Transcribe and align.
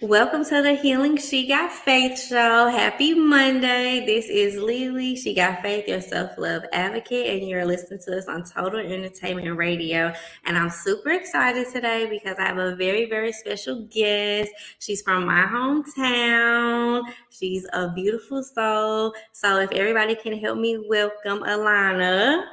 Welcome 0.00 0.44
to 0.44 0.60
the 0.60 0.74
Healing 0.74 1.16
She 1.16 1.46
Got 1.46 1.72
Faith 1.72 2.20
show. 2.20 2.68
Happy 2.68 3.14
Monday. 3.14 4.04
This 4.04 4.26
is 4.26 4.56
LeLe, 4.56 5.16
She 5.16 5.34
Got 5.34 5.62
Faith, 5.62 5.88
your 5.88 6.02
self 6.02 6.36
love 6.36 6.62
advocate, 6.72 7.26
and 7.26 7.48
you're 7.48 7.64
listening 7.64 8.00
to 8.06 8.18
us 8.18 8.28
on 8.28 8.44
Total 8.44 8.80
Entertainment 8.80 9.56
Radio. 9.56 10.12
And 10.44 10.58
I'm 10.58 10.68
super 10.68 11.10
excited 11.10 11.66
today 11.72 12.06
because 12.08 12.36
I 12.38 12.42
have 12.42 12.58
a 12.58 12.76
very, 12.76 13.08
very 13.08 13.32
special 13.32 13.88
guest. 13.90 14.52
She's 14.78 15.00
from 15.00 15.26
my 15.26 15.46
hometown. 15.46 17.02
She's 17.30 17.66
a 17.72 17.90
beautiful 17.92 18.42
soul. 18.42 19.14
So 19.32 19.58
if 19.60 19.72
everybody 19.72 20.16
can 20.16 20.38
help 20.38 20.58
me 20.58 20.84
welcome 20.86 21.40
Alana. 21.40 22.44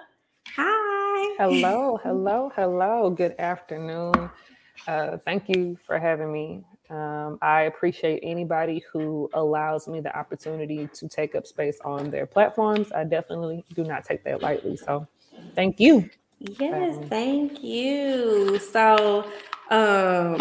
Hi. 0.56 0.91
Hello, 1.22 1.98
hello, 2.04 2.52
hello. 2.56 3.10
Good 3.10 3.36
afternoon. 3.40 4.30
Uh, 4.88 5.18
thank 5.18 5.50
you 5.50 5.78
for 5.86 6.00
having 6.00 6.32
me. 6.32 6.64
Um, 6.90 7.38
I 7.42 7.64
appreciate 7.64 8.20
anybody 8.24 8.84
who 8.92 9.30
allows 9.34 9.88
me 9.88 10.02
the 10.02 10.16
opportunity 10.18 10.88
to 10.94 11.08
take 11.08 11.36
up 11.36 11.48
space 11.48 11.80
on 11.86 12.12
their 12.12 12.26
platforms. 12.26 12.92
I 12.92 13.06
definitely 13.06 13.64
do 13.74 13.84
not 13.84 14.04
take 14.04 14.24
that 14.26 14.42
lightly. 14.42 14.78
So, 14.78 15.08
thank 15.56 15.80
you. 15.80 16.10
Yes, 16.40 16.98
um, 16.98 17.08
thank 17.08 17.64
you. 17.64 18.60
So, 18.60 19.26
um, 19.70 20.38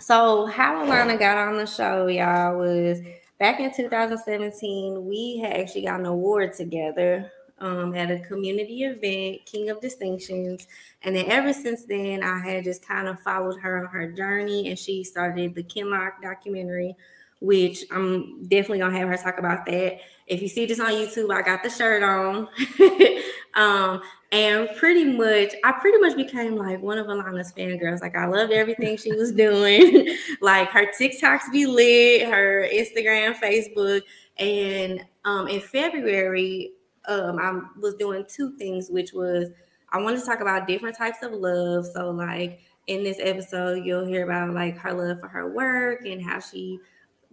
so 0.00 0.46
how 0.46 0.84
Alana 0.84 1.18
got 1.18 1.36
on 1.36 1.56
the 1.58 1.66
show, 1.66 2.06
y'all, 2.06 2.56
was 2.58 3.00
back 3.38 3.60
in 3.60 3.72
2017. 3.74 5.06
We 5.06 5.38
had 5.38 5.52
actually 5.52 5.82
got 5.82 6.00
an 6.00 6.06
award 6.06 6.54
together 6.54 7.30
um, 7.60 7.94
at 7.94 8.10
a 8.10 8.18
community 8.20 8.84
event, 8.84 9.44
King 9.46 9.70
of 9.70 9.80
Distinctions. 9.80 10.66
And 11.02 11.14
then 11.14 11.26
ever 11.26 11.52
since 11.52 11.84
then, 11.84 12.22
I 12.22 12.38
had 12.38 12.64
just 12.64 12.86
kind 12.86 13.08
of 13.08 13.20
followed 13.20 13.58
her 13.60 13.78
on 13.78 13.86
her 13.86 14.10
journey, 14.12 14.68
and 14.68 14.78
she 14.78 15.04
started 15.04 15.54
the 15.54 15.62
Kinloch 15.62 16.22
documentary, 16.22 16.96
which 17.40 17.84
I'm 17.90 18.42
definitely 18.48 18.80
gonna 18.80 18.98
have 18.98 19.08
her 19.08 19.16
talk 19.16 19.38
about 19.38 19.66
that. 19.66 19.98
If 20.26 20.42
you 20.42 20.48
see 20.48 20.66
this 20.66 20.80
on 20.80 20.90
YouTube, 20.90 21.34
I 21.34 21.42
got 21.42 21.62
the 21.62 21.70
shirt 21.70 22.02
on. 22.02 22.48
um, 23.54 24.02
and 24.30 24.68
pretty 24.76 25.04
much, 25.04 25.54
I 25.64 25.72
pretty 25.72 25.98
much 25.98 26.14
became 26.14 26.56
like 26.56 26.82
one 26.82 26.98
of 26.98 27.06
Alana's 27.06 27.52
fangirls. 27.52 28.02
Like 28.02 28.14
I 28.14 28.26
loved 28.26 28.52
everything 28.52 28.96
she 28.98 29.12
was 29.12 29.32
doing. 29.44 30.14
like 30.40 30.68
her 30.68 30.86
TikToks 30.86 31.50
be 31.50 31.66
lit, 31.66 32.28
her 32.28 32.68
Instagram, 32.72 33.34
Facebook. 33.34 34.02
And 34.38 35.04
um, 35.24 35.48
in 35.48 35.60
February, 35.60 36.72
um, 37.08 37.38
I 37.38 37.80
was 37.80 37.94
doing 37.94 38.24
two 38.28 38.52
things, 38.56 38.88
which 38.90 39.12
was 39.12 39.48
I 39.90 40.00
wanted 40.00 40.20
to 40.20 40.26
talk 40.26 40.40
about 40.40 40.66
different 40.66 40.96
types 40.96 41.22
of 41.22 41.32
love. 41.32 41.86
So, 41.86 42.10
like 42.10 42.60
in 42.86 43.02
this 43.02 43.18
episode, 43.20 43.84
you'll 43.84 44.06
hear 44.06 44.24
about 44.24 44.54
like 44.54 44.76
her 44.78 44.92
love 44.92 45.20
for 45.20 45.28
her 45.28 45.52
work 45.52 46.04
and 46.06 46.22
how 46.22 46.40
she 46.40 46.78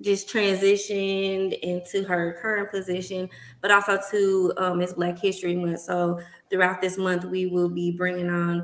just 0.01 0.27
transitioned 0.27 1.57
into 1.59 2.03
her 2.03 2.37
current 2.41 2.69
position, 2.69 3.29
but 3.61 3.71
also 3.71 3.99
to 4.11 4.53
um, 4.57 4.81
it's 4.81 4.93
Black 4.93 5.19
History 5.19 5.55
Month. 5.55 5.81
So, 5.81 6.19
throughout 6.49 6.81
this 6.81 6.97
month, 6.97 7.25
we 7.25 7.45
will 7.45 7.69
be 7.69 7.91
bringing 7.91 8.29
on 8.29 8.63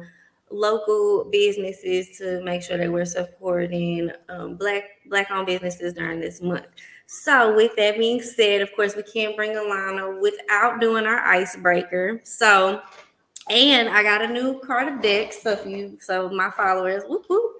local 0.50 1.30
businesses 1.32 2.18
to 2.18 2.42
make 2.44 2.62
sure 2.62 2.78
that 2.78 2.92
we're 2.92 3.06
supporting 3.06 4.12
um, 4.30 4.56
black 4.56 4.84
black 5.10 5.30
owned 5.32 5.48
businesses 5.48 5.94
during 5.94 6.20
this 6.20 6.42
month. 6.42 6.66
So, 7.14 7.54
with 7.54 7.76
that 7.76 7.98
being 7.98 8.22
said, 8.22 8.62
of 8.62 8.74
course, 8.74 8.96
we 8.96 9.04
can't 9.04 9.36
bring 9.36 9.52
Alana 9.52 10.22
without 10.22 10.80
doing 10.80 11.06
our 11.06 11.20
icebreaker. 11.20 12.22
So, 12.24 12.82
and 13.50 13.90
I 13.90 14.02
got 14.02 14.22
a 14.22 14.28
new 14.30 14.62
card 14.62 15.02
deck. 15.02 15.34
So, 15.34 15.52
if 15.52 15.66
you, 15.66 15.98
so 16.00 16.30
my 16.30 16.50
followers, 16.52 17.04
whoop, 17.06 17.26
whoop. 17.28 17.52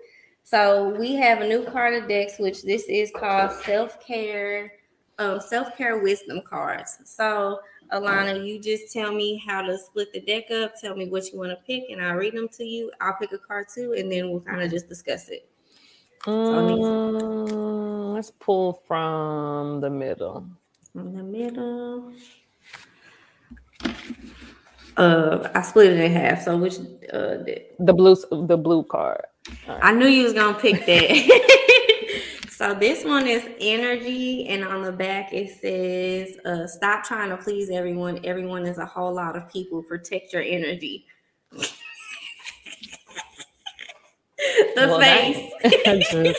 So, 0.46 0.96
we 0.98 1.16
have 1.16 1.42
a 1.42 1.48
new 1.50 1.66
card 1.66 2.02
of 2.02 2.08
decks, 2.08 2.40
which 2.40 2.64
this 2.64 2.84
is 2.84 3.12
called 3.14 3.52
self 3.52 4.00
care, 4.00 4.72
um, 5.20 5.42
self 5.42 5.76
care 5.76 5.98
wisdom 5.98 6.42
cards. 6.46 7.00
So, 7.04 7.60
Alana, 7.92 8.48
you 8.48 8.58
just 8.58 8.94
tell 8.94 9.14
me 9.14 9.44
how 9.46 9.64
to 9.64 9.78
split 9.78 10.14
the 10.14 10.22
deck 10.22 10.50
up. 10.50 10.76
Tell 10.80 10.96
me 10.96 11.10
what 11.10 11.30
you 11.30 11.38
want 11.38 11.52
to 11.52 11.58
pick, 11.68 11.90
and 11.90 12.02
I'll 12.02 12.16
read 12.16 12.36
them 12.38 12.48
to 12.54 12.64
you. 12.64 12.90
I'll 13.02 13.18
pick 13.20 13.34
a 13.34 13.38
card 13.38 13.68
too, 13.76 13.96
and 13.98 14.10
then 14.10 14.32
we'll 14.32 14.40
kind 14.40 14.62
of 14.62 14.72
just 14.72 14.88
discuss 14.88 15.28
it. 15.28 15.51
Um, 16.28 18.14
let's 18.14 18.32
pull 18.32 18.84
from 18.88 19.80
the 19.82 19.90
middle. 19.90 20.46
From 20.94 21.16
the 21.16 21.24
middle. 21.24 22.14
Uh, 24.98 25.50
I 25.56 25.62
split 25.64 25.94
it 25.94 26.00
in 26.00 26.12
half. 26.12 26.44
So 26.44 26.58
which 26.58 26.78
uh 27.14 27.38
the 27.80 27.94
blue 27.94 28.16
the 28.30 28.58
blue 28.58 28.84
card. 28.84 29.26
Right. 29.68 29.80
I 29.82 29.92
knew 29.94 30.08
you 30.08 30.24
was 30.24 30.34
gonna 30.34 30.60
pick 30.60 30.86
that. 30.86 32.42
so 32.50 32.76
this 32.76 33.04
one 33.04 33.26
is 33.26 33.44
energy, 33.60 34.48
and 34.48 34.64
on 34.64 34.84
the 34.84 34.92
back 34.92 35.34
it 35.34 35.50
says, 35.60 36.38
uh, 36.46 36.68
"Stop 36.68 37.04
trying 37.04 37.30
to 37.30 37.38
please 37.38 37.72
everyone. 37.72 38.20
Everyone 38.24 38.66
is 38.68 38.78
a 38.78 38.86
whole 38.86 39.14
lot 39.14 39.36
of 39.36 39.50
people. 39.50 39.82
Protect 39.82 40.34
your 40.34 40.44
energy." 40.44 41.08
the 44.76 44.88
well, 44.88 45.00
face. 45.00 45.52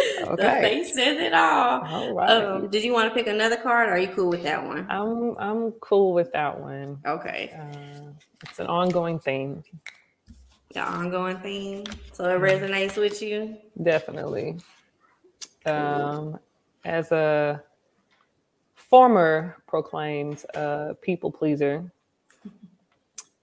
okay. 0.26 0.36
The 0.36 0.60
face 0.60 0.94
says 0.94 1.18
it 1.18 1.34
all. 1.34 1.84
All 1.84 2.14
right. 2.14 2.30
Um, 2.30 2.68
did 2.68 2.84
you 2.84 2.92
want 2.92 3.08
to 3.08 3.14
pick 3.14 3.26
another 3.26 3.56
card? 3.56 3.88
Or 3.88 3.92
are 3.92 3.98
you 3.98 4.08
cool 4.08 4.28
with 4.28 4.42
that 4.44 4.64
one? 4.64 4.86
I'm 4.88 5.36
I'm 5.38 5.72
cool 5.72 6.12
with 6.12 6.32
that 6.32 6.58
one. 6.58 6.98
Okay. 7.06 7.52
Uh, 7.58 8.10
it's 8.48 8.58
an 8.58 8.66
ongoing 8.66 9.18
theme. 9.18 9.62
The 10.72 10.80
ongoing 10.80 11.38
theme. 11.38 11.84
So 12.12 12.24
it 12.24 12.40
resonates 12.40 12.96
with 12.96 13.20
you? 13.20 13.56
Definitely. 13.82 14.58
Um, 15.66 16.38
as 16.84 17.10
a 17.12 17.62
former 18.74 19.62
proclaimed 19.66 20.44
uh, 20.54 20.94
people 21.02 21.30
pleaser, 21.30 21.92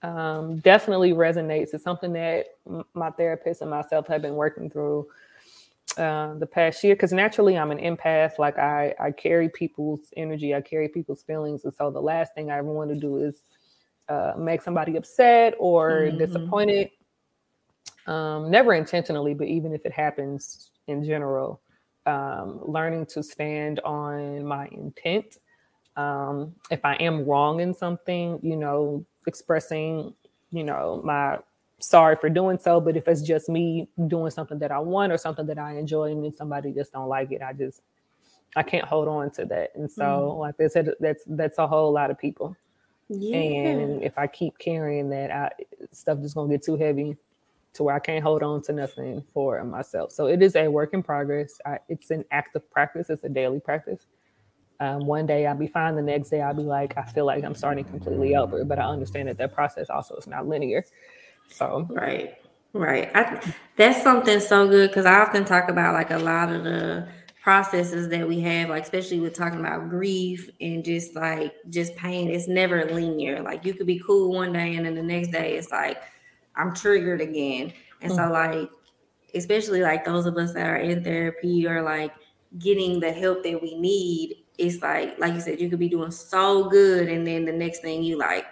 um, 0.02 0.58
definitely 0.58 1.12
resonates. 1.12 1.74
It's 1.74 1.84
something 1.84 2.12
that 2.12 2.46
my 2.94 3.10
therapist 3.10 3.62
and 3.62 3.70
myself 3.70 4.06
have 4.08 4.22
been 4.22 4.34
working 4.34 4.70
through 4.70 5.08
uh, 5.96 6.34
the 6.34 6.46
past 6.46 6.84
year 6.84 6.94
because 6.94 7.12
naturally 7.12 7.58
I'm 7.58 7.70
an 7.70 7.78
empath. 7.78 8.38
Like 8.38 8.58
I, 8.58 8.94
I 9.00 9.10
carry 9.10 9.48
people's 9.48 10.12
energy, 10.16 10.54
I 10.54 10.60
carry 10.60 10.88
people's 10.88 11.22
feelings, 11.22 11.64
and 11.64 11.74
so 11.74 11.90
the 11.90 12.00
last 12.00 12.34
thing 12.34 12.50
I 12.50 12.58
ever 12.58 12.70
want 12.70 12.90
to 12.90 12.96
do 12.96 13.16
is 13.16 13.42
uh, 14.08 14.34
make 14.38 14.62
somebody 14.62 14.96
upset 14.96 15.54
or 15.58 15.90
mm-hmm. 15.90 16.18
disappointed. 16.18 16.90
Um, 18.06 18.50
never 18.50 18.72
intentionally, 18.72 19.34
but 19.34 19.48
even 19.48 19.74
if 19.74 19.84
it 19.84 19.92
happens 19.92 20.70
in 20.86 21.04
general, 21.04 21.60
um, 22.06 22.60
learning 22.64 23.06
to 23.06 23.22
stand 23.22 23.80
on 23.80 24.44
my 24.44 24.66
intent. 24.68 25.36
Um, 25.96 26.54
if 26.70 26.84
I 26.84 26.94
am 26.94 27.26
wrong 27.26 27.60
in 27.60 27.74
something, 27.74 28.38
you 28.42 28.56
know, 28.56 29.04
expressing, 29.28 30.14
you 30.50 30.64
know, 30.64 31.00
my 31.04 31.38
sorry 31.78 32.16
for 32.16 32.28
doing 32.28 32.58
so. 32.58 32.80
But 32.80 32.96
if 32.96 33.06
it's 33.06 33.22
just 33.22 33.48
me 33.48 33.88
doing 34.08 34.30
something 34.30 34.58
that 34.58 34.72
I 34.72 34.80
want 34.80 35.12
or 35.12 35.18
something 35.18 35.46
that 35.46 35.58
I 35.58 35.76
enjoy, 35.76 36.10
and 36.10 36.24
then 36.24 36.32
somebody 36.32 36.72
just 36.72 36.92
don't 36.92 37.08
like 37.08 37.30
it, 37.30 37.42
I 37.42 37.52
just 37.52 37.82
I 38.56 38.62
can't 38.62 38.84
hold 38.84 39.08
on 39.08 39.30
to 39.32 39.44
that. 39.46 39.70
And 39.74 39.90
so, 39.90 40.04
mm. 40.04 40.38
like 40.38 40.60
I 40.60 40.66
said, 40.68 40.90
that's 41.00 41.22
that's 41.26 41.58
a 41.58 41.66
whole 41.66 41.92
lot 41.92 42.10
of 42.10 42.18
people. 42.18 42.56
Yeah. 43.08 43.36
And 43.36 44.02
if 44.02 44.18
I 44.18 44.26
keep 44.26 44.58
carrying 44.58 45.08
that, 45.10 45.30
I, 45.30 45.50
stuff 45.92 46.20
just 46.20 46.34
gonna 46.34 46.50
get 46.50 46.62
too 46.62 46.76
heavy 46.76 47.16
to 47.74 47.82
where 47.82 47.94
I 47.94 48.00
can't 48.00 48.22
hold 48.22 48.42
on 48.42 48.62
to 48.62 48.72
nothing 48.72 49.22
for 49.32 49.62
myself. 49.64 50.12
So 50.12 50.26
it 50.26 50.42
is 50.42 50.56
a 50.56 50.68
work 50.68 50.94
in 50.94 51.02
progress. 51.02 51.60
I, 51.64 51.78
it's 51.88 52.10
an 52.10 52.24
active 52.30 52.68
practice. 52.70 53.08
It's 53.08 53.24
a 53.24 53.28
daily 53.28 53.60
practice. 53.60 54.06
Um, 54.80 55.06
one 55.06 55.26
day 55.26 55.46
I'll 55.46 55.56
be 55.56 55.66
fine. 55.66 55.96
The 55.96 56.02
next 56.02 56.30
day 56.30 56.40
I'll 56.40 56.54
be 56.54 56.62
like, 56.62 56.96
I 56.96 57.02
feel 57.02 57.24
like 57.24 57.42
I'm 57.44 57.54
starting 57.54 57.84
completely 57.84 58.36
over. 58.36 58.64
But 58.64 58.78
I 58.78 58.84
understand 58.84 59.28
that 59.28 59.38
that 59.38 59.52
process 59.52 59.90
also 59.90 60.14
is 60.16 60.26
not 60.26 60.46
linear. 60.46 60.84
So 61.48 61.86
right, 61.90 62.36
right. 62.72 63.10
I, 63.14 63.54
that's 63.76 64.02
something 64.02 64.40
so 64.40 64.68
good 64.68 64.90
because 64.90 65.06
I 65.06 65.20
often 65.20 65.44
talk 65.44 65.68
about 65.68 65.94
like 65.94 66.10
a 66.10 66.18
lot 66.18 66.52
of 66.52 66.64
the 66.64 67.08
processes 67.42 68.08
that 68.10 68.28
we 68.28 68.40
have, 68.40 68.68
like 68.68 68.82
especially 68.82 69.20
with 69.20 69.34
talking 69.34 69.60
about 69.60 69.88
grief 69.88 70.50
and 70.60 70.84
just 70.84 71.14
like 71.14 71.54
just 71.70 71.96
pain. 71.96 72.30
It's 72.30 72.46
never 72.46 72.84
linear. 72.84 73.42
Like 73.42 73.64
you 73.64 73.74
could 73.74 73.86
be 73.86 74.00
cool 74.06 74.32
one 74.32 74.52
day 74.52 74.76
and 74.76 74.84
then 74.84 74.94
the 74.94 75.02
next 75.02 75.28
day 75.28 75.56
it's 75.56 75.72
like 75.72 75.98
I'm 76.54 76.74
triggered 76.74 77.20
again. 77.20 77.72
And 78.02 78.12
mm-hmm. 78.12 78.28
so 78.28 78.32
like 78.32 78.70
especially 79.34 79.80
like 79.80 80.04
those 80.04 80.26
of 80.26 80.36
us 80.36 80.52
that 80.52 80.66
are 80.66 80.76
in 80.76 81.02
therapy 81.02 81.66
or 81.66 81.82
like 81.82 82.12
getting 82.58 83.00
the 83.00 83.12
help 83.12 83.42
that 83.44 83.60
we 83.60 83.78
need 83.78 84.44
it's 84.58 84.82
like 84.82 85.18
like 85.18 85.34
you 85.34 85.40
said 85.40 85.60
you 85.60 85.70
could 85.70 85.78
be 85.78 85.88
doing 85.88 86.10
so 86.10 86.68
good 86.68 87.08
and 87.08 87.26
then 87.26 87.44
the 87.44 87.52
next 87.52 87.80
thing 87.80 88.02
you 88.02 88.18
like 88.18 88.44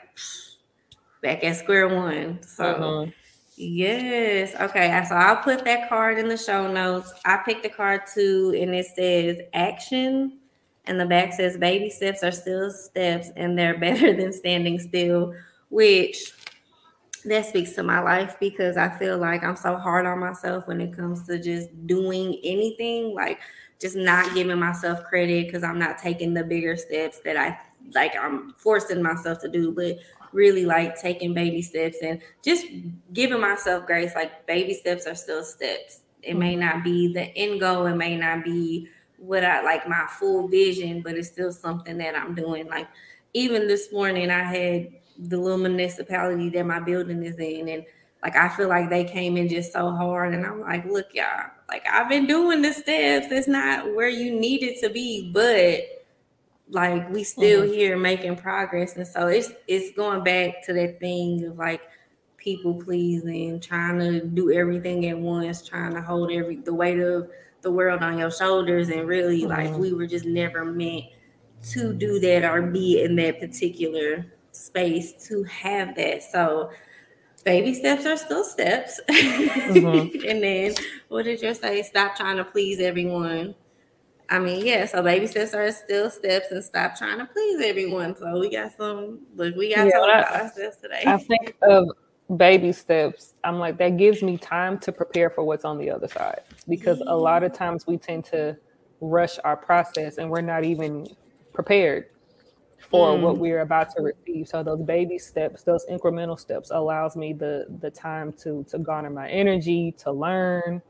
back 1.22 1.44
at 1.44 1.56
square 1.56 1.88
one. 1.88 2.42
So 2.42 2.64
uh-huh. 2.64 3.10
yes. 3.56 4.54
Okay 4.60 5.04
so 5.08 5.14
i'll 5.14 5.36
put 5.36 5.64
that 5.64 5.88
card 5.88 6.18
in 6.18 6.28
the 6.28 6.36
show 6.36 6.70
notes. 6.70 7.12
I 7.24 7.38
picked 7.38 7.62
the 7.62 7.68
card 7.68 8.02
too 8.12 8.54
and 8.58 8.74
it 8.74 8.86
says 8.86 9.38
action. 9.52 10.38
And 10.88 11.00
the 11.00 11.06
back 11.06 11.32
says 11.32 11.56
baby 11.56 11.90
steps 11.90 12.22
are 12.22 12.30
still 12.30 12.70
steps 12.70 13.30
and 13.36 13.58
they're 13.58 13.78
better 13.78 14.16
than 14.16 14.32
standing 14.32 14.78
still 14.78 15.34
which 15.68 16.32
that 17.26 17.46
speaks 17.46 17.72
to 17.72 17.82
my 17.82 18.00
life 18.00 18.36
because 18.38 18.76
I 18.76 18.88
feel 18.88 19.18
like 19.18 19.42
I'm 19.42 19.56
so 19.56 19.76
hard 19.76 20.06
on 20.06 20.20
myself 20.20 20.66
when 20.68 20.80
it 20.80 20.96
comes 20.96 21.26
to 21.26 21.38
just 21.38 21.68
doing 21.86 22.38
anything, 22.44 23.14
like 23.14 23.40
just 23.80 23.96
not 23.96 24.34
giving 24.34 24.58
myself 24.58 25.04
credit 25.04 25.46
because 25.46 25.62
I'm 25.62 25.78
not 25.78 25.98
taking 25.98 26.34
the 26.34 26.44
bigger 26.44 26.76
steps 26.76 27.20
that 27.20 27.36
I 27.36 27.58
like 27.94 28.14
I'm 28.16 28.54
forcing 28.58 29.02
myself 29.02 29.40
to 29.40 29.48
do, 29.48 29.72
but 29.72 29.98
really 30.32 30.64
like 30.66 31.00
taking 31.00 31.34
baby 31.34 31.62
steps 31.62 31.98
and 32.02 32.20
just 32.42 32.66
giving 33.12 33.40
myself 33.40 33.86
grace. 33.86 34.14
Like 34.14 34.46
baby 34.46 34.74
steps 34.74 35.06
are 35.06 35.14
still 35.14 35.44
steps. 35.44 36.00
It 36.22 36.36
may 36.36 36.52
mm-hmm. 36.52 36.60
not 36.60 36.84
be 36.84 37.12
the 37.12 37.34
end 37.36 37.60
goal, 37.60 37.86
it 37.86 37.96
may 37.96 38.16
not 38.16 38.44
be 38.44 38.88
what 39.18 39.44
I 39.44 39.62
like 39.62 39.88
my 39.88 40.06
full 40.18 40.48
vision, 40.48 41.00
but 41.00 41.14
it's 41.14 41.28
still 41.28 41.52
something 41.52 41.98
that 41.98 42.16
I'm 42.16 42.34
doing. 42.34 42.66
Like 42.68 42.88
even 43.34 43.66
this 43.66 43.92
morning, 43.92 44.30
I 44.30 44.42
had 44.42 44.88
the 45.18 45.38
little 45.38 45.58
municipality 45.58 46.50
that 46.50 46.66
my 46.66 46.80
building 46.80 47.22
is 47.22 47.38
in, 47.38 47.68
and 47.68 47.84
like 48.22 48.36
I 48.36 48.48
feel 48.48 48.68
like 48.68 48.90
they 48.90 49.04
came 49.04 49.36
in 49.36 49.48
just 49.48 49.72
so 49.72 49.90
hard, 49.90 50.34
and 50.34 50.44
I'm 50.44 50.60
like, 50.60 50.84
look, 50.84 51.14
y'all, 51.14 51.50
like 51.68 51.84
I've 51.90 52.08
been 52.08 52.26
doing 52.26 52.62
the 52.62 52.72
steps. 52.72 53.28
It's 53.30 53.48
not 53.48 53.94
where 53.94 54.08
you 54.08 54.38
need 54.38 54.62
it 54.62 54.80
to 54.82 54.90
be, 54.90 55.30
but 55.32 55.80
like 56.68 57.10
we 57.10 57.24
still 57.24 57.62
mm-hmm. 57.62 57.72
here 57.72 57.96
making 57.96 58.36
progress, 58.36 58.96
and 58.96 59.06
so 59.06 59.28
it's 59.28 59.52
it's 59.66 59.96
going 59.96 60.24
back 60.24 60.64
to 60.66 60.72
that 60.74 61.00
thing 61.00 61.44
of 61.44 61.58
like 61.58 61.82
people 62.36 62.74
pleasing, 62.74 63.60
trying 63.60 63.98
to 63.98 64.20
do 64.24 64.52
everything 64.52 65.08
at 65.08 65.18
once, 65.18 65.66
trying 65.66 65.94
to 65.94 66.02
hold 66.02 66.30
every 66.30 66.56
the 66.56 66.74
weight 66.74 67.00
of 67.00 67.30
the 67.62 67.70
world 67.70 68.02
on 68.02 68.18
your 68.18 68.30
shoulders, 68.30 68.88
and 68.88 69.08
really 69.08 69.42
mm-hmm. 69.42 69.50
like 69.50 69.76
we 69.76 69.92
were 69.92 70.06
just 70.06 70.26
never 70.26 70.64
meant 70.64 71.04
to 71.70 71.92
do 71.92 72.20
that 72.20 72.44
or 72.44 72.62
be 72.62 73.02
in 73.02 73.16
that 73.16 73.40
particular 73.40 74.26
space 74.52 75.26
to 75.26 75.42
have 75.44 75.94
that. 75.96 76.22
So 76.22 76.70
baby 77.46 77.72
steps 77.72 78.04
are 78.04 78.18
still 78.18 78.44
steps. 78.44 79.00
Mm-hmm. 79.66 80.28
and 80.28 80.42
then 80.42 80.74
what 81.08 81.24
did 81.24 81.42
you 81.42 81.52
say? 81.52 81.82
Stop 81.82 82.16
trying 82.16 82.36
to 82.36 82.44
please 82.44 82.78
everyone. 82.80 83.54
I 84.30 84.38
mean, 84.38 84.64
yeah, 84.64 84.86
so 84.86 85.02
baby 85.02 85.26
steps 85.26 85.54
are 85.54 85.70
still 85.72 86.08
steps 86.08 86.50
and 86.50 86.62
stop 86.62 86.96
trying 86.96 87.18
to 87.18 87.26
please 87.26 87.60
everyone. 87.62 88.16
So 88.16 88.38
we 88.38 88.50
got 88.50 88.76
some 88.76 89.20
look, 89.34 89.56
we 89.56 89.74
got 89.74 89.88
yeah, 89.88 89.98
about 89.98 90.32
ourselves 90.32 90.76
today. 90.78 91.02
I 91.04 91.16
think 91.16 91.56
of 91.62 91.88
baby 92.36 92.72
steps. 92.72 93.34
I'm 93.44 93.58
like, 93.58 93.76
that 93.78 93.96
gives 93.96 94.22
me 94.22 94.38
time 94.38 94.78
to 94.80 94.92
prepare 94.92 95.30
for 95.30 95.44
what's 95.44 95.64
on 95.64 95.78
the 95.78 95.90
other 95.90 96.08
side. 96.08 96.42
Because 96.68 97.02
a 97.06 97.16
lot 97.16 97.42
of 97.42 97.52
times 97.52 97.86
we 97.86 97.96
tend 97.96 98.24
to 98.26 98.56
rush 99.00 99.38
our 99.44 99.56
process 99.56 100.18
and 100.18 100.30
we're 100.30 100.40
not 100.40 100.64
even 100.64 101.08
prepared 101.52 102.06
for 102.78 103.16
mm. 103.16 103.20
what 103.20 103.38
we're 103.38 103.60
about 103.60 103.90
to 103.96 104.02
receive. 104.02 104.48
So 104.48 104.62
those 104.62 104.82
baby 104.82 105.18
steps, 105.18 105.62
those 105.62 105.84
incremental 105.86 106.38
steps, 106.38 106.70
allows 106.70 107.16
me 107.16 107.32
the 107.32 107.66
the 107.80 107.90
time 107.90 108.32
to 108.44 108.64
to 108.70 108.78
garner 108.78 109.10
my 109.10 109.28
energy, 109.28 109.92
to 109.98 110.12
learn, 110.12 110.82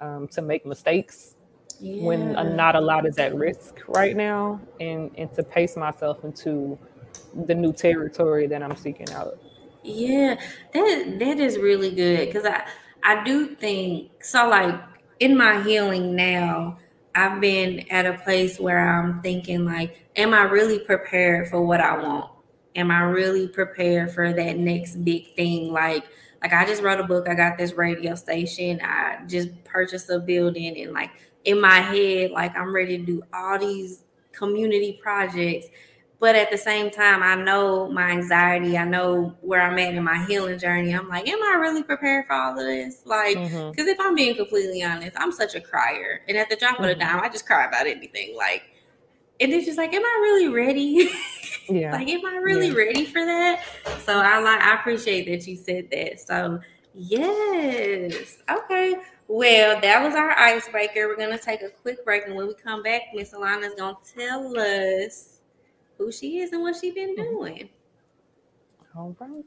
um, 0.00 0.28
to 0.28 0.42
make 0.42 0.64
mistakes 0.64 1.36
yeah. 1.80 2.02
when 2.02 2.32
not 2.56 2.76
a 2.76 2.80
lot 2.80 3.06
is 3.06 3.18
at 3.18 3.34
risk 3.34 3.80
right 3.88 4.16
now, 4.16 4.60
and 4.80 5.10
and 5.16 5.32
to 5.34 5.42
pace 5.42 5.76
myself 5.76 6.24
into 6.24 6.78
the 7.46 7.54
new 7.54 7.72
territory 7.72 8.46
that 8.46 8.62
I'm 8.62 8.76
seeking 8.76 9.10
out. 9.10 9.38
Yeah, 9.82 10.40
that 10.72 11.16
that 11.18 11.38
is 11.38 11.58
really 11.58 11.94
good 11.94 12.26
because 12.26 12.46
I 12.46 12.64
I 13.02 13.22
do 13.24 13.54
think 13.54 14.24
so. 14.24 14.48
Like 14.48 14.80
in 15.20 15.36
my 15.36 15.62
healing 15.62 16.16
now, 16.16 16.78
I've 17.14 17.40
been 17.40 17.86
at 17.90 18.06
a 18.06 18.18
place 18.18 18.58
where 18.58 18.78
I'm 18.78 19.22
thinking 19.22 19.64
like, 19.64 20.04
am 20.16 20.34
I 20.34 20.42
really 20.42 20.80
prepared 20.80 21.48
for 21.48 21.64
what 21.64 21.80
I 21.80 21.96
want? 21.96 22.30
Am 22.76 22.90
I 22.90 23.02
really 23.02 23.46
prepared 23.46 24.10
for 24.12 24.32
that 24.32 24.58
next 24.58 24.96
big 25.04 25.34
thing? 25.36 25.72
Like, 25.72 26.04
like 26.42 26.52
I 26.52 26.66
just 26.66 26.82
wrote 26.82 27.00
a 27.00 27.04
book. 27.04 27.28
I 27.28 27.34
got 27.34 27.56
this 27.56 27.72
radio 27.74 28.14
station. 28.16 28.80
I 28.82 29.20
just 29.26 29.48
purchased 29.64 30.10
a 30.10 30.18
building, 30.18 30.76
and 30.80 30.92
like 30.92 31.10
in 31.44 31.60
my 31.60 31.80
head, 31.80 32.32
like 32.32 32.56
I'm 32.56 32.74
ready 32.74 32.98
to 32.98 33.04
do 33.04 33.22
all 33.32 33.58
these 33.58 34.02
community 34.32 34.98
projects 35.00 35.68
but 36.24 36.36
at 36.36 36.50
the 36.50 36.56
same 36.56 36.90
time, 36.90 37.22
I 37.22 37.34
know 37.34 37.86
my 37.90 38.10
anxiety. 38.12 38.78
I 38.78 38.86
know 38.86 39.36
where 39.42 39.60
I'm 39.60 39.78
at 39.78 39.92
in 39.92 40.02
my 40.02 40.24
healing 40.24 40.58
journey. 40.58 40.94
I'm 40.94 41.06
like, 41.06 41.28
am 41.28 41.38
I 41.42 41.56
really 41.56 41.82
prepared 41.82 42.26
for 42.26 42.32
all 42.32 42.52
of 42.52 42.64
this? 42.64 43.02
Like, 43.04 43.34
because 43.34 43.52
mm-hmm. 43.52 43.88
if 43.88 44.00
I'm 44.00 44.14
being 44.14 44.34
completely 44.34 44.82
honest, 44.82 45.14
I'm 45.20 45.32
such 45.32 45.54
a 45.54 45.60
crier. 45.60 46.22
And 46.26 46.38
at 46.38 46.48
the 46.48 46.56
drop 46.56 46.76
mm-hmm. 46.76 46.84
of 46.84 46.90
a 46.92 46.94
dime, 46.94 47.20
I 47.20 47.28
just 47.28 47.44
cry 47.44 47.66
about 47.66 47.86
anything. 47.86 48.34
Like, 48.34 48.62
and 49.38 49.52
it's 49.52 49.66
just 49.66 49.76
like, 49.76 49.92
am 49.92 50.02
I 50.02 50.18
really 50.22 50.48
ready? 50.48 51.10
Yeah. 51.66 51.92
like, 51.92 52.08
am 52.08 52.26
I 52.26 52.36
really 52.36 52.68
yeah. 52.68 52.74
ready 52.74 53.06
for 53.06 53.24
that? 53.24 53.64
So 54.04 54.18
I 54.18 54.38
like, 54.38 54.60
I 54.60 54.74
appreciate 54.74 55.24
that 55.26 55.46
you 55.46 55.56
said 55.56 55.90
that. 55.92 56.20
So 56.20 56.60
yes, 56.94 58.42
okay. 58.50 58.96
Well, 59.28 59.80
that 59.80 60.04
was 60.04 60.14
our 60.14 60.30
icebreaker. 60.32 61.08
We're 61.08 61.16
gonna 61.16 61.38
take 61.38 61.62
a 61.62 61.70
quick 61.70 62.04
break, 62.04 62.26
and 62.26 62.34
when 62.34 62.48
we 62.48 62.54
come 62.54 62.82
back, 62.82 63.02
Miss 63.14 63.32
Alana's 63.32 63.74
gonna 63.78 63.96
tell 64.14 64.58
us 64.58 65.33
who 65.98 66.10
she 66.12 66.38
is 66.38 66.52
and 66.52 66.62
what 66.62 66.76
she's 66.76 66.94
been 66.94 67.16
mm-hmm. 67.16 67.22
doing. 67.22 67.68
All 68.96 69.16
right. 69.18 69.44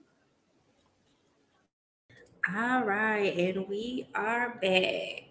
All 2.56 2.84
right, 2.84 3.38
and 3.38 3.68
we 3.68 4.08
are 4.16 4.58
back. 4.62 5.24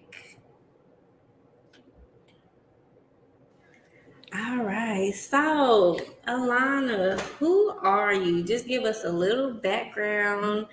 All 4.35 4.65
right, 4.65 5.15
so 5.15 5.99
Alana, 6.29 7.19
who 7.39 7.71
are 7.81 8.13
you? 8.13 8.43
Just 8.43 8.67
give 8.67 8.85
us 8.85 9.05
a 9.05 9.11
little 9.11 9.55
background 9.55 10.67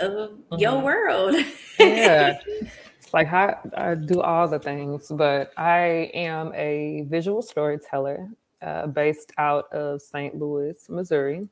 of 0.00 0.30
mm-hmm. 0.30 0.58
your 0.58 0.80
world. 0.80 1.36
yeah, 1.78 2.38
like 3.12 3.32
I, 3.32 3.56
I 3.76 3.94
do 3.94 4.20
all 4.20 4.48
the 4.48 4.58
things, 4.58 5.06
but 5.14 5.52
I 5.56 6.10
am 6.14 6.52
a 6.54 7.04
visual 7.08 7.42
storyteller 7.42 8.28
uh, 8.62 8.86
based 8.86 9.32
out 9.38 9.72
of 9.72 10.00
St. 10.00 10.36
Louis, 10.38 10.88
Missouri. 10.88 11.48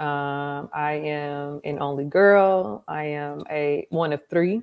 Um, 0.00 0.68
I 0.72 0.94
am 1.04 1.60
an 1.64 1.78
only 1.80 2.04
girl. 2.04 2.82
I 2.88 3.04
am 3.04 3.44
a 3.50 3.86
one 3.90 4.12
of 4.12 4.26
three 4.28 4.62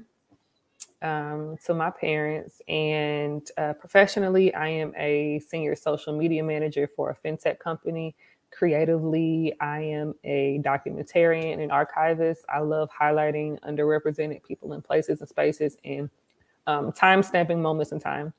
um, 1.02 1.58
to 1.66 1.74
my 1.74 1.92
parents, 1.92 2.62
and 2.68 3.50
uh, 3.58 3.74
professionally, 3.74 4.54
I 4.54 4.68
am 4.68 4.94
a 4.98 5.40
senior 5.40 5.76
social 5.78 6.18
media 6.18 6.44
manager 6.44 6.90
for 6.94 7.12
a 7.12 7.16
fintech 7.28 7.60
company. 7.60 8.16
Creatively, 8.52 9.54
I 9.62 9.80
am 9.80 10.16
a 10.26 10.60
documentarian 10.66 11.62
and 11.62 11.72
archivist. 11.72 12.44
I 12.50 12.60
love 12.60 12.90
highlighting 12.92 13.60
underrepresented 13.62 14.44
people 14.44 14.74
in 14.74 14.82
places 14.82 15.22
and 15.22 15.30
spaces 15.30 15.78
and 15.86 16.10
um, 16.68 16.92
time 16.92 17.24
stamping 17.24 17.62
moments 17.62 17.94
in 17.94 18.00
time 18.00 18.34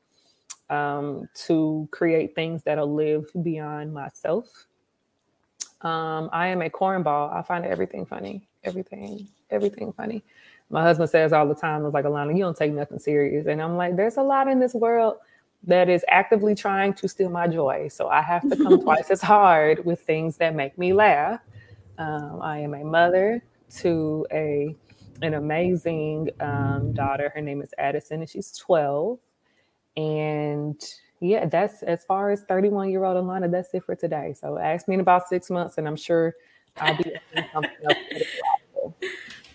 um, 0.71 1.29
to 1.35 1.89
create 1.91 2.35
things 2.35 2.62
that'll 2.62 2.95
live 2.95 3.27
beyond 3.43 3.93
myself. 3.93 4.67
Um, 5.83 6.31
I 6.33 6.49
am 6.49 6.62
a 6.62 6.71
cornball. 6.71 7.35
I 7.35 7.43
find 7.43 7.65
everything 7.65 8.07
funny. 8.07 8.49
Everything, 8.65 9.29
everything 9.50 9.93
funny. 9.93 10.23
My 10.69 10.83
husband 10.83 11.11
says 11.11 11.33
all 11.33 11.49
the 11.49 11.55
time, 11.55 11.85
"It's 11.85 11.95
like 11.95 12.05
Alana, 12.05 12.37
you 12.37 12.45
don't 12.45 12.57
take 12.57 12.73
nothing 12.73 12.99
serious." 12.99 13.47
And 13.47 13.61
I'm 13.61 13.77
like, 13.77 13.97
"There's 13.97 14.17
a 14.17 14.23
lot 14.23 14.47
in 14.47 14.61
this 14.61 14.75
world 14.75 15.17
that 15.65 15.89
is 15.89 16.05
actively 16.09 16.55
trying 16.55 16.95
to 16.95 17.09
steal 17.09 17.31
my 17.31 17.49
joy, 17.49 17.89
so 17.89 18.09
I 18.09 18.23
have 18.23 18.49
to 18.49 18.57
come 18.57 18.81
twice 18.83 19.11
as 19.11 19.21
hard 19.21 19.85
with 19.85 20.00
things 20.03 20.37
that 20.37 20.55
make 20.55 20.79
me 20.79 20.93
laugh." 20.93 21.41
Um, 21.99 22.41
I 22.41 22.59
am 22.59 22.75
a 22.75 22.85
mother 22.85 23.43
to 23.79 24.27
a 24.33 24.77
an 25.23 25.35
amazing 25.35 26.31
um, 26.41 26.93
daughter. 26.93 27.31
Her 27.35 27.41
name 27.41 27.62
is 27.62 27.75
Addison, 27.79 28.21
and 28.21 28.29
she's 28.29 28.53
12. 28.53 29.19
And 30.00 30.83
yeah, 31.21 31.47
that's 31.47 31.83
as 31.83 32.04
far 32.04 32.30
as 32.30 32.42
31 32.42 32.90
year 32.90 33.04
old 33.04 33.23
Alana, 33.23 33.50
that's 33.50 33.75
it 33.75 33.85
for 33.85 33.95
today. 33.95 34.35
So 34.38 34.59
ask 34.59 34.88
me 34.88 34.95
in 34.95 35.00
about 35.00 35.28
six 35.28 35.50
months, 35.50 35.76
and 35.78 35.87
I'm 35.87 35.97
sure 35.97 36.35
I'll 36.78 36.97
be 36.97 37.12
something 37.52 37.71
else. 37.85 37.99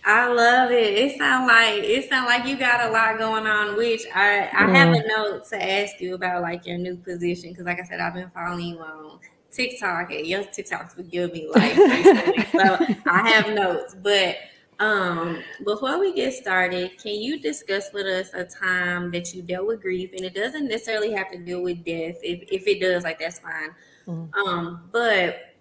I 0.07 0.27
love 0.27 0.69
it. 0.69 0.93
It 0.93 1.17
sounds 1.17 1.47
like 1.47 1.83
it 1.83 2.07
sounds 2.07 2.27
like 2.27 2.45
you 2.45 2.57
got 2.57 2.87
a 2.87 2.91
lot 2.91 3.17
going 3.17 3.47
on, 3.47 3.75
which 3.75 4.03
I 4.13 4.41
I 4.53 4.65
mm. 4.65 4.75
have 4.75 4.93
a 4.93 5.07
note 5.07 5.49
to 5.49 5.71
ask 5.71 5.99
you 5.99 6.13
about 6.13 6.43
like 6.43 6.67
your 6.67 6.77
new 6.77 6.95
position 6.95 7.49
because 7.49 7.65
like 7.65 7.79
I 7.79 7.85
said, 7.85 7.99
I've 7.99 8.13
been 8.13 8.29
following 8.29 8.67
you 8.67 8.79
on 8.79 9.19
TikTok 9.51 10.11
and 10.11 10.27
your 10.27 10.43
TikToks 10.43 10.95
would 10.97 11.09
give 11.09 11.33
me 11.33 11.49
life. 11.55 11.75
so 12.51 12.77
I 13.07 13.29
have 13.29 13.55
notes, 13.55 13.95
but 13.95 14.37
um, 14.79 15.41
before 15.63 15.99
we 15.99 16.13
get 16.13 16.33
started, 16.33 16.97
can 17.01 17.13
you 17.15 17.39
discuss 17.39 17.91
with 17.93 18.05
us 18.05 18.33
a 18.33 18.43
time 18.43 19.11
that 19.11 19.33
you 19.33 19.41
dealt 19.41 19.67
with 19.67 19.81
grief? 19.81 20.11
And 20.11 20.21
it 20.21 20.33
doesn't 20.33 20.67
necessarily 20.67 21.13
have 21.13 21.31
to 21.31 21.37
deal 21.37 21.61
with 21.61 21.85
death. 21.85 22.17
If 22.21 22.43
if 22.51 22.67
it 22.67 22.81
does, 22.81 23.03
like 23.03 23.19
that's 23.19 23.39
fine. 23.39 23.69
Mm-hmm. 24.07 24.47
Um, 24.47 24.89
but 24.91 25.55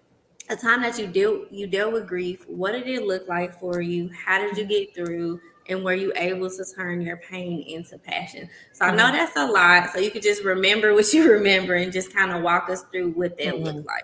a 0.49 0.55
time 0.55 0.81
that 0.81 0.99
you 0.99 1.07
dealt 1.07 1.51
you 1.51 1.67
dealt 1.67 1.93
with 1.93 2.07
grief, 2.07 2.43
what 2.47 2.73
did 2.73 2.87
it 2.87 3.03
look 3.03 3.27
like 3.27 3.59
for 3.59 3.81
you? 3.81 4.09
How 4.09 4.37
did 4.37 4.57
you 4.57 4.65
get 4.65 4.93
through? 4.93 5.39
And 5.67 5.83
were 5.83 5.95
you 5.95 6.13
able 6.15 6.47
to 6.47 6.65
turn 6.75 7.01
your 7.01 7.17
pain 7.17 7.63
into 7.67 7.97
passion? 7.97 8.49
So 8.73 8.85
mm-hmm. 8.85 8.93
I 8.93 8.97
know 8.97 9.05
mm-hmm. 9.05 9.15
that's 9.15 9.37
a 9.37 9.45
lot. 9.45 9.91
So 9.93 9.99
you 9.99 10.11
could 10.11 10.21
just 10.21 10.43
remember 10.43 10.93
what 10.95 11.11
you 11.13 11.31
remember 11.31 11.75
and 11.75 11.91
just 11.91 12.13
kind 12.13 12.31
of 12.31 12.43
walk 12.43 12.69
us 12.69 12.83
through 12.91 13.11
what 13.11 13.37
that 13.37 13.55
mm-hmm. 13.55 13.63
looked 13.63 13.87
like. 13.87 14.03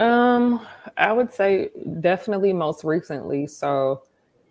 Um, 0.00 0.66
I 1.00 1.12
would 1.12 1.32
say 1.32 1.70
definitely 2.00 2.52
most 2.52 2.84
recently. 2.84 3.46
So, 3.46 4.02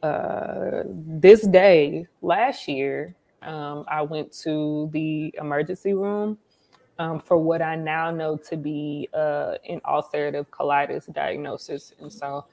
uh, 0.01 0.83
this 0.85 1.45
day 1.47 2.07
last 2.21 2.67
year, 2.67 3.15
um, 3.41 3.85
I 3.87 4.01
went 4.01 4.31
to 4.43 4.89
the 4.91 5.33
emergency 5.37 5.93
room 5.93 6.37
um, 6.97 7.19
for 7.19 7.37
what 7.37 7.61
I 7.61 7.75
now 7.75 8.11
know 8.11 8.35
to 8.49 8.57
be 8.57 9.09
uh, 9.13 9.55
an 9.67 9.79
ulcerative 9.81 10.47
colitis 10.47 11.11
diagnosis. 11.13 11.93
And 11.99 12.11
so 12.11 12.45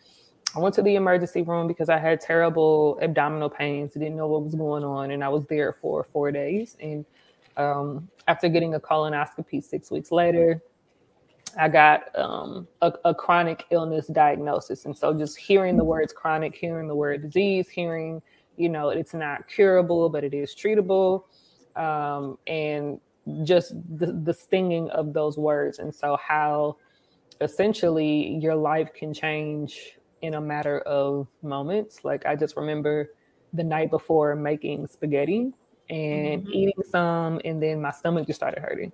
I 0.54 0.60
went 0.60 0.74
to 0.76 0.82
the 0.82 0.94
emergency 0.94 1.42
room 1.42 1.66
because 1.66 1.88
I 1.88 1.98
had 1.98 2.20
terrible 2.20 2.98
abdominal 3.02 3.50
pains, 3.50 3.92
didn't 3.92 4.16
know 4.16 4.28
what 4.28 4.42
was 4.42 4.54
going 4.54 4.84
on, 4.84 5.10
and 5.10 5.24
I 5.24 5.28
was 5.28 5.46
there 5.46 5.72
for 5.72 6.04
four 6.04 6.30
days. 6.30 6.76
And 6.80 7.04
um, 7.56 8.08
after 8.28 8.48
getting 8.48 8.74
a 8.74 8.80
colonoscopy 8.80 9.62
six 9.62 9.90
weeks 9.90 10.12
later, 10.12 10.60
I 11.58 11.68
got 11.68 12.16
um, 12.18 12.68
a, 12.82 12.92
a, 13.06 13.14
chronic 13.14 13.64
illness 13.70 14.08
diagnosis. 14.08 14.84
And 14.84 14.96
so 14.96 15.14
just 15.14 15.38
hearing 15.38 15.76
the 15.76 15.84
words 15.84 16.12
chronic, 16.12 16.54
hearing 16.54 16.86
the 16.86 16.94
word 16.94 17.22
disease, 17.22 17.68
hearing, 17.68 18.20
you 18.56 18.68
know, 18.68 18.90
it's 18.90 19.14
not 19.14 19.48
curable, 19.48 20.08
but 20.10 20.22
it 20.22 20.34
is 20.34 20.54
treatable. 20.54 21.25
Um, 21.75 22.38
and 22.46 23.00
just 23.44 23.75
the, 23.98 24.12
the 24.12 24.34
stinging 24.34 24.90
of 24.90 25.12
those 25.12 25.38
words. 25.38 25.78
And 25.78 25.94
so 25.94 26.16
how 26.16 26.76
essentially 27.40 28.38
your 28.40 28.54
life 28.54 28.90
can 28.94 29.12
change 29.12 29.96
in 30.22 30.34
a 30.34 30.40
matter 30.40 30.80
of 30.80 31.26
moments. 31.42 32.04
Like 32.04 32.26
I 32.26 32.36
just 32.36 32.56
remember 32.56 33.12
the 33.52 33.64
night 33.64 33.90
before 33.90 34.34
making 34.34 34.86
spaghetti 34.88 35.52
and 35.88 36.42
mm-hmm. 36.42 36.52
eating 36.52 36.82
some, 36.90 37.40
and 37.44 37.62
then 37.62 37.80
my 37.80 37.90
stomach 37.92 38.26
just 38.26 38.38
started 38.38 38.60
hurting. 38.60 38.92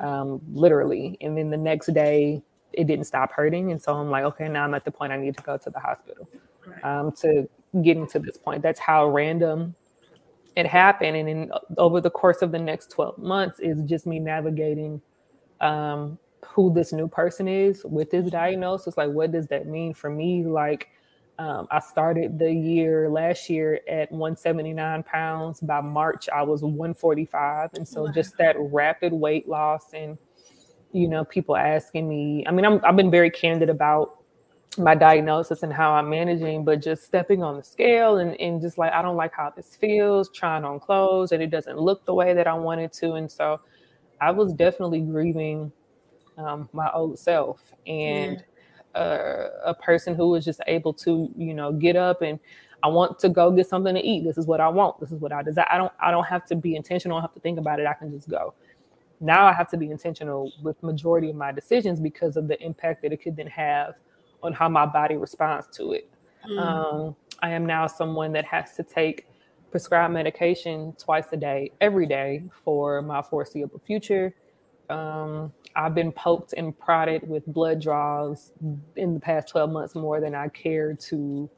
Um, 0.00 0.40
literally. 0.52 1.16
And 1.20 1.36
then 1.36 1.50
the 1.50 1.56
next 1.56 1.92
day, 1.92 2.42
it 2.72 2.86
didn't 2.86 3.06
stop 3.06 3.32
hurting. 3.32 3.72
And 3.72 3.80
so 3.80 3.94
I'm 3.94 4.10
like, 4.10 4.24
okay, 4.24 4.48
now 4.48 4.64
I'm 4.64 4.74
at 4.74 4.84
the 4.84 4.90
point 4.90 5.12
I 5.12 5.16
need 5.16 5.36
to 5.36 5.42
go 5.42 5.56
to 5.56 5.70
the 5.70 5.80
hospital 5.80 6.28
right. 6.66 6.84
um, 6.84 7.12
to 7.12 7.48
getting 7.82 8.06
to 8.08 8.18
this 8.18 8.36
point. 8.36 8.62
That's 8.62 8.80
how 8.80 9.08
random 9.08 9.74
it 10.56 10.66
happened. 10.66 11.16
And 11.16 11.28
then 11.28 11.50
uh, 11.52 11.60
over 11.78 12.00
the 12.00 12.10
course 12.10 12.42
of 12.42 12.52
the 12.52 12.58
next 12.58 12.90
12 12.90 13.18
months 13.18 13.60
is 13.60 13.82
just 13.82 14.06
me 14.06 14.18
navigating 14.18 15.00
um, 15.60 16.18
who 16.46 16.72
this 16.72 16.92
new 16.92 17.08
person 17.08 17.48
is 17.48 17.84
with 17.84 18.10
this 18.10 18.30
diagnosis. 18.30 18.96
Like, 18.96 19.10
what 19.10 19.32
does 19.32 19.46
that 19.48 19.66
mean 19.66 19.94
for 19.94 20.10
me? 20.10 20.44
Like, 20.44 20.88
um, 21.38 21.68
I 21.70 21.80
started 21.80 22.38
the 22.38 22.50
year 22.50 23.10
last 23.10 23.50
year 23.50 23.80
at 23.88 24.10
179 24.10 25.02
pounds. 25.02 25.60
By 25.60 25.80
March, 25.80 26.28
I 26.34 26.42
was 26.42 26.62
145. 26.62 27.70
And 27.74 27.86
so 27.86 28.04
wow. 28.04 28.12
just 28.12 28.38
that 28.38 28.56
rapid 28.58 29.12
weight 29.12 29.46
loss 29.48 29.92
and, 29.92 30.16
you 30.92 31.08
know, 31.08 31.24
people 31.24 31.56
asking 31.56 32.08
me, 32.08 32.44
I 32.46 32.52
mean, 32.52 32.64
I'm, 32.64 32.80
I've 32.84 32.96
been 32.96 33.10
very 33.10 33.30
candid 33.30 33.68
about 33.68 34.22
my 34.78 34.94
diagnosis 34.94 35.62
and 35.62 35.72
how 35.72 35.92
I'm 35.92 36.08
managing, 36.08 36.64
but 36.64 36.80
just 36.82 37.04
stepping 37.04 37.42
on 37.42 37.56
the 37.56 37.62
scale 37.62 38.16
and, 38.16 38.38
and 38.40 38.60
just 38.60 38.78
like, 38.78 38.92
I 38.92 39.02
don't 39.02 39.16
like 39.16 39.34
how 39.34 39.50
this 39.50 39.76
feels, 39.76 40.30
trying 40.30 40.64
on 40.64 40.80
clothes 40.80 41.32
and 41.32 41.42
it 41.42 41.50
doesn't 41.50 41.78
look 41.78 42.04
the 42.06 42.14
way 42.14 42.32
that 42.32 42.46
I 42.46 42.54
wanted 42.54 42.92
to. 42.94 43.12
And 43.12 43.30
so 43.30 43.60
I 44.22 44.30
was 44.30 44.54
definitely 44.54 45.00
grieving 45.00 45.70
um, 46.38 46.68
my 46.72 46.90
old 46.92 47.18
self. 47.18 47.60
And, 47.86 48.36
yeah 48.36 48.42
a, 48.96 49.50
a 49.66 49.74
person 49.74 50.14
who 50.14 50.34
is 50.34 50.44
just 50.44 50.60
able 50.66 50.92
to, 50.94 51.30
you 51.36 51.54
know, 51.54 51.72
get 51.72 51.96
up 51.96 52.22
and 52.22 52.38
I 52.82 52.88
want 52.88 53.18
to 53.20 53.28
go 53.28 53.50
get 53.50 53.66
something 53.66 53.94
to 53.94 54.00
eat. 54.00 54.24
This 54.24 54.38
is 54.38 54.46
what 54.46 54.60
I 54.60 54.68
want. 54.68 55.00
This 55.00 55.10
is 55.10 55.20
what 55.20 55.32
I 55.32 55.42
desire. 55.42 55.66
I 55.70 55.78
don't 55.78 55.92
I 56.00 56.10
don't 56.10 56.26
have 56.26 56.44
to 56.46 56.56
be 56.56 56.76
intentional. 56.76 57.16
I 57.16 57.20
don't 57.20 57.28
have 57.28 57.34
to 57.34 57.40
think 57.40 57.58
about 57.58 57.80
it. 57.80 57.86
I 57.86 57.94
can 57.94 58.10
just 58.10 58.28
go. 58.28 58.54
Now 59.20 59.46
I 59.46 59.52
have 59.52 59.68
to 59.70 59.76
be 59.76 59.90
intentional 59.90 60.52
with 60.62 60.82
majority 60.82 61.30
of 61.30 61.36
my 61.36 61.52
decisions 61.52 62.00
because 62.00 62.36
of 62.36 62.48
the 62.48 62.62
impact 62.62 63.02
that 63.02 63.12
it 63.12 63.22
could 63.22 63.36
then 63.36 63.46
have 63.46 63.94
on 64.42 64.52
how 64.52 64.68
my 64.68 64.86
body 64.86 65.16
responds 65.16 65.66
to 65.78 65.92
it. 65.92 66.10
Mm. 66.48 66.60
Um, 66.60 67.16
I 67.42 67.50
am 67.50 67.66
now 67.66 67.86
someone 67.86 68.32
that 68.32 68.44
has 68.44 68.74
to 68.74 68.82
take 68.82 69.26
prescribed 69.70 70.14
medication 70.14 70.94
twice 70.98 71.26
a 71.32 71.36
day, 71.36 71.72
every 71.80 72.06
day 72.06 72.44
for 72.64 73.02
my 73.02 73.22
foreseeable 73.22 73.80
future. 73.80 74.34
Um, 74.88 75.52
I've 75.74 75.94
been 75.94 76.12
poked 76.12 76.54
and 76.54 76.76
prodded 76.78 77.28
with 77.28 77.44
blood 77.46 77.80
draws 77.80 78.52
in 78.96 79.14
the 79.14 79.20
past 79.20 79.48
12 79.48 79.70
months 79.70 79.94
more 79.94 80.20
than 80.20 80.34
I 80.34 80.48
care 80.48 80.94
to 80.94 81.50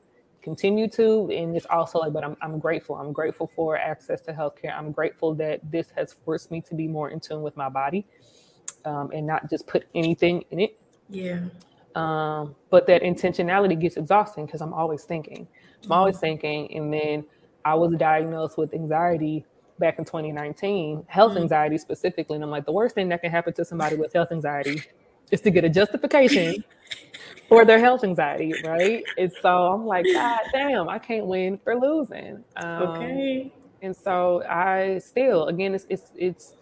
continue 0.42 0.88
to. 0.88 1.30
And 1.30 1.56
it's 1.56 1.66
also 1.66 1.98
like, 1.98 2.12
but 2.12 2.24
I'm, 2.24 2.36
I'm 2.42 2.58
grateful. 2.58 2.96
I'm 2.96 3.12
grateful 3.12 3.50
for 3.54 3.76
access 3.76 4.20
to 4.22 4.32
healthcare. 4.32 4.76
I'm 4.76 4.92
grateful 4.92 5.34
that 5.34 5.60
this 5.70 5.90
has 5.96 6.14
forced 6.24 6.50
me 6.50 6.60
to 6.62 6.74
be 6.74 6.88
more 6.88 7.10
in 7.10 7.20
tune 7.20 7.42
with 7.42 7.56
my 7.56 7.68
body 7.68 8.06
um, 8.84 9.10
and 9.12 9.26
not 9.26 9.48
just 9.50 9.66
put 9.66 9.84
anything 9.94 10.44
in 10.50 10.60
it. 10.60 10.80
Yeah. 11.08 11.40
Um, 11.94 12.54
but 12.70 12.86
that 12.86 13.02
intentionality 13.02 13.78
gets 13.78 13.96
exhausting 13.96 14.46
because 14.46 14.60
I'm 14.60 14.72
always 14.72 15.04
thinking. 15.04 15.46
I'm 15.84 15.92
always 15.92 16.16
mm-hmm. 16.16 16.20
thinking. 16.20 16.76
And 16.76 16.92
then 16.92 17.24
I 17.64 17.74
was 17.74 17.92
diagnosed 17.92 18.56
with 18.58 18.72
anxiety 18.74 19.44
back 19.78 19.98
in 19.98 20.04
2019, 20.04 21.04
health 21.08 21.32
mm-hmm. 21.32 21.42
anxiety 21.42 21.78
specifically. 21.78 22.36
And 22.36 22.44
I'm 22.44 22.50
like, 22.50 22.66
the 22.66 22.72
worst 22.72 22.94
thing 22.94 23.08
that 23.10 23.22
can 23.22 23.30
happen 23.30 23.52
to 23.54 23.64
somebody 23.64 23.96
with 23.96 24.12
health 24.12 24.32
anxiety 24.32 24.82
is 25.30 25.40
to 25.42 25.50
get 25.50 25.64
a 25.64 25.68
justification 25.68 26.64
for 27.48 27.64
their 27.64 27.78
health 27.78 28.04
anxiety, 28.04 28.52
right? 28.64 29.04
And 29.16 29.32
so 29.42 29.48
I'm 29.48 29.86
like, 29.86 30.04
God 30.12 30.40
damn, 30.52 30.88
I 30.88 30.98
can't 30.98 31.26
win 31.26 31.58
for 31.58 31.74
losing. 31.76 32.44
Um, 32.56 32.82
okay. 32.82 33.52
And 33.82 33.94
so 33.94 34.42
I 34.44 34.98
still, 34.98 35.46
again, 35.46 35.74
it's 35.74 35.86
it's 35.88 36.10
it's 36.16 36.54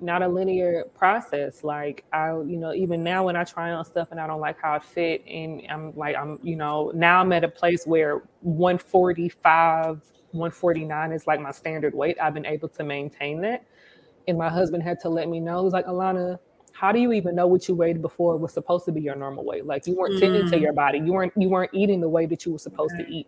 not 0.00 0.22
a 0.22 0.28
linear 0.28 0.84
process. 0.94 1.64
Like 1.64 2.04
I, 2.12 2.30
you 2.30 2.56
know, 2.56 2.72
even 2.72 3.02
now 3.02 3.24
when 3.24 3.36
I 3.36 3.44
try 3.44 3.70
on 3.72 3.84
stuff 3.84 4.08
and 4.10 4.20
I 4.20 4.26
don't 4.26 4.40
like 4.40 4.60
how 4.60 4.74
it 4.76 4.84
fit, 4.84 5.24
and 5.26 5.62
I'm 5.68 5.96
like, 5.96 6.16
I'm, 6.16 6.38
you 6.42 6.56
know, 6.56 6.92
now 6.94 7.20
I'm 7.20 7.32
at 7.32 7.44
a 7.44 7.48
place 7.48 7.86
where 7.86 8.22
145 8.40 10.00
149 10.32 11.12
is 11.12 11.26
like 11.26 11.40
my 11.40 11.50
standard 11.50 11.94
weight. 11.94 12.16
I've 12.20 12.34
been 12.34 12.46
able 12.46 12.68
to 12.68 12.84
maintain 12.84 13.40
that. 13.42 13.64
And 14.28 14.38
my 14.38 14.48
husband 14.48 14.82
had 14.82 15.00
to 15.00 15.08
let 15.08 15.28
me 15.28 15.40
know. 15.40 15.64
He's 15.64 15.72
like, 15.72 15.86
Alana, 15.86 16.38
how 16.72 16.92
do 16.92 16.98
you 16.98 17.12
even 17.12 17.34
know 17.34 17.46
what 17.46 17.68
you 17.68 17.74
weighed 17.74 18.00
before 18.00 18.36
was 18.36 18.52
supposed 18.52 18.84
to 18.86 18.92
be 18.92 19.00
your 19.00 19.14
normal 19.14 19.44
weight? 19.44 19.66
Like 19.66 19.86
you 19.86 19.96
weren't 19.96 20.14
mm. 20.14 20.20
tending 20.20 20.50
to 20.50 20.56
mm. 20.56 20.60
your 20.60 20.72
body. 20.72 20.98
You 20.98 21.12
weren't 21.12 21.32
you 21.36 21.48
weren't 21.48 21.70
eating 21.74 22.00
the 22.00 22.08
way 22.08 22.26
that 22.26 22.44
you 22.44 22.52
were 22.52 22.58
supposed 22.58 22.94
to 22.98 23.06
eat. 23.08 23.26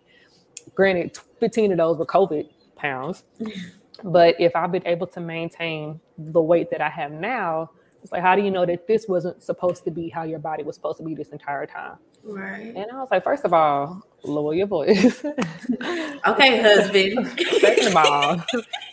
Granted, 0.75 1.19
15 1.41 1.73
of 1.73 1.79
those 1.79 1.99
were 1.99 2.07
COVID 2.07 2.49
pounds. 2.77 3.25
but 4.05 4.35
if 4.41 4.57
I've 4.57 4.73
been 4.73 4.87
able 4.87 5.07
to 5.09 5.21
maintain 5.21 6.01
the 6.17 6.41
weight 6.41 6.71
that 6.71 6.81
I 6.81 6.89
have 6.89 7.13
now, 7.13 7.71
it's 8.03 8.13
like, 8.13 8.23
how 8.23 8.37
do 8.37 8.43
you 8.43 8.51
know 8.51 8.67
that 8.67 8.87
this 8.87 9.07
wasn't 9.09 9.43
supposed 9.43 9.85
to 9.85 9.91
be 9.91 10.09
how 10.09 10.25
your 10.25 10.39
body 10.39 10.63
was 10.63 10.77
supposed 10.77 10.99
to 10.99 11.05
be 11.05 11.15
this 11.15 11.29
entire 11.31 11.67
time? 11.67 11.97
Right. 12.25 12.73
And 12.75 12.91
I 12.91 12.95
was 12.97 13.09
like, 13.11 13.23
first 13.23 13.45
of 13.45 13.53
all, 13.53 14.03
lower 14.23 14.55
your 14.55 14.67
voice. 14.67 15.25
okay, 16.27 16.61
husband. 16.61 17.39
Second 17.61 17.89
of 17.89 17.97
all, 17.97 18.45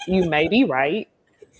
you 0.07 0.29
may 0.29 0.47
be 0.47 0.65
right, 0.65 1.07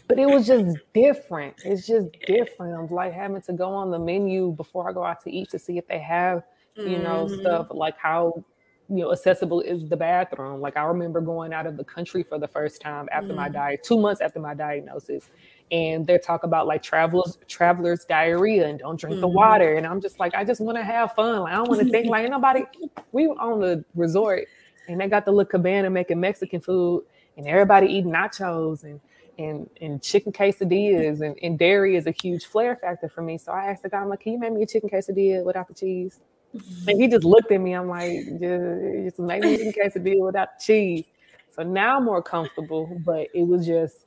but 0.07 0.19
it 0.19 0.27
was 0.27 0.47
just 0.47 0.77
different. 0.93 1.55
It's 1.63 1.87
just 1.87 2.09
different. 2.27 2.77
I'm 2.77 2.93
like 2.93 3.13
having 3.13 3.41
to 3.43 3.53
go 3.53 3.69
on 3.69 3.91
the 3.91 3.99
menu 3.99 4.51
before 4.51 4.89
I 4.89 4.93
go 4.93 5.03
out 5.05 5.23
to 5.23 5.31
eat 5.31 5.49
to 5.51 5.59
see 5.59 5.77
if 5.77 5.87
they 5.87 5.99
have, 5.99 6.43
you 6.75 6.97
know, 6.97 7.25
mm-hmm. 7.25 7.39
stuff 7.39 7.67
like 7.71 7.97
how 7.97 8.43
you 8.89 8.97
know 8.97 9.11
accessible 9.13 9.61
is 9.61 9.87
the 9.87 9.95
bathroom 9.95 10.59
like 10.59 10.75
i 10.75 10.83
remember 10.83 11.21
going 11.21 11.53
out 11.53 11.65
of 11.65 11.77
the 11.77 11.83
country 11.83 12.23
for 12.23 12.37
the 12.37 12.47
first 12.47 12.81
time 12.81 13.07
after 13.13 13.31
mm. 13.31 13.37
my 13.37 13.47
diet 13.47 13.81
two 13.83 13.97
months 13.97 14.19
after 14.19 14.37
my 14.39 14.53
diagnosis 14.53 15.29
and 15.71 16.05
they 16.05 16.17
talk 16.17 16.43
about 16.43 16.67
like 16.67 16.83
travelers 16.83 17.37
travelers 17.47 18.03
diarrhea 18.05 18.67
and 18.67 18.79
don't 18.79 18.99
drink 18.99 19.13
mm-hmm. 19.13 19.21
the 19.21 19.27
water. 19.27 19.75
And 19.75 19.87
i'm 19.87 20.01
just 20.01 20.19
like 20.19 20.35
i 20.35 20.43
just 20.43 20.61
want 20.61 20.77
to 20.77 20.83
have 20.83 21.13
fun. 21.13 21.41
Like 21.41 21.53
i 21.53 21.55
don't 21.55 21.69
want 21.69 21.81
to 21.81 21.89
think 21.89 22.07
like 22.07 22.29
nobody 22.29 22.63
we 23.11 23.27
were 23.27 23.39
on 23.39 23.61
the 23.61 23.83
resort 23.95 24.47
and 24.87 24.99
they 24.99 25.07
got 25.07 25.25
the 25.25 25.31
little 25.31 25.49
cabana 25.49 25.89
making 25.89 26.19
mexican 26.19 26.59
food 26.59 27.05
and 27.37 27.47
everybody 27.47 27.87
eating 27.87 28.11
nachos 28.11 28.83
and 28.83 28.99
and 29.39 29.69
and 29.81 30.01
chicken 30.03 30.31
quesadillas 30.31 31.21
and, 31.21 31.37
and 31.41 31.57
dairy 31.57 31.95
is 31.95 32.05
a 32.05 32.11
huge 32.11 32.45
flare 32.45 32.75
factor 32.75 33.07
for 33.07 33.21
me. 33.21 33.37
So 33.37 33.51
i 33.51 33.65
asked 33.65 33.83
the 33.83 33.89
guy 33.89 33.99
i'm 33.99 34.09
like 34.09 34.19
can 34.19 34.33
you 34.33 34.39
make 34.39 34.53
me 34.53 34.63
a 34.63 34.67
chicken 34.67 34.89
quesadilla 34.89 35.43
without 35.43 35.67
the 35.67 35.73
cheese? 35.73 36.19
And 36.85 37.01
he 37.01 37.07
just 37.07 37.23
looked 37.23 37.49
at 37.53 37.61
me. 37.61 37.71
I'm 37.71 37.87
like 37.87 38.11
just, 38.41 39.05
just 39.05 39.19
make 39.19 39.41
me 39.41 39.53
a 39.53 39.57
chicken 39.57 39.73
quesadilla 39.83 40.25
without 40.25 40.49
the 40.59 40.63
cheese. 40.65 41.05
So 41.55 41.63
now 41.63 41.97
i'm 41.97 42.05
more 42.05 42.21
comfortable 42.21 42.99
but 43.05 43.27
it 43.33 43.47
was 43.47 43.65
just 43.65 44.05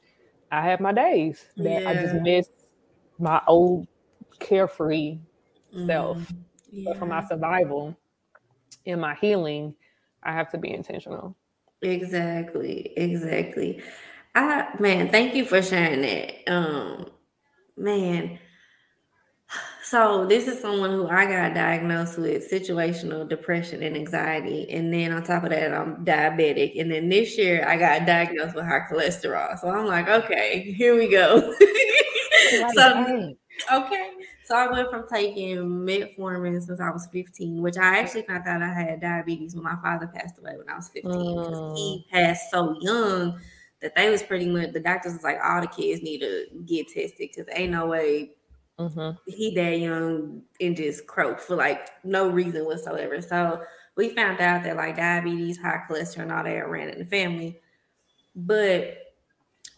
I 0.50 0.62
have 0.62 0.80
my 0.80 0.92
days 0.92 1.44
that 1.56 1.82
yeah. 1.82 1.88
I 1.88 1.94
just 1.94 2.14
miss 2.16 2.48
my 3.18 3.40
old 3.46 3.86
carefree 4.38 5.18
mm-hmm. 5.74 5.86
self. 5.86 6.32
Yeah. 6.70 6.90
But 6.90 6.98
for 6.98 7.06
my 7.06 7.24
survival 7.24 7.96
and 8.86 9.00
my 9.00 9.14
healing, 9.14 9.74
I 10.22 10.32
have 10.32 10.50
to 10.52 10.58
be 10.58 10.72
intentional. 10.72 11.36
Exactly. 11.82 12.92
Exactly. 12.96 13.82
I 14.34 14.68
man, 14.78 15.10
thank 15.10 15.34
you 15.34 15.44
for 15.44 15.62
sharing 15.62 16.02
that. 16.02 16.52
Um 16.52 17.06
man, 17.76 18.38
so 19.82 20.24
this 20.26 20.48
is 20.48 20.60
someone 20.60 20.90
who 20.90 21.08
I 21.08 21.26
got 21.26 21.54
diagnosed 21.54 22.18
with 22.18 22.50
situational 22.50 23.28
depression 23.28 23.82
and 23.82 23.96
anxiety, 23.96 24.70
and 24.70 24.92
then 24.92 25.12
on 25.12 25.22
top 25.22 25.44
of 25.44 25.50
that, 25.50 25.74
I'm 25.74 26.04
diabetic. 26.04 26.80
And 26.80 26.90
then 26.90 27.08
this 27.08 27.36
year, 27.36 27.66
I 27.68 27.76
got 27.76 28.06
diagnosed 28.06 28.54
with 28.54 28.64
high 28.64 28.86
cholesterol. 28.90 29.58
So 29.58 29.68
I'm 29.68 29.86
like, 29.86 30.08
okay, 30.08 30.72
here 30.72 30.96
we 30.96 31.08
go. 31.08 31.54
so, 32.74 33.34
okay, 33.72 34.10
So 34.44 34.56
I 34.56 34.70
went 34.70 34.90
from 34.90 35.06
taking 35.06 35.58
metformin 35.58 36.62
since 36.62 36.80
I 36.80 36.90
was 36.90 37.06
15, 37.12 37.62
which 37.62 37.76
I 37.76 37.98
actually 37.98 38.22
found 38.22 38.46
out 38.46 38.62
I 38.62 38.72
had 38.72 39.00
diabetes 39.00 39.54
when 39.54 39.64
my 39.64 39.76
father 39.82 40.06
passed 40.06 40.38
away 40.38 40.56
when 40.56 40.68
I 40.68 40.76
was 40.76 40.88
15 40.88 41.12
because 41.12 41.58
mm. 41.58 41.76
he 41.76 42.06
passed 42.10 42.50
so 42.50 42.76
young 42.80 43.40
that 43.80 43.94
they 43.94 44.10
was 44.10 44.22
pretty 44.22 44.48
much 44.48 44.72
the 44.72 44.80
doctors 44.80 45.12
was 45.12 45.22
like 45.22 45.38
all 45.44 45.60
the 45.60 45.66
kids 45.66 46.02
need 46.02 46.20
to 46.20 46.46
get 46.64 46.88
tested 46.88 47.16
because 47.18 47.46
ain't 47.54 47.72
no 47.72 47.86
way 47.86 48.30
mm-hmm. 48.78 49.10
he 49.26 49.54
that 49.54 49.78
young 49.78 50.42
and 50.60 50.76
just 50.76 51.06
croaked 51.06 51.40
for 51.40 51.56
like 51.56 51.88
no 52.04 52.28
reason 52.28 52.64
whatsoever. 52.64 53.20
So 53.20 53.62
we 53.96 54.10
found 54.10 54.40
out 54.40 54.64
that 54.64 54.76
like 54.76 54.96
diabetes, 54.96 55.58
high 55.58 55.82
cholesterol, 55.88 56.22
and 56.22 56.32
all 56.32 56.44
that 56.44 56.68
ran 56.68 56.88
in 56.88 56.98
the 56.98 57.04
family. 57.04 57.60
But 58.34 58.98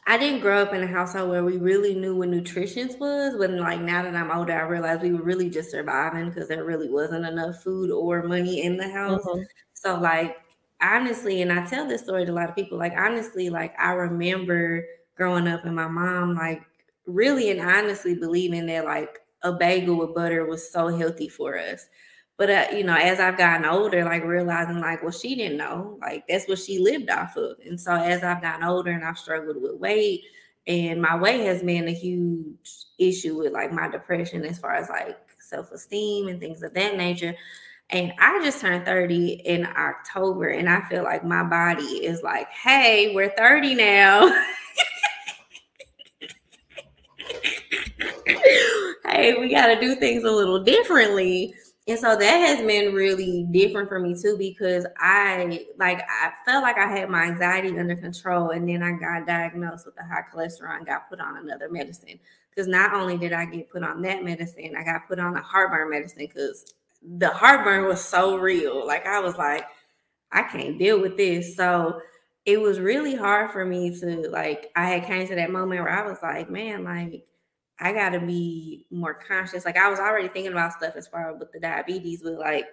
I 0.07 0.17
didn't 0.19 0.41
grow 0.41 0.63
up 0.63 0.73
in 0.73 0.85
a 0.85 0.87
household 0.87 1.31
where 1.31 1.45
we 1.45 1.59
really 1.59 1.95
knew 1.95 2.17
what 2.17 2.29
nutrition 2.29 2.89
was. 2.99 3.37
When 3.37 3.59
like 3.59 3.81
now 3.81 4.03
that 4.03 4.15
I'm 4.15 4.31
older, 4.31 4.53
I 4.53 4.63
realized 4.63 5.03
we 5.03 5.13
were 5.13 5.23
really 5.23 5.51
just 5.51 5.71
surviving 5.71 6.31
because 6.31 6.49
there 6.49 6.65
really 6.65 6.89
wasn't 6.89 7.27
enough 7.27 7.63
food 7.63 7.91
or 7.91 8.23
money 8.23 8.63
in 8.63 8.77
the 8.77 8.89
house. 8.89 9.25
Mm-hmm. 9.25 9.43
So 9.75 9.99
like 9.99 10.37
honestly, 10.81 11.43
and 11.43 11.53
I 11.53 11.67
tell 11.67 11.87
this 11.87 12.03
story 12.03 12.25
to 12.25 12.33
a 12.33 12.35
lot 12.35 12.49
of 12.49 12.55
people, 12.55 12.79
like 12.79 12.95
honestly, 12.97 13.51
like 13.51 13.75
I 13.79 13.93
remember 13.93 14.85
growing 15.17 15.49
up 15.49 15.65
and 15.65 15.75
my 15.75 15.89
mom 15.89 16.35
like 16.35 16.63
really 17.07 17.51
and 17.51 17.61
honestly 17.61 18.15
believing 18.15 18.67
that 18.67 18.85
like 18.85 19.19
a 19.43 19.53
bagel 19.53 19.97
with 19.97 20.15
butter 20.15 20.45
was 20.47 20.71
so 20.71 20.89
healthy 20.89 21.29
for 21.29 21.59
us. 21.59 21.89
But 22.39 22.51
uh, 22.51 22.67
you 22.73 22.85
know, 22.85 22.97
as 22.97 23.19
I've 23.19 23.39
gotten 23.39 23.65
older, 23.65 24.05
like 24.05 24.25
realizing 24.25 24.81
like, 24.81 25.03
well, 25.03 25.13
she 25.13 25.35
didn't 25.35 25.57
know, 25.57 25.99
like 26.03 26.25
that's 26.29 26.47
what 26.49 26.59
she 26.59 26.79
lived 26.79 27.09
off 27.11 27.37
of. 27.37 27.57
And 27.65 27.81
so 27.81 27.95
as 27.95 28.23
I've 28.23 28.43
gotten 28.43 28.65
older 28.65 28.91
and 28.91 29.05
I've 29.05 29.19
struggled 29.19 29.61
with 29.61 29.81
weight, 29.81 30.23
and 30.67 31.01
my 31.01 31.17
weight 31.17 31.47
has 31.47 31.63
been 31.63 31.89
a 31.89 31.95
huge 31.95 32.71
issue 32.99 33.39
with 33.39 33.53
like 33.53 33.73
my 33.73 33.89
depression 33.89 34.45
as 34.45 34.59
far 34.59 34.75
as 34.75 34.89
like 34.89 35.17
self-esteem 35.39 36.29
and 36.29 36.41
things 36.41 36.63
of 36.63 36.75
that 36.75 36.97
nature. 36.97 37.35
And 37.91 38.13
I 38.19 38.43
just 38.43 38.61
turned 38.61 38.85
30 38.85 39.43
in 39.45 39.65
October, 39.65 40.49
and 40.49 40.69
I 40.69 40.81
feel 40.89 41.05
like 41.05 41.25
my 41.25 41.45
body 41.45 42.05
is 42.05 42.21
like, 42.25 42.49
hey, 42.51 43.15
we're 43.15 43.31
30 43.31 43.77
now. 43.77 44.29
hey, 49.07 49.35
we 49.39 49.46
got 49.57 49.69
to 49.69 49.81
do 49.81 49.95
things 49.95 50.25
a 50.25 50.31
little 50.31 50.63
differently. 50.63 51.55
And 51.89 51.99
so 51.99 52.17
that 52.17 52.37
has 52.39 52.59
been 52.67 52.95
really 52.95 53.47
different 53.53 53.89
for 53.89 54.01
me 54.01 54.15
too 54.21 54.37
because 54.37 54.87
I 54.99 55.67
like 55.79 56.01
I 56.01 56.33
felt 56.45 56.63
like 56.63 56.79
I 56.79 56.89
had 56.89 57.09
my 57.09 57.25
anxiety 57.25 57.79
under 57.79 57.95
control 57.95 58.51
and 58.51 58.69
then 58.69 58.83
I 58.83 58.93
got 58.93 59.27
diagnosed 59.27 59.87
with 59.87 59.95
a 59.99 60.03
high 60.03 60.25
cholesterol 60.33 60.77
and 60.77 60.87
got 60.87 61.09
put 61.09 61.21
on 61.21 61.37
another 61.37 61.71
medicine. 61.71 62.19
Because 62.51 62.67
not 62.67 62.93
only 62.93 63.17
did 63.17 63.33
I 63.33 63.45
get 63.45 63.71
put 63.71 63.85
on 63.85 64.03
that 64.03 64.25
medicine, 64.25 64.75
I 64.77 64.83
got 64.83 65.07
put 65.07 65.21
on 65.21 65.37
a 65.37 65.43
heartburn 65.43 65.91
medicine 65.91 66.19
because 66.19 66.75
the 67.19 67.29
heartburn 67.29 67.87
was 67.87 68.03
so 68.03 68.37
real. 68.37 68.85
Like 68.85 69.07
I 69.07 69.21
was 69.21 69.37
like, 69.37 69.65
I 70.33 70.43
can't 70.43 70.79
deal 70.79 71.01
with 71.01 71.17
this. 71.17 71.55
So 71.55 72.01
it 72.47 72.61
was 72.61 72.81
really 72.81 73.15
hard 73.15 73.53
for 73.53 73.65
me 73.65 73.97
to 74.01 74.29
like 74.31 74.71
I 74.75 74.89
had 74.89 75.05
came 75.05 75.29
to 75.29 75.37
that 75.37 75.53
moment 75.53 75.81
where 75.81 75.91
I 75.91 76.05
was 76.05 76.19
like, 76.21 76.51
man, 76.51 76.83
like 76.83 77.25
I 77.79 77.93
gotta 77.93 78.21
be 78.21 78.87
more 78.91 79.15
conscious. 79.15 79.65
Like 79.65 79.77
I 79.77 79.91
was 79.91 79.99
already 79.99 80.29
thinking 80.29 80.53
about 80.53 80.73
stuff 80.73 80.95
as 80.97 81.07
far 81.07 81.33
as 81.35 81.39
with 81.39 81.53
the 81.53 81.61
diabetes, 81.61 82.23
with 82.23 82.39
like 82.39 82.67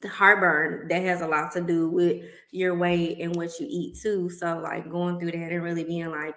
the 0.00 0.08
heartburn 0.08 0.88
that 0.88 1.02
has 1.02 1.20
a 1.20 1.28
lot 1.28 1.52
to 1.52 1.60
do 1.60 1.88
with 1.88 2.24
your 2.50 2.76
weight 2.76 3.18
and 3.20 3.36
what 3.36 3.58
you 3.60 3.66
eat 3.70 3.96
too. 4.02 4.28
So 4.28 4.58
like 4.58 4.90
going 4.90 5.18
through 5.18 5.32
that 5.32 5.52
and 5.52 5.62
really 5.62 5.84
being 5.84 6.10
like, 6.10 6.34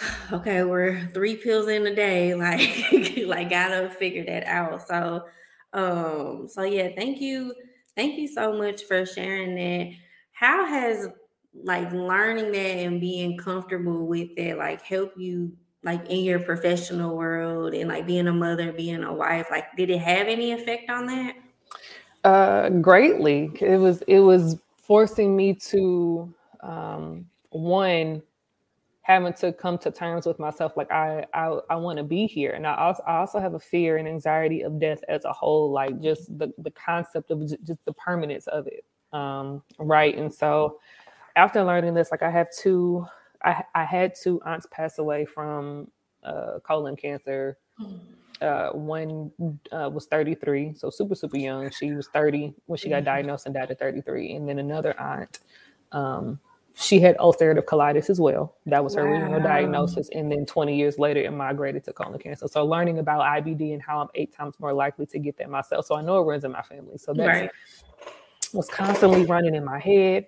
okay, 0.32 0.62
we're 0.62 1.08
three 1.14 1.36
pills 1.36 1.68
in 1.68 1.86
a 1.86 1.94
day, 1.94 2.34
like 2.36 3.16
like 3.26 3.50
gotta 3.50 3.88
figure 3.90 4.24
that 4.26 4.44
out. 4.44 4.86
So 4.86 5.24
um, 5.72 6.48
so 6.48 6.62
yeah, 6.62 6.88
thank 6.94 7.20
you, 7.20 7.54
thank 7.96 8.18
you 8.18 8.28
so 8.28 8.52
much 8.52 8.82
for 8.84 9.06
sharing 9.06 9.54
that. 9.54 9.96
How 10.32 10.66
has 10.66 11.08
like 11.54 11.90
learning 11.92 12.52
that 12.52 12.78
and 12.78 13.00
being 13.00 13.36
comfortable 13.36 14.06
with 14.06 14.34
that 14.36 14.56
like 14.56 14.82
help 14.82 15.12
you 15.18 15.52
like 15.84 16.08
in 16.08 16.20
your 16.24 16.40
professional 16.40 17.16
world 17.16 17.74
and 17.74 17.88
like 17.88 18.06
being 18.06 18.28
a 18.28 18.32
mother, 18.32 18.72
being 18.72 19.02
a 19.02 19.12
wife, 19.12 19.46
like 19.50 19.64
did 19.76 19.90
it 19.90 19.98
have 19.98 20.28
any 20.28 20.52
effect 20.52 20.90
on 20.90 21.06
that? 21.06 21.34
Uh 22.24 22.68
greatly. 22.68 23.50
It 23.60 23.78
was 23.78 24.02
it 24.02 24.20
was 24.20 24.56
forcing 24.76 25.36
me 25.36 25.54
to 25.54 26.32
um 26.60 27.26
one 27.50 28.22
having 29.02 29.32
to 29.32 29.52
come 29.52 29.76
to 29.76 29.90
terms 29.90 30.26
with 30.26 30.38
myself 30.38 30.76
like 30.76 30.90
I 30.92 31.26
I, 31.34 31.58
I 31.70 31.76
want 31.76 31.98
to 31.98 32.04
be 32.04 32.26
here 32.26 32.52
and 32.52 32.66
I 32.66 32.76
also 32.76 33.02
I 33.02 33.16
also 33.16 33.40
have 33.40 33.54
a 33.54 33.58
fear 33.58 33.96
and 33.96 34.06
anxiety 34.06 34.62
of 34.62 34.78
death 34.78 35.02
as 35.08 35.24
a 35.24 35.32
whole 35.32 35.72
like 35.72 36.00
just 36.00 36.38
the 36.38 36.52
the 36.58 36.70
concept 36.70 37.32
of 37.32 37.40
just 37.64 37.84
the 37.84 37.92
permanence 37.94 38.46
of 38.46 38.68
it 38.68 38.84
um 39.12 39.62
right 39.78 40.16
and 40.16 40.32
so 40.32 40.78
after 41.34 41.64
learning 41.64 41.94
this 41.94 42.12
like 42.12 42.22
I 42.22 42.30
have 42.30 42.48
two 42.56 43.04
I, 43.44 43.64
I 43.74 43.84
had 43.84 44.14
two 44.14 44.40
aunts 44.44 44.66
pass 44.70 44.98
away 44.98 45.24
from 45.24 45.88
uh, 46.22 46.58
colon 46.62 46.96
cancer. 46.96 47.58
Hmm. 47.76 47.96
Uh, 48.40 48.70
one 48.70 49.30
uh, 49.70 49.88
was 49.92 50.06
33, 50.06 50.74
so 50.74 50.90
super, 50.90 51.14
super 51.14 51.36
young. 51.36 51.70
She 51.70 51.92
was 51.92 52.08
30 52.08 52.54
when 52.66 52.76
she 52.76 52.88
got 52.88 52.96
mm-hmm. 52.96 53.04
diagnosed 53.04 53.46
and 53.46 53.54
died 53.54 53.70
at 53.70 53.78
33. 53.78 54.32
And 54.32 54.48
then 54.48 54.58
another 54.58 54.98
aunt, 55.00 55.38
um, 55.92 56.40
she 56.74 56.98
had 56.98 57.16
ulcerative 57.18 57.64
colitis 57.66 58.10
as 58.10 58.20
well. 58.20 58.56
That 58.66 58.82
was 58.82 58.96
her 58.96 59.04
wow. 59.04 59.12
original 59.12 59.40
diagnosis. 59.40 60.08
And 60.12 60.30
then 60.30 60.44
20 60.44 60.76
years 60.76 60.98
later, 60.98 61.20
it 61.20 61.30
migrated 61.30 61.84
to 61.84 61.92
colon 61.92 62.18
cancer. 62.18 62.48
So 62.48 62.64
learning 62.64 62.98
about 62.98 63.20
IBD 63.20 63.74
and 63.74 63.82
how 63.82 64.00
I'm 64.00 64.08
eight 64.16 64.34
times 64.34 64.54
more 64.58 64.72
likely 64.72 65.06
to 65.06 65.18
get 65.20 65.36
that 65.36 65.48
myself. 65.48 65.86
So 65.86 65.94
I 65.94 66.02
know 66.02 66.18
it 66.18 66.24
runs 66.24 66.42
in 66.44 66.50
my 66.50 66.62
family. 66.62 66.98
So 66.98 67.12
that 67.14 67.26
right. 67.26 67.50
was 68.52 68.68
constantly 68.68 69.24
running 69.26 69.54
in 69.54 69.64
my 69.64 69.78
head. 69.78 70.26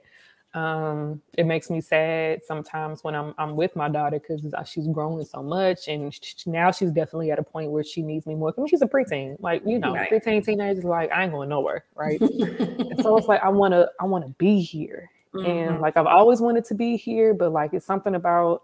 Um, 0.54 1.20
it 1.36 1.46
makes 1.46 1.68
me 1.68 1.80
sad 1.80 2.44
sometimes 2.44 3.02
when 3.02 3.16
I'm 3.16 3.34
I'm 3.38 3.56
with 3.56 3.74
my 3.74 3.88
daughter 3.88 4.20
because 4.20 4.40
she's 4.68 4.86
growing 4.86 5.24
so 5.24 5.42
much, 5.42 5.88
and 5.88 6.14
she, 6.14 6.48
now 6.48 6.70
she's 6.70 6.92
definitely 6.92 7.32
at 7.32 7.40
a 7.40 7.42
point 7.42 7.72
where 7.72 7.82
she 7.82 8.02
needs 8.02 8.24
me 8.24 8.36
more. 8.36 8.54
I 8.56 8.60
mean, 8.60 8.68
she's 8.68 8.82
a 8.82 8.86
preteen, 8.86 9.36
like 9.40 9.62
you 9.66 9.80
know, 9.80 9.94
right. 9.94 10.08
preteen 10.08 10.44
teenagers, 10.44 10.84
like 10.84 11.10
I 11.10 11.24
ain't 11.24 11.32
going 11.32 11.48
nowhere, 11.48 11.84
right? 11.96 12.20
and 12.20 13.02
so 13.02 13.16
it's 13.16 13.26
like 13.28 13.42
I 13.42 13.48
want 13.48 13.72
to 13.72 13.90
I 14.00 14.04
want 14.04 14.24
to 14.26 14.30
be 14.38 14.60
here, 14.60 15.10
mm-hmm. 15.34 15.44
and 15.44 15.80
like 15.80 15.96
I've 15.96 16.06
always 16.06 16.40
wanted 16.40 16.64
to 16.66 16.74
be 16.74 16.96
here, 16.96 17.34
but 17.34 17.50
like 17.50 17.74
it's 17.74 17.84
something 17.84 18.14
about 18.14 18.62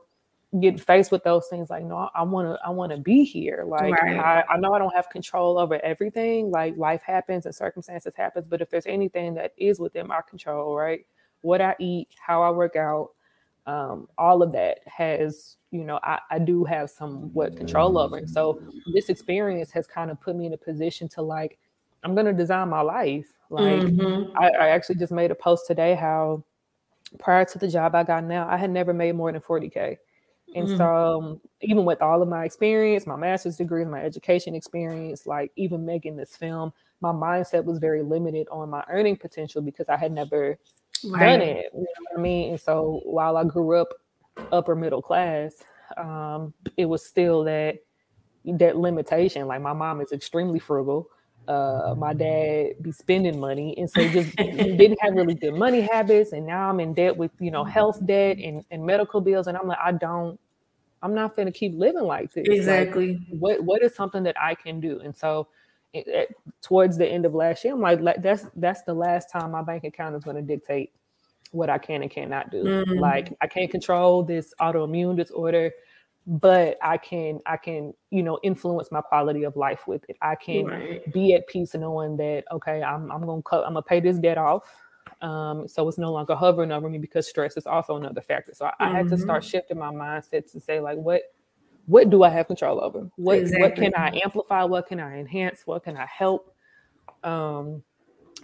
getting 0.60 0.78
faced 0.78 1.12
with 1.12 1.22
those 1.22 1.46
things 1.46 1.70
like 1.70 1.84
no 1.84 2.10
i 2.12 2.22
want 2.24 2.48
to 2.48 2.58
i 2.66 2.70
want 2.70 2.90
to 2.90 2.98
be 2.98 3.22
here 3.22 3.62
like 3.68 3.92
right. 3.92 4.18
I, 4.18 4.42
I 4.50 4.56
know 4.56 4.72
i 4.72 4.80
don't 4.80 4.92
have 4.96 5.08
control 5.08 5.56
over 5.56 5.78
everything 5.84 6.50
like 6.50 6.76
life 6.76 7.02
happens 7.02 7.46
and 7.46 7.54
circumstances 7.54 8.14
happens 8.16 8.48
but 8.48 8.60
if 8.60 8.68
there's 8.68 8.86
anything 8.86 9.34
that 9.34 9.52
is 9.56 9.78
within 9.78 10.08
my 10.08 10.22
control 10.28 10.74
right 10.74 11.06
what 11.42 11.60
I 11.60 11.74
eat, 11.78 12.08
how 12.18 12.42
I 12.42 12.50
work 12.50 12.76
out, 12.76 13.10
um, 13.66 14.08
all 14.18 14.42
of 14.42 14.52
that 14.52 14.80
has, 14.86 15.56
you 15.70 15.84
know, 15.84 16.00
I, 16.02 16.18
I 16.30 16.38
do 16.38 16.64
have 16.64 16.90
somewhat 16.90 17.56
control 17.56 17.98
over 17.98 18.18
it. 18.18 18.28
So 18.28 18.60
this 18.92 19.08
experience 19.08 19.70
has 19.72 19.86
kind 19.86 20.10
of 20.10 20.20
put 20.20 20.36
me 20.36 20.46
in 20.46 20.52
a 20.52 20.58
position 20.58 21.08
to 21.10 21.22
like, 21.22 21.58
I'm 22.02 22.14
gonna 22.14 22.32
design 22.32 22.68
my 22.68 22.80
life. 22.80 23.26
Like 23.50 23.80
mm-hmm. 23.80 24.36
I, 24.36 24.48
I 24.48 24.68
actually 24.68 24.96
just 24.96 25.12
made 25.12 25.30
a 25.30 25.34
post 25.34 25.66
today 25.66 25.94
how 25.94 26.44
prior 27.18 27.44
to 27.44 27.58
the 27.58 27.68
job 27.68 27.94
I 27.94 28.04
got 28.04 28.24
now, 28.24 28.48
I 28.48 28.56
had 28.56 28.70
never 28.70 28.92
made 28.92 29.14
more 29.14 29.30
than 29.32 29.40
40K. 29.40 29.96
And 30.54 30.66
mm-hmm. 30.66 30.76
so, 30.76 31.18
um, 31.18 31.40
even 31.60 31.84
with 31.84 32.02
all 32.02 32.22
of 32.22 32.28
my 32.28 32.44
experience, 32.44 33.06
my 33.06 33.16
master's 33.16 33.56
degree, 33.56 33.84
my 33.84 34.02
education 34.02 34.54
experience, 34.54 35.26
like 35.26 35.52
even 35.56 35.84
making 35.84 36.16
this 36.16 36.36
film, 36.36 36.72
my 37.00 37.12
mindset 37.12 37.64
was 37.64 37.78
very 37.78 38.02
limited 38.02 38.48
on 38.50 38.68
my 38.68 38.84
earning 38.88 39.16
potential 39.16 39.62
because 39.62 39.88
I 39.88 39.96
had 39.96 40.12
never 40.12 40.58
right. 41.04 41.38
done 41.38 41.42
it. 41.42 41.66
You 41.74 41.80
know 41.80 41.86
what 42.10 42.18
I 42.18 42.22
mean? 42.22 42.50
And 42.50 42.60
so 42.60 43.00
while 43.04 43.36
I 43.36 43.44
grew 43.44 43.76
up 43.76 43.88
upper 44.52 44.74
middle 44.74 45.02
class, 45.02 45.54
um, 45.96 46.54
it 46.76 46.86
was 46.86 47.04
still 47.04 47.44
that 47.44 47.78
that 48.44 48.76
limitation. 48.76 49.46
Like 49.46 49.60
my 49.60 49.72
mom 49.72 50.00
is 50.00 50.12
extremely 50.12 50.58
frugal. 50.58 51.10
Uh, 51.48 51.94
my 51.96 52.12
dad 52.12 52.74
be 52.80 52.92
spending 52.92 53.40
money, 53.40 53.74
and 53.76 53.90
so 53.90 54.06
just 54.08 54.36
didn't 54.36 54.98
have 55.00 55.14
really 55.14 55.34
good 55.34 55.54
money 55.54 55.80
habits. 55.80 56.32
And 56.32 56.46
now 56.46 56.68
I'm 56.68 56.80
in 56.80 56.94
debt 56.94 57.16
with 57.16 57.32
you 57.40 57.50
know 57.50 57.64
health 57.64 58.04
debt 58.06 58.38
and, 58.38 58.64
and 58.70 58.84
medical 58.84 59.20
bills, 59.20 59.46
and 59.46 59.56
I'm 59.56 59.66
like, 59.66 59.78
I 59.82 59.92
don't, 59.92 60.38
I'm 61.02 61.14
not 61.14 61.34
going 61.34 61.46
to 61.46 61.52
keep 61.52 61.74
living 61.74 62.04
like 62.04 62.32
this. 62.32 62.46
Exactly. 62.48 63.14
Like, 63.14 63.40
what 63.40 63.64
what 63.64 63.82
is 63.82 63.94
something 63.94 64.22
that 64.24 64.40
I 64.40 64.54
can 64.54 64.80
do? 64.80 65.00
And 65.00 65.16
so 65.16 65.48
towards 66.62 66.96
the 66.96 67.06
end 67.06 67.26
of 67.26 67.34
last 67.34 67.64
year, 67.64 67.74
I'm 67.74 67.80
like, 67.80 68.22
that's 68.22 68.46
that's 68.56 68.82
the 68.82 68.94
last 68.94 69.30
time 69.30 69.52
my 69.52 69.62
bank 69.62 69.84
account 69.84 70.16
is 70.16 70.24
going 70.24 70.36
to 70.36 70.42
dictate 70.42 70.92
what 71.52 71.70
I 71.70 71.78
can 71.78 72.02
and 72.02 72.10
cannot 72.10 72.50
do. 72.50 72.62
Mm-hmm. 72.62 72.98
Like 72.98 73.36
I 73.40 73.46
can't 73.46 73.70
control 73.70 74.22
this 74.22 74.54
autoimmune 74.60 75.16
disorder, 75.16 75.72
but 76.26 76.78
I 76.82 76.96
can 76.96 77.40
I 77.46 77.56
can 77.56 77.92
you 78.10 78.22
know 78.22 78.38
influence 78.42 78.90
my 78.92 79.00
quality 79.00 79.44
of 79.44 79.56
life 79.56 79.86
with 79.86 80.04
it. 80.08 80.16
I 80.22 80.34
can 80.36 80.66
right. 80.66 81.12
be 81.12 81.34
at 81.34 81.46
peace 81.48 81.74
knowing 81.74 82.16
that 82.18 82.44
okay, 82.52 82.82
I'm 82.82 83.10
I'm 83.10 83.26
gonna 83.26 83.42
cut, 83.42 83.66
I'm 83.66 83.74
gonna 83.74 83.82
pay 83.82 84.00
this 84.00 84.18
debt 84.18 84.38
off. 84.38 84.62
Um, 85.22 85.68
so 85.68 85.86
it's 85.88 85.98
no 85.98 86.12
longer 86.12 86.34
hovering 86.34 86.72
over 86.72 86.88
me 86.88 86.98
because 86.98 87.28
stress 87.28 87.56
is 87.56 87.66
also 87.66 87.96
another 87.96 88.22
factor. 88.22 88.54
So 88.54 88.66
I, 88.66 88.68
mm-hmm. 88.68 88.82
I 88.82 88.96
had 88.98 89.08
to 89.08 89.18
start 89.18 89.42
mm-hmm. 89.42 89.50
shifting 89.50 89.78
my 89.78 89.92
mindset 89.92 90.50
to 90.52 90.60
say 90.60 90.80
like 90.80 90.96
what 90.96 91.22
what 91.90 92.08
do 92.08 92.22
I 92.22 92.28
have 92.28 92.46
control 92.46 92.82
over? 92.82 93.10
What 93.16 93.38
exactly. 93.38 93.62
what 93.62 93.74
can 93.74 93.94
I 93.96 94.20
amplify? 94.22 94.62
What 94.62 94.86
can 94.86 95.00
I 95.00 95.18
enhance? 95.18 95.62
What 95.64 95.82
can 95.82 95.96
I 95.96 96.06
help? 96.06 96.54
Um, 97.24 97.82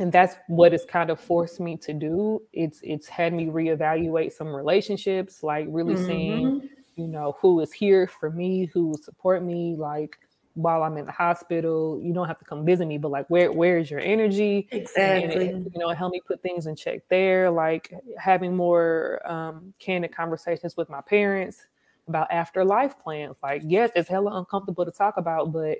and 0.00 0.10
that's 0.10 0.34
what 0.48 0.74
it's 0.74 0.84
kind 0.84 1.10
of 1.10 1.20
forced 1.20 1.60
me 1.60 1.76
to 1.78 1.92
do. 1.92 2.42
It's 2.52 2.80
it's 2.82 3.06
had 3.06 3.32
me 3.32 3.46
reevaluate 3.46 4.32
some 4.32 4.48
relationships, 4.48 5.44
like 5.44 5.66
really 5.68 5.94
mm-hmm. 5.94 6.06
seeing, 6.06 6.68
you 6.96 7.06
know, 7.06 7.36
who 7.40 7.60
is 7.60 7.72
here 7.72 8.08
for 8.08 8.30
me, 8.30 8.66
who 8.74 8.88
will 8.88 8.98
support 8.98 9.44
me, 9.44 9.76
like 9.76 10.18
while 10.54 10.82
I'm 10.82 10.96
in 10.96 11.06
the 11.06 11.12
hospital. 11.12 12.00
You 12.02 12.12
don't 12.12 12.26
have 12.26 12.40
to 12.40 12.44
come 12.44 12.66
visit 12.66 12.86
me, 12.86 12.98
but 12.98 13.12
like 13.12 13.26
where 13.28 13.52
where 13.52 13.78
is 13.78 13.92
your 13.92 14.00
energy? 14.00 14.66
Exactly. 14.72 15.50
It, 15.50 15.54
you 15.72 15.78
know, 15.78 15.88
help 15.90 16.12
me 16.12 16.20
put 16.26 16.42
things 16.42 16.66
in 16.66 16.74
check 16.74 17.02
there. 17.08 17.48
Like 17.48 17.94
having 18.18 18.56
more 18.56 19.20
um, 19.24 19.72
candid 19.78 20.12
conversations 20.12 20.76
with 20.76 20.90
my 20.90 21.00
parents 21.00 21.62
about 22.08 22.30
afterlife 22.30 22.98
plans. 22.98 23.36
Like, 23.42 23.62
yes, 23.64 23.90
it's 23.94 24.08
hella 24.08 24.38
uncomfortable 24.38 24.84
to 24.84 24.90
talk 24.90 25.16
about, 25.16 25.52
but 25.52 25.78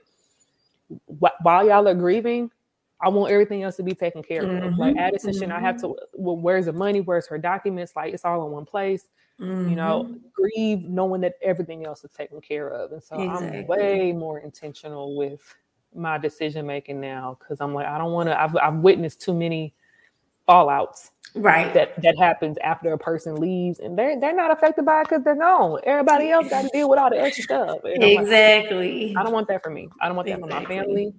wh- 0.89 1.45
while 1.45 1.67
y'all 1.67 1.87
are 1.87 1.95
grieving, 1.95 2.51
I 3.01 3.09
want 3.09 3.31
everything 3.31 3.63
else 3.63 3.77
to 3.77 3.83
be 3.83 3.95
taken 3.95 4.23
care 4.23 4.43
of. 4.43 4.49
Mm-hmm. 4.49 4.81
Like 4.81 4.97
Addison, 4.97 5.33
mm-hmm. 5.33 5.53
I 5.53 5.61
have 5.61 5.81
to. 5.83 5.89
Mm-hmm. 5.89 6.23
Well, 6.25 6.37
where's 6.37 6.67
the 6.67 6.73
money? 6.73 7.01
Where's 7.01 7.27
her 7.27 7.39
documents? 7.39 7.93
Like 7.95 8.15
it's 8.15 8.25
all 8.25 8.47
in 8.47 8.53
one 8.53 8.65
place. 8.65 9.07
Mm-hmm. 9.41 9.69
You 9.69 9.77
know, 9.77 10.05
mm-hmm. 10.05 10.17
grieve 10.33 10.89
knowing 10.89 11.21
that 11.21 11.35
everything 11.43 11.85
else 11.85 12.05
is 12.05 12.13
taken 12.13 12.41
care 12.41 12.69
of, 12.69 12.93
and 12.93 13.03
so 13.03 13.21
exactly. 13.21 13.59
I'm 13.59 13.67
way 13.67 14.13
more 14.13 14.41
intentional 14.41 15.15
with 15.17 15.43
my 15.95 16.17
decision 16.17 16.67
making 16.67 17.01
now 17.01 17.37
because 17.39 17.61
I'm 17.61 17.75
like 17.75 17.87
I 17.87 17.99
don't 17.99 18.13
want 18.13 18.31
to. 18.31 18.41
I've 18.41 18.57
I've 18.57 18.77
witnessed 18.77 19.21
too 19.21 19.35
many 19.35 19.75
fallouts 20.49 21.11
right. 21.37 21.73
that 21.75 22.01
that 22.03 22.17
happens 22.19 22.57
after 22.63 22.93
a 22.93 22.99
person 22.99 23.37
leaves 23.37 23.79
and 23.81 23.99
they're 23.99 24.19
they're 24.19 24.35
not 24.35 24.51
affected 24.51 24.85
by 24.85 25.01
it 25.01 25.05
because 25.05 25.23
they're 25.23 25.37
gone. 25.37 25.81
Everybody 25.85 26.31
else 26.31 26.49
got 26.49 26.63
to 26.63 26.69
deal 26.73 26.89
with 26.89 26.99
all 26.99 27.11
the 27.11 27.21
extra 27.21 27.45
stuff 27.45 27.79
exactly 27.85 29.09
like, 29.09 29.17
i 29.17 29.23
don't 29.23 29.33
want 29.33 29.49
that 29.49 29.63
for 29.63 29.71
me. 29.71 29.89
I 30.01 30.07
don't 30.07 30.17
want 30.17 30.29
that 30.29 30.39
exactly. 30.39 30.55
for 30.55 30.61
my 30.61 30.69
family. 30.69 31.15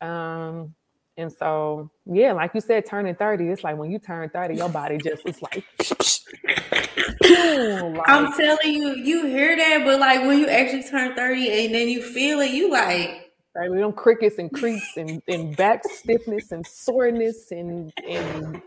Um 0.00 0.74
and 1.20 1.30
so, 1.30 1.90
yeah, 2.06 2.32
like 2.32 2.52
you 2.54 2.62
said, 2.62 2.86
turning 2.86 3.14
30, 3.14 3.48
it's 3.48 3.62
like 3.62 3.76
when 3.76 3.90
you 3.90 3.98
turn 3.98 4.30
30, 4.30 4.54
your 4.54 4.70
body 4.70 4.96
just 4.96 5.28
is 5.28 5.42
like, 5.42 5.64
like 7.20 8.08
I'm 8.08 8.32
telling 8.32 8.72
you, 8.72 8.94
you 8.94 9.26
hear 9.26 9.54
that, 9.54 9.82
but 9.84 10.00
like 10.00 10.22
when 10.22 10.38
you 10.38 10.48
actually 10.48 10.84
turn 10.84 11.14
30 11.14 11.66
and 11.66 11.74
then 11.74 11.88
you 11.88 12.02
feel 12.02 12.40
it, 12.40 12.52
you 12.52 12.70
like 12.70 13.32
right, 13.54 13.70
them 13.70 13.92
crickets 13.92 14.38
and 14.38 14.50
creeps 14.50 14.96
and, 14.96 15.22
and 15.28 15.54
back 15.56 15.82
stiffness 15.84 16.52
and 16.52 16.66
soreness 16.66 17.50
and 17.50 17.92
and 18.08 18.62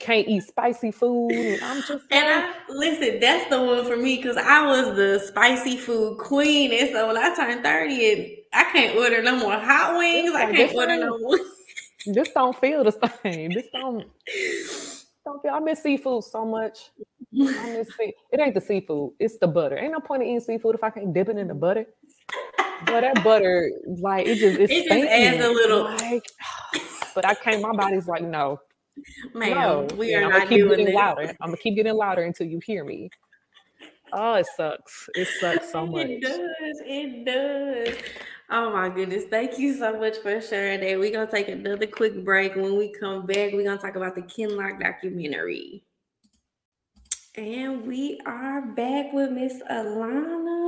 can't 0.00 0.28
eat 0.28 0.42
spicy 0.42 0.90
food. 0.90 1.32
And 1.32 1.62
I'm 1.62 1.82
just 1.82 2.04
and 2.10 2.24
I, 2.26 2.54
listen, 2.68 3.20
that's 3.20 3.48
the 3.50 3.62
one 3.62 3.84
for 3.84 3.96
me 3.96 4.16
because 4.16 4.36
I 4.36 4.66
was 4.66 4.96
the 4.96 5.18
spicy 5.26 5.76
food 5.76 6.18
queen. 6.18 6.72
And 6.72 6.90
so 6.90 7.06
when 7.08 7.16
I 7.16 7.34
turned 7.34 7.62
30 7.62 8.12
and 8.12 8.30
I 8.52 8.64
can't 8.72 8.96
order 8.96 9.22
no 9.22 9.36
more 9.36 9.58
hot 9.58 9.96
wings, 9.98 10.32
I 10.34 10.52
can't 10.52 10.74
order 10.74 10.96
no 10.96 11.18
more 11.18 11.38
this 12.06 12.30
don't 12.30 12.58
feel 12.58 12.84
the 12.84 12.92
same. 13.22 13.50
This 13.50 13.66
don't 13.72 14.04
don't 15.24 15.42
feel. 15.42 15.52
I 15.52 15.60
miss 15.60 15.82
seafood 15.82 16.24
so 16.24 16.44
much. 16.44 16.90
I 17.32 17.76
miss 17.76 17.88
sea- 17.98 18.14
it 18.32 18.40
ain't 18.40 18.54
the 18.54 18.60
seafood, 18.60 19.12
it's 19.18 19.38
the 19.38 19.46
butter. 19.46 19.78
Ain't 19.78 19.92
no 19.92 20.00
point 20.00 20.22
in 20.22 20.28
eating 20.28 20.40
seafood 20.40 20.74
if 20.74 20.84
I 20.84 20.90
can't 20.90 21.12
dip 21.12 21.28
it 21.28 21.38
in 21.38 21.48
the 21.48 21.54
butter. 21.54 21.86
But 22.86 23.00
that 23.00 23.24
butter, 23.24 23.70
like 24.00 24.26
it 24.26 24.36
just 24.36 24.60
it's 24.60 24.72
it 24.72 24.88
just 24.88 25.08
adds 25.08 25.44
a 25.44 25.48
little. 25.48 25.84
Like, 25.84 26.24
but 27.14 27.26
I 27.26 27.34
can't. 27.34 27.62
My 27.62 27.72
body's 27.72 28.06
like, 28.06 28.22
no, 28.22 28.60
ma'am, 29.34 29.50
no. 29.50 29.88
we 29.96 30.14
are 30.14 30.24
I'm 30.24 30.30
not 30.30 30.48
doing 30.48 30.68
getting 30.68 30.94
louder. 30.94 31.34
I'm 31.40 31.48
gonna 31.48 31.56
keep 31.56 31.74
getting 31.74 31.94
louder 31.94 32.22
until 32.22 32.46
you 32.46 32.60
hear 32.64 32.84
me. 32.84 33.10
Oh, 34.12 34.34
it 34.34 34.46
sucks. 34.56 35.08
It 35.14 35.26
sucks 35.40 35.72
so 35.72 35.86
much. 35.86 36.06
It 36.06 36.22
does. 36.22 36.82
It 36.84 37.24
does. 37.24 37.96
Oh 38.50 38.72
my 38.72 38.88
goodness. 38.88 39.24
Thank 39.28 39.58
you 39.58 39.74
so 39.74 39.98
much 39.98 40.18
for 40.18 40.40
sharing 40.40 40.80
that. 40.80 40.98
We're 41.00 41.10
going 41.10 41.26
to 41.26 41.32
take 41.32 41.48
another 41.48 41.86
quick 41.88 42.24
break. 42.24 42.54
When 42.54 42.76
we 42.76 42.92
come 42.92 43.26
back, 43.26 43.52
we're 43.52 43.64
going 43.64 43.76
to 43.76 43.82
talk 43.82 43.96
about 43.96 44.14
the 44.14 44.22
Kinloch 44.22 44.78
documentary. 44.80 45.82
And 47.36 47.84
we 47.84 48.20
are 48.26 48.62
back 48.62 49.12
with 49.12 49.32
Miss 49.32 49.60
Alana. 49.68 50.64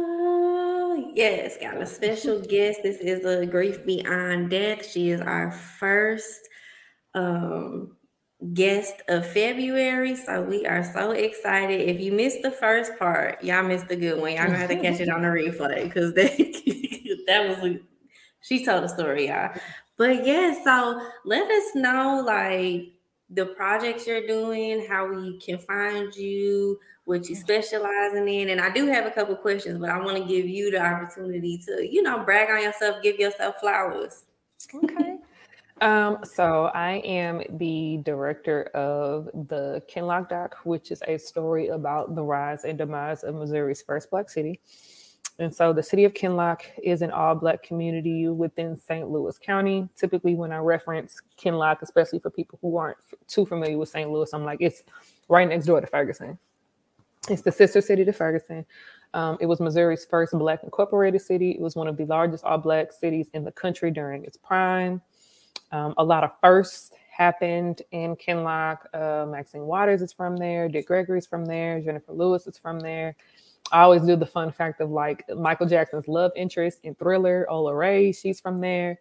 Yes, 1.15 1.57
got 1.59 1.81
a 1.81 1.87
special 1.87 2.41
guest. 2.49 2.81
This 2.83 2.97
is 2.97 3.25
a 3.25 3.47
Grief 3.47 3.87
Beyond 3.87 4.51
Death. 4.51 4.91
She 4.91 5.11
is 5.11 5.21
our 5.21 5.53
first 5.53 6.49
um, 7.15 7.97
guest 8.53 8.94
of 9.09 9.27
February. 9.27 10.14
So 10.14 10.42
we 10.42 10.66
are 10.66 10.85
so 10.85 11.12
excited. 11.12 11.88
If 11.88 12.01
you 12.01 12.12
missed 12.12 12.42
the 12.42 12.51
first 12.51 12.99
part, 12.99 13.42
y'all 13.42 13.62
missed 13.62 13.88
the 13.88 13.96
good 13.96 14.20
one. 14.20 14.33
Y'all 14.33 14.46
gonna 14.46 14.59
have 14.59 14.68
to 14.68 14.81
catch 14.81 15.01
it 15.01 15.09
on 15.09 15.22
the 15.22 15.29
replay 15.29 15.85
because 15.85 16.12
that 16.14 16.37
that 17.27 17.49
was 17.49 17.59
a, 17.59 17.81
she 18.42 18.64
told 18.64 18.85
a 18.85 18.88
story, 18.88 19.29
y'all. 19.29 19.53
But 19.96 20.27
yeah, 20.27 20.62
so 20.62 21.01
let 21.25 21.51
us 21.51 21.75
know 21.75 22.22
like 22.25 22.92
the 23.31 23.46
projects 23.46 24.07
you're 24.07 24.27
doing, 24.27 24.87
how 24.87 25.09
we 25.09 25.38
can 25.38 25.59
find 25.59 26.14
you, 26.14 26.79
what 27.05 27.29
you 27.29 27.35
specializing 27.35 28.29
in. 28.29 28.51
And 28.51 28.61
I 28.61 28.70
do 28.70 28.87
have 28.87 29.07
a 29.07 29.11
couple 29.11 29.35
questions, 29.37 29.79
but 29.79 29.88
I 29.88 29.99
want 29.99 30.18
to 30.18 30.25
give 30.25 30.46
you 30.46 30.70
the 30.70 30.85
opportunity 30.85 31.59
to, 31.66 31.88
you 31.88 32.03
know, 32.03 32.22
brag 32.25 32.51
on 32.51 32.62
yourself, 32.62 33.03
give 33.03 33.18
yourself 33.18 33.57
flowers. 33.61 34.25
Okay. 34.75 35.16
Um, 35.83 36.19
so 36.25 36.67
I 36.75 37.03
am 37.05 37.43
the 37.59 38.01
director 38.03 38.65
of 38.75 39.27
the 39.49 39.83
Kinloch 39.89 40.31
Doc, 40.31 40.57
which 40.65 40.91
is 40.91 41.03
a 41.07 41.19
story 41.19 41.69
about 41.69 42.15
the 42.15 42.23
rise 42.23 42.65
and 42.65 42.79
demise 42.79 43.25
of 43.25 43.35
Missouri's 43.35 43.83
first 43.83 44.11
Black 44.11 44.31
city. 44.31 44.61
And 45.39 45.55
so 45.55 45.75
the 45.75 45.83
city 45.83 46.05
of 46.05 46.15
Kinloch 46.15 46.62
is 46.83 47.03
an 47.03 47.11
all 47.11 47.35
Black 47.35 47.62
community 47.62 48.27
within 48.29 48.75
St. 48.75 49.07
Louis 49.11 49.37
County. 49.39 49.87
Typically, 49.95 50.35
when 50.35 50.51
I 50.51 50.59
reference 50.59 51.21
Kinloch, 51.37 51.83
especially 51.83 52.21
for 52.21 52.31
people 52.31 52.59
who 52.62 52.79
aren't 52.79 52.97
too 53.29 53.45
familiar 53.45 53.77
with 53.77 53.91
St. 53.91 54.11
Louis, 54.11 54.33
I'm 54.33 54.45
like, 54.45 54.62
it's 54.62 54.83
right 55.29 55.47
next 55.47 55.67
door 55.67 55.83
to 55.83 55.87
Ferguson. 55.87 56.39
It's 57.29 57.43
the 57.43 57.53
sister 57.53 57.83
city 57.83 58.05
to 58.07 58.12
Ferguson. 58.15 58.65
Um, 59.12 59.37
it 59.41 59.47
was 59.47 59.61
Missouri's 59.61 60.07
first 60.07 60.33
Black 60.33 60.62
incorporated 60.62 61.21
city. 61.21 61.51
It 61.51 61.61
was 61.61 61.77
one 61.77 61.89
of 61.89 61.99
the 61.99 62.07
largest 62.07 62.45
all 62.45 62.57
Black 62.57 62.93
cities 62.93 63.29
in 63.35 63.45
the 63.45 63.53
country 63.53 63.91
during 63.91 64.25
its 64.25 64.39
prime. 64.39 65.03
Um, 65.73 65.95
a 65.99 66.05
lot 66.05 66.25
of 66.25 66.31
firsts 66.40 66.90
happened 67.11 67.83
in 67.92 68.14
Kinloch. 68.16 68.79
Uh, 68.92 69.27
Maxine 69.27 69.62
Waters 69.62 70.03
is 70.03 70.12
from 70.12 70.37
there. 70.37 70.69
Dick 70.69 70.87
Gregory's 70.87 71.27
from 71.27 71.47
there. 71.47 71.81
Jennifer 71.81 72.12
Lewis 72.12 72.47
is 72.47 72.59
from 72.59 72.81
there. 72.81 73.16
I 73.73 73.83
always 73.83 74.03
do 74.03 74.16
the 74.16 74.27
fun 74.27 74.53
fact 74.53 74.81
of 74.81 74.90
like 74.90 75.25
Michael 75.35 75.66
Jackson's 75.66 76.07
love 76.07 76.31
interest 76.37 76.81
in 76.85 76.95
Thriller, 76.95 77.47
Ola 77.51 77.75
Ray, 77.75 78.12
she's 78.12 78.38
from 78.38 78.59
there. 78.59 79.01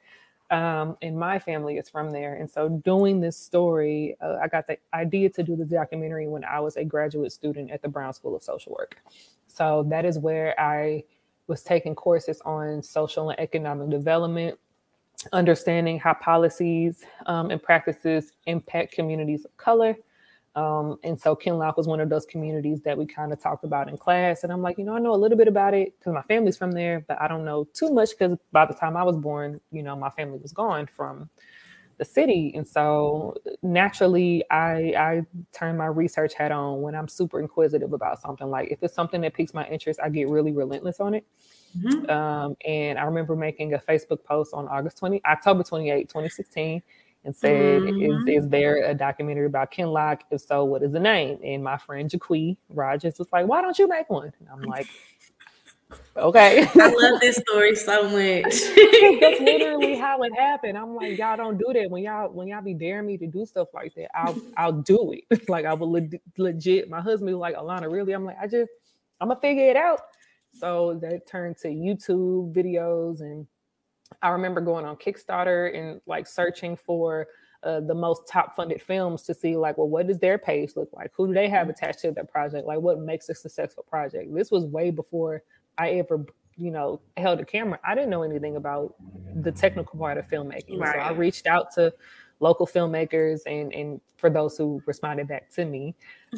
Um, 0.51 0.95
and 1.01 1.17
my 1.17 1.39
family 1.39 1.77
is 1.77 1.89
from 1.89 2.11
there. 2.11 2.35
And 2.35 2.49
so, 2.49 2.69
doing 2.69 3.19
this 3.19 3.35
story, 3.35 4.15
uh, 4.21 4.37
I 4.41 4.47
got 4.47 4.67
the 4.67 4.77
idea 4.93 5.29
to 5.31 5.43
do 5.43 5.55
the 5.55 5.65
documentary 5.65 6.27
when 6.27 6.43
I 6.43 6.59
was 6.59 6.77
a 6.77 6.85
graduate 6.85 7.31
student 7.31 7.71
at 7.71 7.81
the 7.81 7.87
Brown 7.87 8.13
School 8.13 8.35
of 8.35 8.43
Social 8.43 8.71
Work. 8.77 8.97
So, 9.47 9.85
that 9.89 10.05
is 10.05 10.19
where 10.19 10.59
I 10.59 11.03
was 11.47 11.63
taking 11.63 11.95
courses 11.95 12.41
on 12.45 12.83
social 12.83 13.31
and 13.31 13.39
economic 13.39 13.89
development 13.89 14.59
understanding 15.33 15.99
how 15.99 16.13
policies 16.13 17.03
um, 17.25 17.51
and 17.51 17.61
practices 17.61 18.33
impact 18.45 18.93
communities 18.93 19.45
of 19.45 19.55
color. 19.57 19.95
Um, 20.55 20.97
and 21.03 21.19
so 21.19 21.35
Kinloch 21.35 21.75
was 21.75 21.85
one 21.85 21.99
of 21.99 22.09
those 22.09 22.25
communities 22.25 22.81
that 22.81 22.97
we 22.97 23.05
kind 23.05 23.33
of 23.33 23.41
talked 23.41 23.65
about 23.65 23.89
in 23.89 23.97
class. 23.97 24.43
And 24.43 24.53
I'm 24.53 24.61
like, 24.61 24.77
you 24.77 24.85
know, 24.85 24.95
I 24.95 24.99
know 24.99 25.13
a 25.13 25.17
little 25.17 25.37
bit 25.37 25.49
about 25.49 25.73
it 25.73 25.93
because 25.99 26.13
my 26.13 26.21
family's 26.23 26.55
from 26.55 26.71
there, 26.71 27.03
but 27.07 27.21
I 27.21 27.27
don't 27.27 27.43
know 27.43 27.67
too 27.73 27.91
much 27.91 28.11
because 28.11 28.37
by 28.53 28.65
the 28.65 28.73
time 28.73 28.95
I 28.95 29.03
was 29.03 29.17
born, 29.17 29.59
you 29.71 29.83
know, 29.83 29.95
my 29.97 30.09
family 30.11 30.39
was 30.39 30.53
gone 30.53 30.87
from 30.87 31.29
the 31.97 32.05
city. 32.05 32.53
And 32.55 32.67
so 32.67 33.35
naturally 33.61 34.43
I 34.51 34.93
I 34.97 35.21
turn 35.53 35.77
my 35.77 35.87
research 35.87 36.33
hat 36.33 36.51
on 36.51 36.81
when 36.81 36.95
I'm 36.95 37.07
super 37.07 37.39
inquisitive 37.39 37.93
about 37.93 38.21
something. 38.21 38.49
Like 38.49 38.69
if 38.71 38.81
it's 38.83 38.93
something 38.93 39.21
that 39.21 39.33
piques 39.33 39.53
my 39.53 39.67
interest, 39.67 39.99
I 40.03 40.09
get 40.09 40.29
really 40.29 40.51
relentless 40.51 40.99
on 40.99 41.13
it. 41.13 41.25
Mm-hmm. 41.77 42.09
Um, 42.09 42.55
and 42.65 42.97
I 42.97 43.03
remember 43.03 43.35
making 43.35 43.73
a 43.73 43.79
Facebook 43.79 44.23
post 44.23 44.53
on 44.53 44.67
August 44.67 44.97
20, 44.97 45.21
October 45.25 45.63
28, 45.63 46.07
2016, 46.07 46.81
and 47.23 47.35
said, 47.35 47.81
mm-hmm. 47.81 48.29
is, 48.29 48.43
is 48.43 48.49
there 48.49 48.83
a 48.85 48.93
documentary 48.93 49.47
about 49.47 49.71
Kinloch? 49.71 50.21
If 50.31 50.41
so, 50.41 50.63
what 50.63 50.83
is 50.83 50.93
the 50.93 50.99
name? 50.99 51.39
And 51.43 51.63
my 51.63 51.77
friend 51.77 52.09
Jaqui 52.09 52.57
Rogers 52.69 53.17
was 53.17 53.27
like, 53.31 53.47
why 53.47 53.61
don't 53.61 53.77
you 53.77 53.87
make 53.87 54.09
one? 54.09 54.31
And 54.39 54.49
I'm 54.51 54.61
like, 54.61 54.87
okay. 56.17 56.67
I 56.75 56.87
love 56.89 57.19
this 57.19 57.37
story 57.37 57.75
so 57.75 58.03
much. 58.03 58.43
That's 59.19 59.41
literally 59.41 59.95
how 59.99 60.21
it 60.23 60.33
happened. 60.37 60.77
I'm 60.77 60.95
like, 60.95 61.17
y'all 61.17 61.37
don't 61.37 61.57
do 61.57 61.71
that. 61.73 61.89
When 61.89 62.03
y'all 62.03 62.29
when 62.29 62.47
y'all 62.47 62.61
be 62.61 62.73
daring 62.73 63.07
me 63.07 63.17
to 63.17 63.27
do 63.27 63.45
stuff 63.45 63.69
like 63.73 63.93
that, 63.95 64.15
I'll 64.15 64.41
I'll 64.57 64.71
do 64.71 65.13
it. 65.13 65.49
like 65.49 65.65
I 65.65 65.73
will 65.73 65.91
le- 65.91 66.09
legit. 66.37 66.89
My 66.89 67.01
husband 67.01 67.31
was 67.31 67.39
like, 67.39 67.55
Alana, 67.55 67.91
really? 67.91 68.13
I'm 68.13 68.25
like, 68.25 68.37
I 68.39 68.47
just 68.47 68.71
I'm 69.19 69.29
gonna 69.29 69.39
figure 69.39 69.69
it 69.69 69.75
out. 69.75 70.01
So 70.59 70.99
that 71.01 71.27
turned 71.27 71.57
to 71.57 71.67
YouTube 71.67 72.53
videos. 72.53 73.21
And 73.21 73.47
I 74.21 74.29
remember 74.29 74.61
going 74.61 74.85
on 74.85 74.95
Kickstarter 74.97 75.77
and 75.77 76.01
like 76.05 76.27
searching 76.27 76.75
for 76.75 77.27
uh, 77.63 77.79
the 77.79 77.95
most 77.95 78.27
top 78.27 78.55
funded 78.55 78.81
films 78.81 79.23
to 79.23 79.33
see 79.33 79.55
like, 79.57 79.77
well, 79.77 79.89
what 79.89 80.07
does 80.07 80.19
their 80.19 80.37
page 80.37 80.71
look 80.75 80.89
like? 80.93 81.11
Who 81.15 81.27
do 81.27 81.33
they 81.33 81.49
have 81.49 81.63
mm-hmm. 81.63 81.71
attached 81.71 81.99
to 81.99 82.11
their 82.11 82.25
project? 82.25 82.67
Like 82.67 82.79
what 82.79 82.99
makes 82.99 83.29
a 83.29 83.35
successful 83.35 83.83
project? 83.89 84.33
This 84.33 84.51
was 84.51 84.65
way 84.65 84.91
before 84.91 85.43
I 85.77 85.91
ever 85.91 86.25
you 86.57 86.71
know, 86.71 87.01
held 87.17 87.39
a 87.39 87.45
camera, 87.45 87.79
I 87.83 87.95
didn't 87.95 88.09
know 88.09 88.23
anything 88.23 88.55
about 88.55 88.95
the 89.35 89.51
technical 89.51 89.99
part 89.99 90.17
of 90.17 90.27
filmmaking. 90.27 90.79
Right. 90.79 90.95
So 90.95 90.99
I 90.99 91.11
reached 91.11 91.47
out 91.47 91.71
to 91.73 91.93
local 92.39 92.67
filmmakers 92.67 93.41
and 93.47 93.73
and 93.73 94.01
for 94.17 94.29
those 94.29 94.57
who 94.57 94.81
responded 94.85 95.27
back 95.27 95.49
to 95.51 95.65
me 95.65 95.93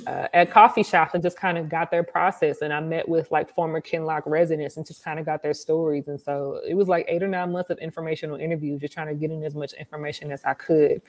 uh, 0.07 0.27
at 0.33 0.51
coffee 0.51 0.83
shops 0.83 1.13
and 1.13 1.21
just 1.23 1.38
kind 1.38 1.57
of 1.57 1.69
got 1.69 1.91
their 1.91 2.03
process. 2.03 2.62
And 2.62 2.73
i 2.73 2.79
met 2.79 3.07
with 3.07 3.29
like 3.31 3.49
former 3.53 3.79
Kinloch 3.81 4.23
residents 4.25 4.77
and 4.77 4.86
just 4.86 5.03
kind 5.03 5.19
of 5.19 5.25
got 5.25 5.41
their 5.43 5.53
stories. 5.53 6.07
And 6.07 6.19
so 6.19 6.60
it 6.67 6.73
was 6.73 6.88
like 6.88 7.05
eight 7.07 7.21
or 7.23 7.27
nine 7.27 7.51
months 7.51 7.69
of 7.69 7.77
informational 7.79 8.36
interviews 8.38 8.81
just 8.81 8.93
trying 8.93 9.07
to 9.07 9.13
get 9.15 9.31
in 9.31 9.43
as 9.43 9.55
much 9.55 9.73
information 9.73 10.31
as 10.31 10.43
i 10.43 10.53
could. 10.53 11.01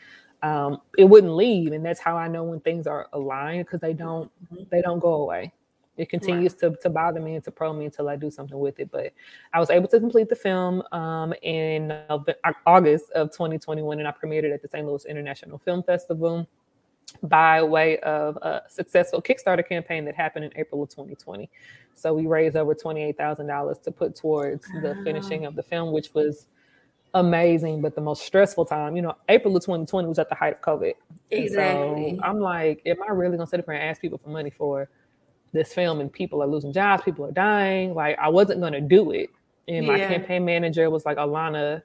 Um, 0.42 0.80
it 0.96 1.04
wouldn't 1.04 1.34
leave. 1.34 1.72
And 1.72 1.84
that's 1.84 2.00
how 2.00 2.16
i 2.16 2.28
know 2.28 2.44
when 2.44 2.60
things 2.60 2.86
are 2.86 3.08
aligned 3.12 3.66
because 3.66 3.80
they 3.80 3.94
don't 3.94 4.30
Mm-hmm. 4.52 4.64
they 4.70 4.80
don't 4.82 4.98
go 5.00 5.14
away 5.14 5.52
it 5.98 6.08
continues 6.08 6.54
to, 6.54 6.76
to 6.80 6.88
bother 6.88 7.20
me 7.20 7.34
and 7.34 7.44
to 7.44 7.50
pro 7.50 7.72
me 7.72 7.84
until 7.84 8.08
I 8.08 8.16
do 8.16 8.30
something 8.30 8.58
with 8.58 8.78
it. 8.78 8.90
But 8.90 9.12
I 9.52 9.58
was 9.58 9.68
able 9.68 9.88
to 9.88 10.00
complete 10.00 10.28
the 10.28 10.36
film 10.36 10.82
um, 10.92 11.34
in 11.42 11.90
uh, 11.90 12.18
August 12.66 13.10
of 13.10 13.32
2021, 13.32 13.98
and 13.98 14.06
I 14.08 14.12
premiered 14.12 14.44
it 14.44 14.52
at 14.52 14.62
the 14.62 14.68
St. 14.68 14.86
Louis 14.86 15.04
International 15.04 15.58
Film 15.58 15.82
Festival 15.82 16.48
by 17.22 17.62
way 17.62 17.98
of 18.00 18.36
a 18.36 18.62
successful 18.68 19.20
Kickstarter 19.20 19.66
campaign 19.66 20.04
that 20.04 20.14
happened 20.14 20.44
in 20.44 20.52
April 20.56 20.82
of 20.82 20.90
2020. 20.90 21.50
So 21.94 22.14
we 22.14 22.26
raised 22.26 22.56
over 22.56 22.74
$28,000 22.74 23.82
to 23.82 23.90
put 23.90 24.14
towards 24.14 24.64
the 24.82 24.96
finishing 25.02 25.46
of 25.46 25.56
the 25.56 25.62
film, 25.62 25.90
which 25.90 26.14
was 26.14 26.46
amazing, 27.14 27.80
but 27.80 27.94
the 27.94 28.00
most 28.00 28.24
stressful 28.24 28.66
time. 28.66 28.94
You 28.94 29.02
know, 29.02 29.16
April 29.28 29.56
of 29.56 29.62
2020 29.62 30.06
was 30.08 30.18
at 30.18 30.28
the 30.28 30.34
height 30.34 30.52
of 30.52 30.60
COVID. 30.60 30.94
Exactly. 31.30 32.16
So 32.16 32.22
I'm 32.22 32.38
like, 32.38 32.82
am 32.86 33.02
I 33.02 33.10
really 33.12 33.36
gonna 33.36 33.48
sit 33.48 33.58
up 33.60 33.66
here 33.66 33.74
and 33.74 33.82
ask 33.82 34.00
people 34.00 34.18
for 34.18 34.28
money 34.28 34.50
for 34.50 34.88
this 35.52 35.72
film 35.72 36.00
and 36.00 36.12
people 36.12 36.42
are 36.42 36.46
losing 36.46 36.72
jobs, 36.72 37.02
people 37.04 37.24
are 37.24 37.32
dying. 37.32 37.94
Like 37.94 38.18
I 38.18 38.28
wasn't 38.28 38.60
gonna 38.60 38.80
do 38.80 39.10
it. 39.12 39.30
And 39.66 39.86
my 39.86 39.98
Yeah. 39.98 40.08
campaign 40.08 40.44
manager 40.44 40.88
was 40.90 41.04
like, 41.04 41.16
Alana, 41.18 41.82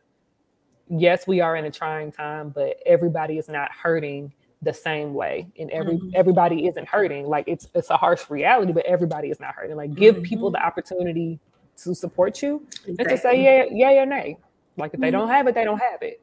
yes, 0.90 1.28
we 1.28 1.42
are 1.42 1.56
in 1.56 1.66
a 1.66 1.72
trying 1.72 2.12
time, 2.12 2.50
but 2.50 2.78
everybody 2.86 3.38
is 3.38 3.48
not 3.48 3.72
hurting 3.72 4.32
the 4.62 4.74
same 4.74 5.14
way. 5.14 5.48
And 5.60 5.70
every 5.72 5.98
Mhm. 5.98 6.12
everybody 6.14 6.68
isn't 6.68 6.88
hurting. 6.88 7.28
Like 7.28 7.46
it's 7.48 7.68
it's 7.74 7.90
a 7.90 7.98
harsh 7.98 8.30
reality, 8.30 8.72
but 8.74 8.86
everybody 8.86 9.30
is 9.30 9.40
not 9.40 9.56
hurting. 9.56 9.76
Like 9.76 9.94
give 9.96 10.22
people 10.24 10.50
Mhm. 10.50 10.54
the 10.54 10.66
opportunity 10.66 11.40
to 11.78 11.94
support 11.96 12.42
you 12.42 12.66
and 12.88 12.98
to 12.98 13.04
say 13.06 13.14
Exactly. 13.14 13.44
yeah, 13.80 13.90
yeah 13.92 14.02
or 14.04 14.06
nay. 14.06 14.38
Like 14.78 14.94
if 14.94 15.00
they 15.00 15.10
Mhm. 15.10 15.12
don't 15.14 15.28
have 15.30 15.48
it, 15.48 15.56
they 15.56 15.64
don't 15.66 15.80
have 15.82 16.02
it. 16.02 16.22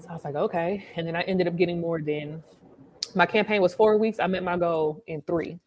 So 0.00 0.08
I 0.10 0.12
was 0.12 0.24
like, 0.24 0.34
okay. 0.36 0.84
And 0.96 1.06
then 1.06 1.16
I 1.16 1.22
ended 1.22 1.48
up 1.48 1.56
getting 1.56 1.80
more 1.80 2.00
than 2.00 2.42
my 3.14 3.26
campaign 3.26 3.60
was 3.62 3.74
four 3.74 3.96
weeks. 3.96 4.20
I 4.20 4.26
met 4.28 4.44
my 4.44 4.56
goal 4.56 5.02
in 5.06 5.22
three, 5.22 5.58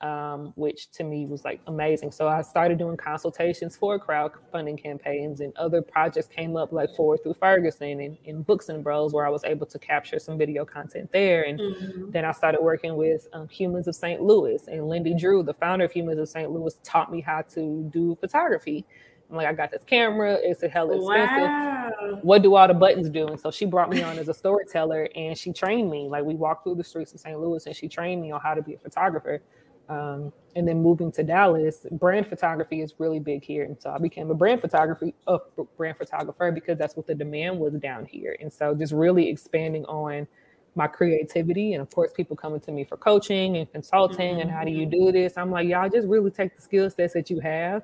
um, 0.00 0.52
which 0.56 0.90
to 0.92 1.04
me 1.04 1.26
was 1.26 1.44
like 1.44 1.60
amazing. 1.66 2.12
So 2.12 2.28
I 2.28 2.42
started 2.42 2.78
doing 2.78 2.96
consultations 2.96 3.76
for 3.76 3.98
crowdfunding 3.98 4.80
campaigns 4.82 5.40
and 5.40 5.56
other 5.56 5.82
projects 5.82 6.28
came 6.28 6.56
up 6.56 6.72
like 6.72 6.94
Forward 6.96 7.20
Through 7.22 7.34
Ferguson 7.34 8.00
and, 8.00 8.16
and 8.26 8.46
Books 8.46 8.68
and 8.68 8.84
Bros, 8.84 9.12
where 9.12 9.26
I 9.26 9.30
was 9.30 9.44
able 9.44 9.66
to 9.66 9.78
capture 9.78 10.18
some 10.18 10.38
video 10.38 10.64
content 10.64 11.10
there. 11.12 11.42
And 11.44 11.58
Mhm. 11.58 12.12
then 12.12 12.24
I 12.24 12.32
started 12.32 12.60
working 12.62 12.96
with 12.96 13.26
um, 13.32 13.48
Humans 13.48 13.88
of 13.88 13.96
St. 13.96 14.22
Louis, 14.22 14.66
and 14.68 14.88
Lindy 14.88 15.14
Drew, 15.14 15.42
the 15.42 15.54
founder 15.54 15.84
of 15.86 15.92
Humans 15.92 16.20
of 16.20 16.28
St. 16.28 16.50
Louis, 16.50 16.74
taught 16.84 17.10
me 17.10 17.20
how 17.20 17.42
to 17.54 17.88
do 17.92 18.16
photography. 18.20 18.84
I'm 19.30 19.36
like, 19.36 19.46
I 19.46 19.52
got 19.52 19.70
this 19.70 19.82
camera; 19.84 20.38
it's 20.40 20.62
a 20.62 20.68
hell 20.68 20.90
expensive. 20.90 21.50
Wow. 21.50 22.18
What 22.22 22.42
do 22.42 22.54
all 22.54 22.66
the 22.66 22.72
buttons 22.74 23.10
do? 23.10 23.26
And 23.28 23.38
so 23.38 23.50
she 23.50 23.66
brought 23.66 23.90
me 23.90 24.02
on 24.02 24.18
as 24.18 24.28
a 24.28 24.34
storyteller, 24.34 25.08
and 25.14 25.36
she 25.36 25.52
trained 25.52 25.90
me. 25.90 26.08
Like 26.08 26.24
we 26.24 26.34
walked 26.34 26.64
through 26.64 26.76
the 26.76 26.84
streets 26.84 27.12
of 27.12 27.20
St. 27.20 27.38
Louis, 27.38 27.66
and 27.66 27.76
she 27.76 27.88
trained 27.88 28.22
me 28.22 28.30
on 28.30 28.40
how 28.40 28.54
to 28.54 28.62
be 28.62 28.74
a 28.74 28.78
photographer. 28.78 29.42
Um, 29.88 30.32
and 30.54 30.66
then 30.66 30.82
moving 30.82 31.12
to 31.12 31.22
Dallas, 31.22 31.86
brand 31.92 32.26
photography 32.26 32.82
is 32.82 32.94
really 32.98 33.20
big 33.20 33.44
here, 33.44 33.64
and 33.64 33.80
so 33.80 33.90
I 33.90 33.98
became 33.98 34.30
a 34.30 34.34
brand 34.34 34.60
photography 34.60 35.14
a 35.26 35.38
brand 35.76 35.96
photographer 35.96 36.50
because 36.50 36.78
that's 36.78 36.96
what 36.96 37.06
the 37.06 37.14
demand 37.14 37.58
was 37.58 37.74
down 37.74 38.04
here. 38.04 38.36
And 38.40 38.52
so 38.52 38.74
just 38.74 38.92
really 38.92 39.28
expanding 39.28 39.84
on 39.86 40.26
my 40.74 40.86
creativity. 40.86 41.74
And 41.74 41.82
of 41.82 41.90
course 41.90 42.12
people 42.12 42.36
coming 42.36 42.60
to 42.60 42.72
me 42.72 42.84
for 42.84 42.96
coaching 42.96 43.56
and 43.56 43.70
consulting 43.70 44.40
and 44.40 44.50
how 44.50 44.64
do 44.64 44.70
you 44.70 44.86
do 44.86 45.12
this? 45.12 45.36
I'm 45.36 45.50
like 45.50 45.68
y'all 45.68 45.88
just 45.88 46.08
really 46.08 46.30
take 46.30 46.56
the 46.56 46.62
skill 46.62 46.88
sets 46.90 47.14
that 47.14 47.30
you 47.30 47.40
have 47.40 47.82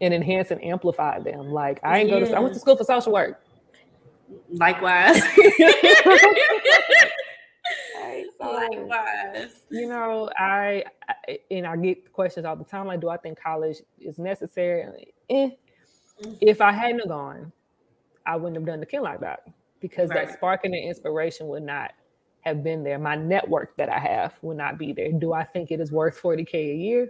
and 0.00 0.12
enhance 0.12 0.50
and 0.50 0.62
amplify 0.64 1.20
them. 1.20 1.52
Like 1.52 1.80
i 1.84 1.98
ain't 1.98 2.10
go 2.10 2.18
to 2.18 2.36
i 2.36 2.40
went 2.40 2.54
to 2.54 2.60
school 2.60 2.76
for 2.76 2.84
social 2.84 3.12
work. 3.12 3.40
Likewise. 4.50 5.22
So, 8.40 8.52
Likewise. 8.52 9.62
you 9.68 9.88
know 9.88 10.30
I, 10.38 10.84
I 11.08 11.38
and 11.50 11.66
i 11.66 11.76
get 11.76 12.12
questions 12.12 12.46
all 12.46 12.54
the 12.54 12.62
time 12.64 12.86
like 12.86 13.00
do 13.00 13.08
i 13.08 13.16
think 13.16 13.40
college 13.40 13.78
is 13.98 14.18
necessary? 14.18 14.86
Like, 14.86 15.14
eh. 15.30 15.50
if 16.40 16.60
i 16.60 16.70
hadn't 16.70 17.08
gone 17.08 17.50
i 18.26 18.36
wouldn't 18.36 18.54
have 18.56 18.64
done 18.66 18.78
the 18.80 18.86
kin 18.86 19.02
like 19.02 19.20
that 19.20 19.40
because 19.80 20.08
Right. 20.10 20.26
that 20.28 20.34
spark 20.34 20.60
and 20.64 20.72
the 20.74 20.78
inspiration 20.78 21.48
would 21.48 21.62
not 21.62 21.92
have 22.42 22.62
been 22.62 22.84
there. 22.84 22.98
My 22.98 23.16
network 23.16 23.76
that 23.76 23.88
i 23.88 23.98
have 23.98 24.34
would 24.42 24.56
not 24.56 24.78
be 24.78 24.92
there. 24.92 25.10
Do 25.12 25.32
i 25.32 25.42
think 25.44 25.70
it 25.72 25.80
is 25.80 25.90
worth 25.90 26.20
40k 26.22 26.54
a 26.54 26.74
year? 26.76 27.08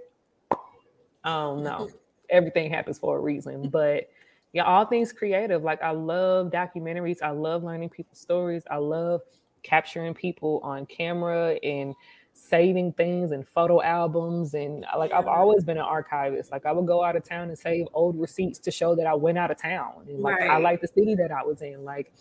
I 1.24 1.30
don't 1.30 1.92
everything 2.30 2.70
happens 2.70 2.98
for 2.98 3.16
a 3.16 3.20
reason 3.20 3.68
but 3.70 4.08
yeah 4.52 4.64
all 4.64 4.86
things 4.86 5.12
creative. 5.12 5.62
Like 5.62 5.82
i 5.82 5.90
love 5.90 6.50
documentaries. 6.50 7.20
I 7.22 7.30
love 7.30 7.64
learning 7.64 7.90
people's 7.90 8.18
stories. 8.20 8.62
I 8.70 8.76
love 8.76 9.20
capturing 9.68 10.14
people 10.14 10.60
on 10.62 10.86
camera 10.86 11.58
and 11.62 11.94
saving 12.32 12.92
things 12.92 13.32
and 13.32 13.46
photo 13.48 13.82
albums 13.82 14.54
and 14.54 14.86
like 14.96 15.12
I've 15.12 15.26
always 15.26 15.64
been 15.64 15.76
an 15.76 15.82
archivist. 15.82 16.52
Like 16.52 16.64
I 16.66 16.72
would 16.72 16.86
go 16.86 17.02
out 17.02 17.16
of 17.16 17.24
town 17.24 17.48
and 17.48 17.58
save 17.58 17.86
old 17.92 18.18
receipts 18.18 18.58
to 18.60 18.70
show 18.70 18.94
that 18.94 19.06
I 19.06 19.14
went 19.14 19.38
out 19.38 19.50
of 19.50 19.60
town 19.60 20.06
and 20.06 20.20
like 20.20 20.38
Right. 20.38 20.48
highlight 20.48 20.80
the 20.80 20.88
city 20.88 21.14
that 21.16 21.30
I 21.32 21.42
was 21.44 21.62
in. 21.62 21.84
Like 21.84 22.12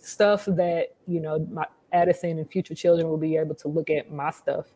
stuff 0.00 0.44
that 0.46 0.88
you 1.06 1.20
know 1.20 1.46
my 1.50 1.66
Addison 1.92 2.38
and 2.38 2.50
future 2.50 2.74
children 2.74 3.08
will 3.08 3.18
be 3.18 3.36
able 3.36 3.54
to 3.56 3.68
look 3.68 3.90
at 3.90 4.10
my 4.10 4.30
stuff 4.30 4.66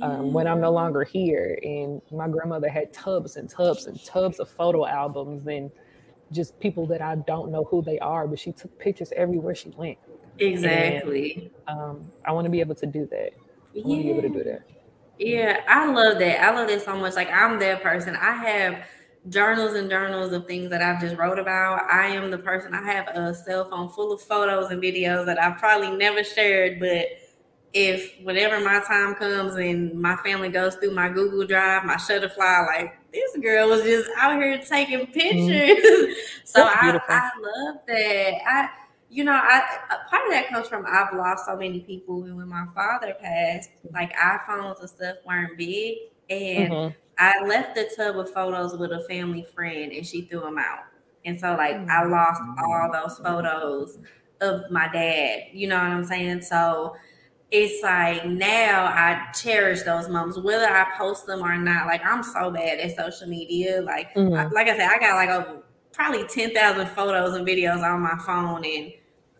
um, 0.00 0.32
when 0.32 0.46
I'm 0.46 0.60
no 0.60 0.70
longer 0.72 1.02
here. 1.04 1.58
And 1.62 2.00
my 2.10 2.28
grandmother 2.28 2.68
had 2.68 2.92
tubs 2.92 3.36
and 3.36 3.48
tubs 3.48 3.86
and 3.86 4.02
tubs 4.04 4.38
of 4.40 4.48
photo 4.50 4.86
albums 4.86 5.46
and 5.46 5.70
just 6.30 6.58
people 6.60 6.86
that 6.86 7.02
I 7.02 7.16
don't 7.16 7.50
know 7.50 7.64
who 7.64 7.82
they 7.82 7.98
are, 7.98 8.26
but 8.26 8.38
she 8.38 8.52
took 8.52 8.78
pictures 8.78 9.12
everywhere 9.16 9.54
she 9.54 9.70
went. 9.70 9.98
Exactly. 10.42 11.50
Um, 11.66 12.10
I 12.24 12.32
want 12.32 12.44
to 12.46 12.50
be 12.50 12.60
able 12.60 12.74
to 12.76 12.86
do 12.86 13.06
that. 13.06 13.32
I 13.74 13.80
want 13.86 13.98
to 13.98 14.02
be 14.02 14.10
able 14.10 14.22
to 14.22 14.28
do 14.28 14.44
that. 14.44 14.62
Yeah, 15.18 15.60
I 15.68 15.90
love 15.90 16.18
that. 16.18 16.42
I 16.42 16.54
love 16.54 16.68
that 16.68 16.82
so 16.82 16.96
much. 16.96 17.14
Like 17.14 17.30
I'm 17.30 17.58
that 17.60 17.82
person. 17.82 18.16
I 18.16 18.32
have 18.32 18.84
journals 19.28 19.74
and 19.74 19.88
journals 19.88 20.32
of 20.32 20.46
things 20.46 20.68
that 20.70 20.82
I've 20.82 21.00
just 21.00 21.16
wrote 21.16 21.38
about. 21.38 21.88
I 21.90 22.08
am 22.08 22.30
the 22.30 22.38
person. 22.38 22.74
I 22.74 22.82
have 22.82 23.08
a 23.08 23.34
cell 23.34 23.68
phone 23.68 23.88
full 23.88 24.12
of 24.12 24.20
photos 24.20 24.70
and 24.70 24.82
videos 24.82 25.26
that 25.26 25.40
I've 25.40 25.58
probably 25.58 25.96
never 25.96 26.24
shared, 26.24 26.80
but 26.80 27.06
if 27.72 28.20
whenever 28.22 28.60
my 28.60 28.80
time 28.80 29.14
comes 29.14 29.54
and 29.54 29.94
my 29.94 30.16
family 30.16 30.48
goes 30.48 30.74
through 30.74 30.90
my 30.90 31.08
Google 31.08 31.46
Drive, 31.46 31.84
my 31.84 31.94
Shutterfly, 31.94 32.66
like 32.66 32.98
this 33.12 33.36
girl 33.36 33.68
was 33.68 33.82
just 33.82 34.10
out 34.18 34.34
here 34.34 34.58
taking 34.58 35.06
pictures. 35.06 36.16
so 36.44 36.64
I. 36.64 36.98
I 37.08 37.30
love 37.40 37.76
that. 37.86 38.34
I 38.46 38.68
you 39.12 39.24
know, 39.24 39.32
I 39.34 39.62
part 40.10 40.26
of 40.26 40.32
that 40.32 40.48
comes 40.48 40.68
from 40.68 40.86
I've 40.88 41.14
lost 41.14 41.46
so 41.46 41.56
many 41.56 41.80
people, 41.80 42.24
and 42.24 42.36
when 42.36 42.48
my 42.48 42.66
father 42.74 43.14
passed, 43.20 43.70
like 43.92 44.12
iPhones 44.14 44.80
and 44.80 44.88
stuff 44.88 45.16
weren't 45.26 45.58
big, 45.58 45.98
and 46.30 46.72
Mhm. 46.72 46.94
I 47.18 47.44
left 47.46 47.74
the 47.74 47.90
tub 47.96 48.18
of 48.18 48.30
photos 48.32 48.76
with 48.78 48.92
a 48.92 49.04
family 49.08 49.44
friend, 49.54 49.92
and 49.92 50.06
she 50.06 50.22
threw 50.22 50.40
them 50.40 50.58
out, 50.58 50.84
and 51.26 51.38
so 51.38 51.54
like 51.56 51.76
I 51.88 52.04
lost 52.04 52.40
all 52.58 52.90
those 52.92 53.18
photos 53.18 53.98
of 54.40 54.70
my 54.70 54.88
dad. 54.92 55.44
You 55.52 55.68
know 55.68 55.76
what 55.76 55.84
I'm 55.84 56.04
saying? 56.04 56.42
So 56.42 56.96
it's 57.50 57.82
like 57.82 58.24
now 58.26 58.86
I 58.86 59.30
cherish 59.32 59.82
those 59.82 60.08
moments, 60.08 60.38
whether 60.40 60.66
I 60.66 60.86
post 60.96 61.26
them 61.26 61.42
or 61.42 61.56
not. 61.58 61.86
Like 61.86 62.02
I'm 62.04 62.22
so 62.22 62.50
bad 62.50 62.78
at 62.80 62.96
social 62.96 63.28
media. 63.28 63.82
Like 63.82 64.08
Mhm. 64.16 64.34
I- 64.34 64.46
like 64.54 64.68
I 64.68 64.76
said, 64.76 64.88
I 64.88 64.98
got 64.98 65.16
like 65.16 65.28
over 65.30 65.62
probably 65.92 66.26
ten 66.28 66.54
thousand 66.54 66.88
photos 66.88 67.34
and 67.36 67.46
videos 67.46 67.82
on 67.82 68.00
my 68.00 68.16
phone, 68.26 68.64
and 68.64 68.92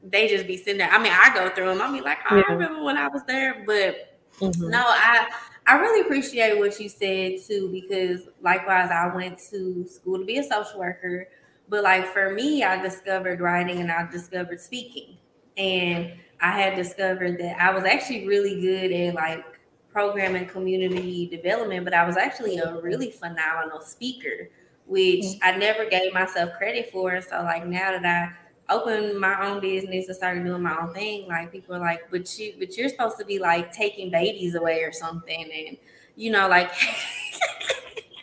they 0.03 0.29
just 0.29 0.47
be 0.47 0.57
sitting 0.57 0.79
there. 0.79 0.91
I 0.91 1.03
mean, 1.03 1.13
I 1.13 1.33
go 1.35 1.49
through 1.51 1.67
them. 1.67 1.81
I 1.83 1.91
mean, 1.91 2.03
like 2.03 2.19
oh, 2.31 2.37
Yeah. 2.37 2.43
I 2.49 2.53
remember 2.53 2.83
when 2.83 2.97
I 2.97 3.09
was 3.09 3.23
there, 3.27 3.63
but 3.67 4.19
Mhm. 4.41 4.71
no, 4.71 4.85
I 4.87 5.29
I 5.67 5.79
really 5.79 6.01
appreciate 6.01 6.59
what 6.59 6.79
you 6.81 6.89
said 6.89 7.39
too 7.47 7.71
because 7.73 8.29
likewise 8.41 8.91
I 8.91 9.15
went 9.15 9.39
to 9.51 9.87
school 9.87 10.19
to 10.19 10.25
be 10.25 10.39
a 10.39 10.43
social 10.43 10.81
worker, 10.81 11.29
but 11.69 11.85
like 11.85 12.07
for 12.07 12.31
me, 12.31 12.65
I 12.65 12.83
discovered 12.83 13.41
writing 13.41 13.79
and 13.81 13.91
I 13.93 14.11
discovered 14.11 14.61
speaking, 14.61 15.19
and 15.57 16.13
I 16.41 16.51
had 16.51 16.75
discovered 16.75 17.39
that 17.39 17.61
I 17.61 17.73
was 17.73 17.85
actually 17.85 18.27
really 18.27 18.61
good 18.61 18.91
at 18.93 19.15
like 19.15 19.45
program 19.93 20.35
and 20.35 20.49
community 20.49 21.27
development, 21.27 21.85
but 21.85 21.95
I 21.95 22.05
was 22.07 22.17
actually 22.17 22.59
a 22.59 22.81
really 22.81 23.11
phenomenal 23.11 23.81
speaker, 23.81 24.49
which 24.87 25.25
I 25.43 25.57
never 25.57 25.85
gave 25.85 26.13
myself 26.13 26.51
credit 26.59 26.91
for. 26.91 27.21
So 27.21 27.43
like 27.43 27.67
now 27.67 27.93
that 27.93 28.05
I 28.05 28.33
opened 28.73 29.21
my 29.21 29.47
own 29.47 29.61
business 29.61 30.09
and 30.09 30.17
started 30.17 30.45
doing 30.45 30.63
my 30.63 30.77
own 30.81 30.93
thing, 30.95 31.29
like 31.29 31.53
people 31.53 31.75
are 31.77 31.81
like, 31.81 32.11
but 32.11 32.39
you 32.39 32.55
but 32.59 32.77
you're 32.77 32.89
supposed 32.89 33.19
to 33.19 33.25
be 33.25 33.39
like 33.39 33.73
taking 33.73 34.11
babies 34.11 34.55
away 34.55 34.83
or 34.83 34.93
something. 34.93 35.51
And 35.69 35.77
you 36.17 36.31
know, 36.31 36.49
like 36.49 36.71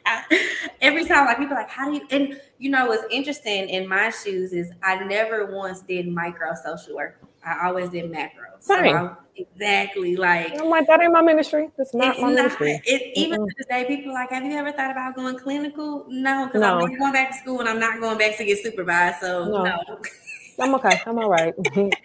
every 0.82 1.06
time, 1.06 1.26
like 1.26 1.38
people 1.38 1.56
like, 1.56 1.70
how 1.70 1.86
do 1.86 1.96
you? 1.96 2.08
And 2.12 2.40
you 2.58 2.70
know, 2.70 2.88
what's 2.88 3.06
interesting 3.12 3.70
in 3.70 3.88
my 3.88 4.10
shoes 4.10 4.54
is 4.54 4.72
I 4.84 5.04
never 5.04 5.46
once 5.56 5.82
did 5.82 6.08
micro 6.08 6.54
social 6.64 6.96
work. 6.96 7.20
I 7.46 7.68
always 7.68 7.90
did 7.90 8.12
macro. 8.12 8.46
So 8.60 9.16
exactly 9.38 10.18
like 10.18 10.60
I'm 10.60 10.70
like 10.70 10.86
that 10.88 11.02
ain't 11.02 11.14
my 11.14 11.22
ministry. 11.22 11.70
It's 11.78 11.94
not 11.94 12.10
it's 12.16 12.22
my 12.22 12.28
not, 12.30 12.36
ministry. 12.36 12.82
it, 12.86 13.18
even 13.18 13.40
Mm-mm. 13.40 13.48
to 13.48 13.56
this 13.58 13.68
day, 13.68 13.86
people 13.86 14.12
are 14.12 14.16
like, 14.16 14.32
have 14.32 14.44
you 14.44 14.52
ever 14.52 14.72
thought 14.74 14.92
about 14.92 15.16
going 15.16 15.38
clinical? 15.40 16.06
No, 16.10 16.46
because 16.48 16.62
No. 16.62 16.80
I'm 16.80 16.98
going 16.98 17.14
back 17.14 17.32
to 17.32 17.38
school 17.38 17.60
and 17.62 17.70
I'm 17.70 17.80
not 17.80 18.02
going 18.02 18.18
back 18.18 18.38
to 18.38 18.46
get 18.46 18.62
supervised. 18.62 19.22
So 19.22 19.46
No. 19.46 19.64
no. 19.64 20.02
I'm 20.60 20.76
okay. 20.76 21.00
I'm 21.06 21.18
all 21.18 21.30
right. 21.30 21.54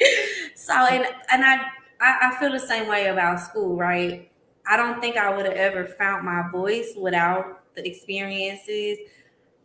so 0.54 0.72
and 0.74 1.04
and 1.30 1.44
I, 1.44 1.56
I 2.00 2.28
I 2.30 2.36
feel 2.38 2.52
the 2.52 2.58
same 2.60 2.88
way 2.88 3.06
about 3.06 3.40
school, 3.40 3.76
right? 3.76 4.30
I 4.66 4.76
don't 4.76 5.00
think 5.00 5.16
I 5.16 5.34
would 5.34 5.44
have 5.46 5.54
ever 5.54 5.86
found 5.86 6.24
my 6.24 6.48
voice 6.50 6.94
without 6.96 7.74
the 7.74 7.86
experiences 7.86 8.98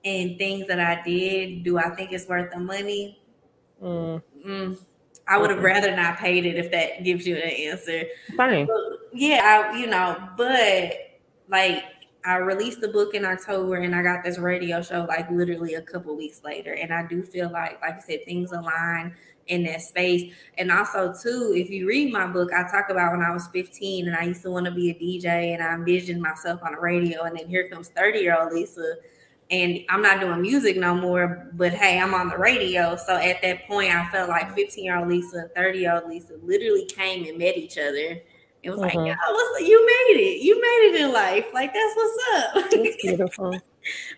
and 0.04 0.38
things 0.38 0.68
that 0.68 0.80
I 0.80 1.02
did. 1.04 1.64
Do 1.64 1.78
I 1.78 1.90
think 1.96 2.12
it's 2.12 2.28
worth 2.28 2.52
the 2.52 2.60
money? 2.60 3.22
mm, 3.82 4.22
Mm, 4.46 4.78
I 5.28 5.38
would 5.38 5.50
have 5.50 5.60
Mm-mm. 5.60 5.64
rather 5.64 5.96
not 5.96 6.18
paid 6.18 6.46
it 6.46 6.56
if 6.58 6.72
that 6.72 7.04
gives 7.04 7.28
you 7.28 7.36
an 7.36 7.42
answer. 7.50 8.06
fine. 8.36 8.70
Yeah, 9.14 9.72
I, 9.74 9.78
you 9.78 9.88
know, 9.88 10.30
but 10.38 10.94
like 11.48 11.84
I 12.26 12.36
released 12.38 12.82
the 12.82 12.90
book 12.90 13.14
in 13.14 13.24
October 13.26 13.76
and 13.76 13.96
I 13.96 14.04
got 14.04 14.24
this 14.24 14.38
radio 14.38 14.82
show 14.82 15.06
like 15.08 15.30
literally 15.32 15.76
a 15.76 15.82
couple 15.82 16.16
weeks 16.16 16.42
later. 16.44 16.74
And 16.74 16.94
I 16.94 17.06
do 17.08 17.24
feel 17.24 17.50
like, 17.50 17.82
like 17.82 17.98
I 17.98 18.02
said, 18.02 18.26
things 18.26 18.52
align 18.52 19.16
in 19.48 19.64
that 19.64 19.82
space. 19.82 20.34
And 20.58 20.72
also, 20.72 21.14
too, 21.14 21.54
if 21.56 21.70
you 21.70 21.88
read 21.88 22.12
my 22.12 22.28
book, 22.28 22.52
I 22.54 22.70
talk 22.70 22.90
about 22.90 23.12
when 23.12 23.22
I 23.22 23.32
was 23.32 23.48
15 23.48 24.08
and 24.08 24.16
I 24.16 24.24
used 24.24 24.42
to 24.44 24.52
want 24.52 24.66
to 24.66 24.72
be 24.72 24.90
a 24.92 24.94
DJ 24.94 25.54
and 25.54 25.64
I 25.64 25.74
envisioned 25.74 26.22
myself 26.22 26.62
on 26.64 26.74
the 26.74 26.80
radio. 26.80 27.24
And 27.24 27.38
then 27.38 27.48
here 27.48 27.68
comes 27.70 27.90
30 27.90 28.20
year 28.20 28.38
old 28.40 28.54
Lisa. 28.54 28.96
And 29.52 29.80
I'm 29.90 30.04
not 30.04 30.20
doing 30.20 30.42
music 30.44 30.78
no 30.78 30.94
more, 30.94 31.50
but 31.54 31.74
hey, 31.74 32.00
I'm 32.00 32.14
on 32.14 32.30
the 32.30 32.38
radio. 32.38 32.96
So 32.96 33.16
at 33.16 33.42
that 33.42 33.66
point, 33.68 33.92
I 33.92 34.08
felt 34.12 34.30
like 34.30 34.54
15 34.56 34.84
year 34.84 34.98
old 34.98 35.08
Lisa 35.08 35.38
and 35.38 35.52
30 35.56 35.80
year 35.80 35.96
old 35.96 36.08
Lisa 36.08 36.34
literally 36.44 36.86
came 36.86 37.26
and 37.26 37.38
met 37.38 37.58
each 37.58 37.78
other. 37.78 38.22
It 38.64 38.70
was 38.70 38.82
like, 38.82 38.94
Mhm. 38.94 39.06
yo, 39.06 39.34
what's 39.34 39.68
you 39.68 39.86
made 39.86 40.22
it. 40.22 40.42
You 40.42 40.56
made 40.62 40.96
it 40.96 41.02
in 41.02 41.14
life. 41.14 41.48
Like, 41.54 41.74
that's 41.74 41.96
what's 41.96 42.74
That's 42.74 42.96
up. 42.96 43.02
beautiful. 43.02 43.64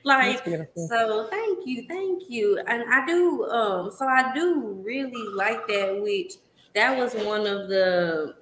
like, 0.04 0.39
That's 0.39 0.41
beautiful. 0.41 0.89
so 0.89 1.27
thank 1.30 1.65
you, 1.67 1.86
thank 1.88 2.30
you. 2.30 2.58
And 2.67 2.84
I 2.91 3.06
do 3.06 3.45
um 3.45 3.91
so 3.91 4.06
I 4.08 4.34
do 4.34 4.82
really 4.86 5.27
like 5.36 5.67
that, 5.67 6.01
which 6.01 6.36
that 6.75 6.97
was 6.97 7.13
one 7.15 7.45
of 7.47 7.69
the 7.69 8.36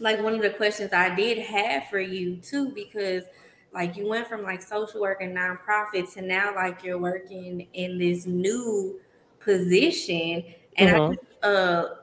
like 0.00 0.22
one 0.22 0.34
of 0.34 0.42
the 0.42 0.50
questions 0.50 0.92
I 0.92 1.14
did 1.14 1.38
have 1.38 1.86
for 1.88 2.00
you 2.00 2.36
too, 2.36 2.70
because 2.70 3.24
like 3.72 3.96
you 3.96 4.08
went 4.08 4.28
from 4.28 4.42
like 4.42 4.62
social 4.62 5.00
work 5.00 5.20
and 5.20 5.36
nonprofit 5.36 6.12
to 6.14 6.22
now 6.22 6.54
like 6.54 6.82
you're 6.84 6.98
working 6.98 7.68
in 7.72 7.98
this 7.98 8.26
new 8.26 9.00
position. 9.40 10.44
And 10.76 10.90
Mhm. 10.90 11.18
I 11.42 11.46
uh 11.46 11.96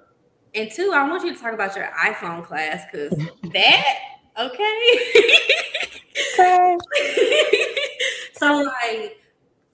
and 0.56 0.70
two, 0.72 0.92
I 0.94 1.08
want 1.10 1.24
you 1.24 1.34
to 1.34 1.40
talk 1.42 1.54
about 1.54 1.76
your 1.76 1.88
iPhone 2.04 2.44
class 2.46 2.84
because 2.92 3.18
that 3.54 3.98
okay. 4.40 4.96
Okay. 6.34 6.78
so 8.34 8.60
like 8.62 9.18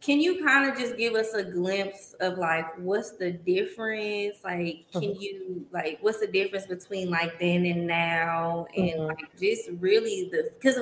can 0.02 0.20
you 0.22 0.46
kind 0.46 0.70
of 0.70 0.78
just 0.78 0.96
give 0.98 1.16
us 1.16 1.34
a 1.34 1.44
glimpse 1.44 2.14
of 2.20 2.38
like 2.38 2.66
what's 2.78 3.12
the 3.18 3.32
difference 3.32 4.38
like 4.44 4.86
can 4.92 5.12
Mhm. 5.12 5.22
you 5.22 5.66
like 5.72 5.98
what's 6.02 6.20
the 6.20 6.28
difference 6.28 6.66
between 6.66 7.10
like 7.10 7.40
then 7.40 7.66
and 7.66 7.88
now 7.88 8.68
and 8.76 9.00
Mhm. 9.00 9.08
like 9.08 9.40
just 9.40 9.70
really 9.80 10.30
the 10.32 10.52
because 10.60 10.78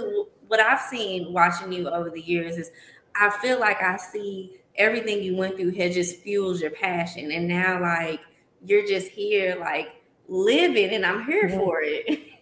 what 0.48 0.60
i've 0.60 0.82
seen 0.82 1.32
watching 1.32 1.72
you 1.72 1.88
over 1.90 2.10
the 2.10 2.22
years 2.22 2.58
is 2.58 2.72
i 3.16 3.30
feel 3.42 3.60
like 3.60 3.82
i 3.82 3.96
see 3.98 4.60
everything 4.76 5.24
you 5.24 5.36
went 5.36 5.56
through 5.56 5.72
had 5.72 5.94
just 5.94 6.18
fuels 6.22 6.62
your 6.62 6.72
passion 6.72 7.32
and 7.32 7.48
now 7.48 7.80
like 7.82 8.20
you're 8.66 8.86
just 8.86 9.08
here 9.08 9.58
like 9.60 9.90
living 10.28 10.92
and 10.92 11.06
i'm 11.06 11.24
here 11.26 11.50
for 11.50 11.82
it 11.82 12.20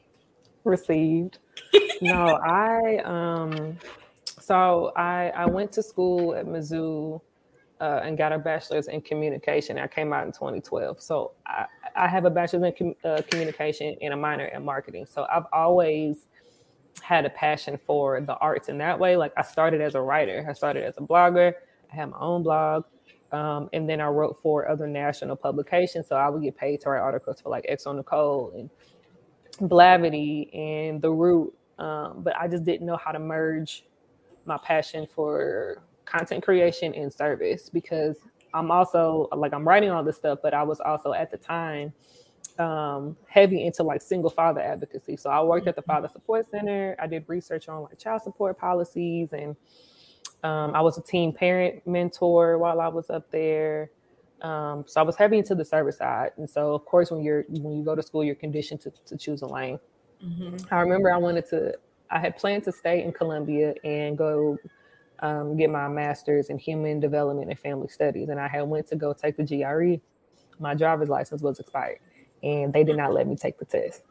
received. 0.64 1.40
no, 2.02 2.40
I 2.44 2.98
um 3.04 3.78
so 4.40 4.92
I 4.96 5.32
I 5.36 5.46
went 5.46 5.72
to 5.74 5.84
school 5.84 6.36
at 6.36 6.46
Mizzou 6.46 7.22
uh, 7.82 8.02
and 8.04 8.18
got 8.18 8.32
a 8.32 8.38
bachelor's 8.38 8.88
in 8.88 9.02
communication. 9.02 9.78
I 9.78 9.88
came 9.88 10.14
out 10.14 10.26
in 10.26 10.32
2012. 10.32 11.02
So 11.02 11.32
I, 11.46 11.66
I 11.96 12.08
have 12.08 12.26
a 12.26 12.30
bachelor's 12.30 12.64
in 12.64 12.74
com- 12.74 13.12
uh, 13.12 13.22
communication 13.30 13.96
and 14.02 14.14
a 14.14 14.18
minor 14.18 14.46
in 14.46 14.64
marketing. 14.64 15.06
So 15.06 15.26
I've 15.32 15.46
always 15.52 16.28
had 17.02 17.26
a 17.26 17.30
passion 17.30 17.78
for 17.78 18.22
the 18.22 18.36
arts 18.38 18.70
in 18.70 18.78
that 18.78 18.98
way. 18.98 19.18
Like 19.18 19.34
I 19.36 19.42
started 19.42 19.82
as 19.82 19.96
a 19.96 20.02
writer. 20.02 20.46
I 20.48 20.54
started 20.54 20.84
as 20.84 20.94
a 20.98 21.02
blogger. 21.02 21.54
I 21.92 21.96
had 21.96 22.12
my 22.12 22.20
own 22.20 22.44
blog. 22.44 22.86
Um, 23.34 23.69
and 23.74 23.89
then 23.89 24.00
I 24.00 24.08
wrote 24.08 24.39
for 24.41 24.69
other 24.69 24.88
national 24.88 25.36
publications. 25.36 26.08
So 26.08 26.15
I 26.15 26.30
would 26.30 26.43
get 26.43 26.56
paid 26.56 26.82
to 26.82 26.91
write 26.91 27.00
articles 27.00 27.41
for 27.41 27.50
like 27.50 27.65
xoNecole 27.69 28.54
and 28.54 28.69
Blavity 29.69 30.56
and 30.56 31.02
The 31.02 31.12
Root. 31.12 31.54
Um, 31.80 32.22
but 32.24 32.38
I 32.38 32.48
just 32.48 32.63
didn't 32.63 32.86
know 32.86 32.98
how 32.98 33.12
to 33.12 33.19
merge 33.19 33.86
my 34.46 34.58
passion 34.58 35.08
for 35.08 35.82
content 36.06 36.43
creation 36.43 36.93
and 36.93 37.12
service 37.12 37.69
because 37.69 38.17
I'm 38.54 38.69
also 38.69 39.28
like 39.36 39.54
I'm 39.54 39.67
writing 39.67 39.89
all 39.89 40.04
this 40.04 40.17
stuff, 40.17 40.39
but 40.43 40.54
I 40.54 40.63
was 40.63 40.80
also 40.80 41.13
at 41.13 41.32
the 41.32 41.38
time 41.38 41.91
um, 42.60 43.17
heavy 43.28 43.65
into 43.65 43.84
like 43.84 44.02
single 44.02 44.30
father 44.30 44.62
advocacy. 44.62 45.17
So 45.17 45.30
I 45.30 45.41
worked 45.41 45.67
at 45.67 45.76
the 45.76 45.82
Father 45.82 46.08
Support 46.08 46.50
Center. 46.52 46.96
I 47.00 47.08
did 47.08 47.24
research 47.28 47.67
on 47.67 47.84
like 47.84 47.98
child 47.98 48.22
support 48.22 48.60
policies, 48.60 49.34
and 49.34 49.56
um, 50.43 50.75
I 50.75 50.82
was 50.82 50.97
a 50.97 51.01
teen 51.01 51.34
parent 51.34 51.86
mentor 51.88 52.58
while 52.58 52.82
I 52.82 52.88
was 52.88 53.10
up 53.10 53.29
there. 53.32 53.89
Um, 54.41 54.84
so 54.88 54.99
I 54.99 55.03
was 55.03 55.15
heavy 55.15 55.38
into 55.38 55.56
the 55.56 55.63
service 55.63 55.97
side, 55.97 56.32
and 56.38 56.49
so 56.49 56.73
of 56.73 56.84
course 56.86 57.12
when 57.12 57.23
you're 57.23 57.45
when 57.49 57.77
you 57.77 57.84
go 57.84 57.95
to 57.95 58.03
school, 58.03 58.23
you're 58.23 58.36
conditioned 58.36 58.82
to, 58.82 58.91
to 59.06 59.17
choose 59.17 59.41
a 59.41 59.47
lane. 59.47 59.79
Mhm. 60.23 60.67
I 60.71 60.79
remember 60.82 61.12
I 61.12 61.17
wanted 61.17 61.47
to, 61.49 61.77
I 62.10 62.19
had 62.19 62.38
planned 62.38 62.63
to 62.65 62.71
stay 62.71 63.03
in 63.03 63.12
Columbia 63.12 63.73
and 63.84 64.17
go 64.17 64.58
um, 65.19 65.56
get 65.58 65.69
my 65.69 65.88
master's 65.88 66.49
in 66.49 66.58
human 66.58 66.99
development 66.99 67.49
and 67.49 67.60
family 67.60 67.88
studies. 67.88 68.29
And 68.29 68.39
I 68.39 68.47
had 68.47 68.63
went 68.63 68.88
to 68.88 68.95
go 68.95 69.13
take 69.13 69.38
the 69.38 69.43
GRE. 69.43 70.01
My 70.60 70.73
driver's 70.75 71.10
license 71.10 71.41
was 71.41 71.60
expired 71.60 71.99
and 72.43 72.73
they 72.73 72.84
did 72.84 72.97
not 72.97 73.13
let 73.13 73.27
me 73.27 73.36
take 73.36 73.58
the 73.58 73.65
test. 73.65 74.03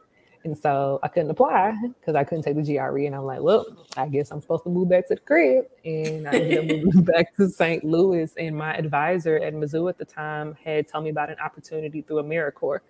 And 0.43 0.57
so 0.57 0.99
I 1.03 1.07
couldn't 1.07 1.29
apply 1.29 1.73
because 1.99 2.15
I 2.15 2.23
couldn't 2.23 2.43
take 2.43 2.55
the 2.55 2.63
GRE. 2.63 3.05
And 3.05 3.15
I'm 3.15 3.23
like, 3.23 3.41
well, 3.41 3.65
I 3.95 4.07
guess 4.07 4.29
I'm 4.31 4.41
supposed 4.41 4.63
to 4.63 4.69
move 4.69 4.89
back 4.89 5.07
to 5.07 5.15
the 5.15 5.21
crib. 5.21 5.65
And 5.85 6.27
I 6.27 6.33
ended 6.33 6.59
up 6.59 6.65
moving 6.85 7.03
back 7.03 7.35
to 7.37 7.49
St. 7.49 7.83
Louis. 7.83 8.33
And 8.37 8.57
my 8.57 8.75
advisor 8.75 9.37
at 9.37 9.53
Mizzou 9.53 9.89
at 9.89 9.97
the 9.97 10.05
time 10.05 10.57
had 10.63 10.87
told 10.89 11.05
me 11.05 11.11
about 11.11 11.29
an 11.29 11.37
opportunity 11.39 12.01
through 12.01 12.23
AmeriCorps 12.23 12.81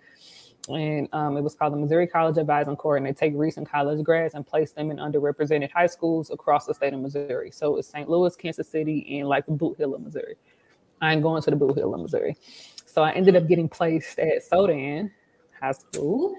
and 0.68 1.08
um, 1.12 1.36
it 1.36 1.42
was 1.42 1.54
called 1.54 1.74
the 1.74 1.76
Missouri 1.76 2.06
College 2.06 2.38
Advising 2.38 2.76
Corps, 2.76 2.96
and 2.96 3.04
they 3.04 3.12
take 3.12 3.34
recent 3.36 3.68
college 3.68 4.02
grads 4.02 4.34
and 4.34 4.46
place 4.46 4.72
them 4.72 4.90
in 4.90 4.96
underrepresented 4.96 5.70
high 5.70 5.86
schools 5.86 6.30
across 6.30 6.66
the 6.66 6.74
state 6.74 6.94
of 6.94 7.00
Missouri. 7.00 7.50
So 7.50 7.76
it's 7.76 7.88
St. 7.88 8.08
Louis, 8.08 8.34
Kansas 8.36 8.68
City, 8.68 9.18
and 9.18 9.28
like 9.28 9.44
the 9.46 9.52
Bootheel 9.52 9.94
of 9.94 10.00
Missouri. 10.00 10.36
I'm 11.02 11.20
going 11.20 11.42
to 11.42 11.50
the 11.50 11.56
Bootheel 11.56 11.92
of 11.94 12.00
Missouri. 12.00 12.36
So 12.86 13.02
I 13.02 13.12
ended 13.12 13.36
up 13.36 13.46
getting 13.46 13.68
placed 13.68 14.18
at 14.18 14.42
Soldan 14.50 15.10
High 15.60 15.72
School. 15.72 16.34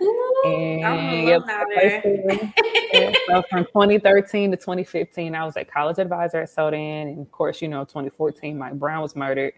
And 0.45 1.27
yep, 1.27 1.41
alumni 1.43 1.63
placed 1.73 2.03
there. 2.03 2.23
there. 2.27 2.53
Yeah, 2.93 3.11
so 3.27 3.43
from 3.49 3.65
2013 3.65 4.51
to 4.51 4.57
2015, 4.57 5.35
I 5.35 5.45
was 5.45 5.57
a 5.57 5.65
college 5.65 5.97
advisor 5.97 6.41
at 6.41 6.49
Soldan. 6.49 7.13
And 7.13 7.19
of 7.19 7.31
course, 7.31 7.61
you 7.61 7.67
know, 7.67 7.83
2014, 7.83 8.57
Mike 8.57 8.73
Brown 8.73 9.01
was 9.01 9.15
murdered. 9.15 9.53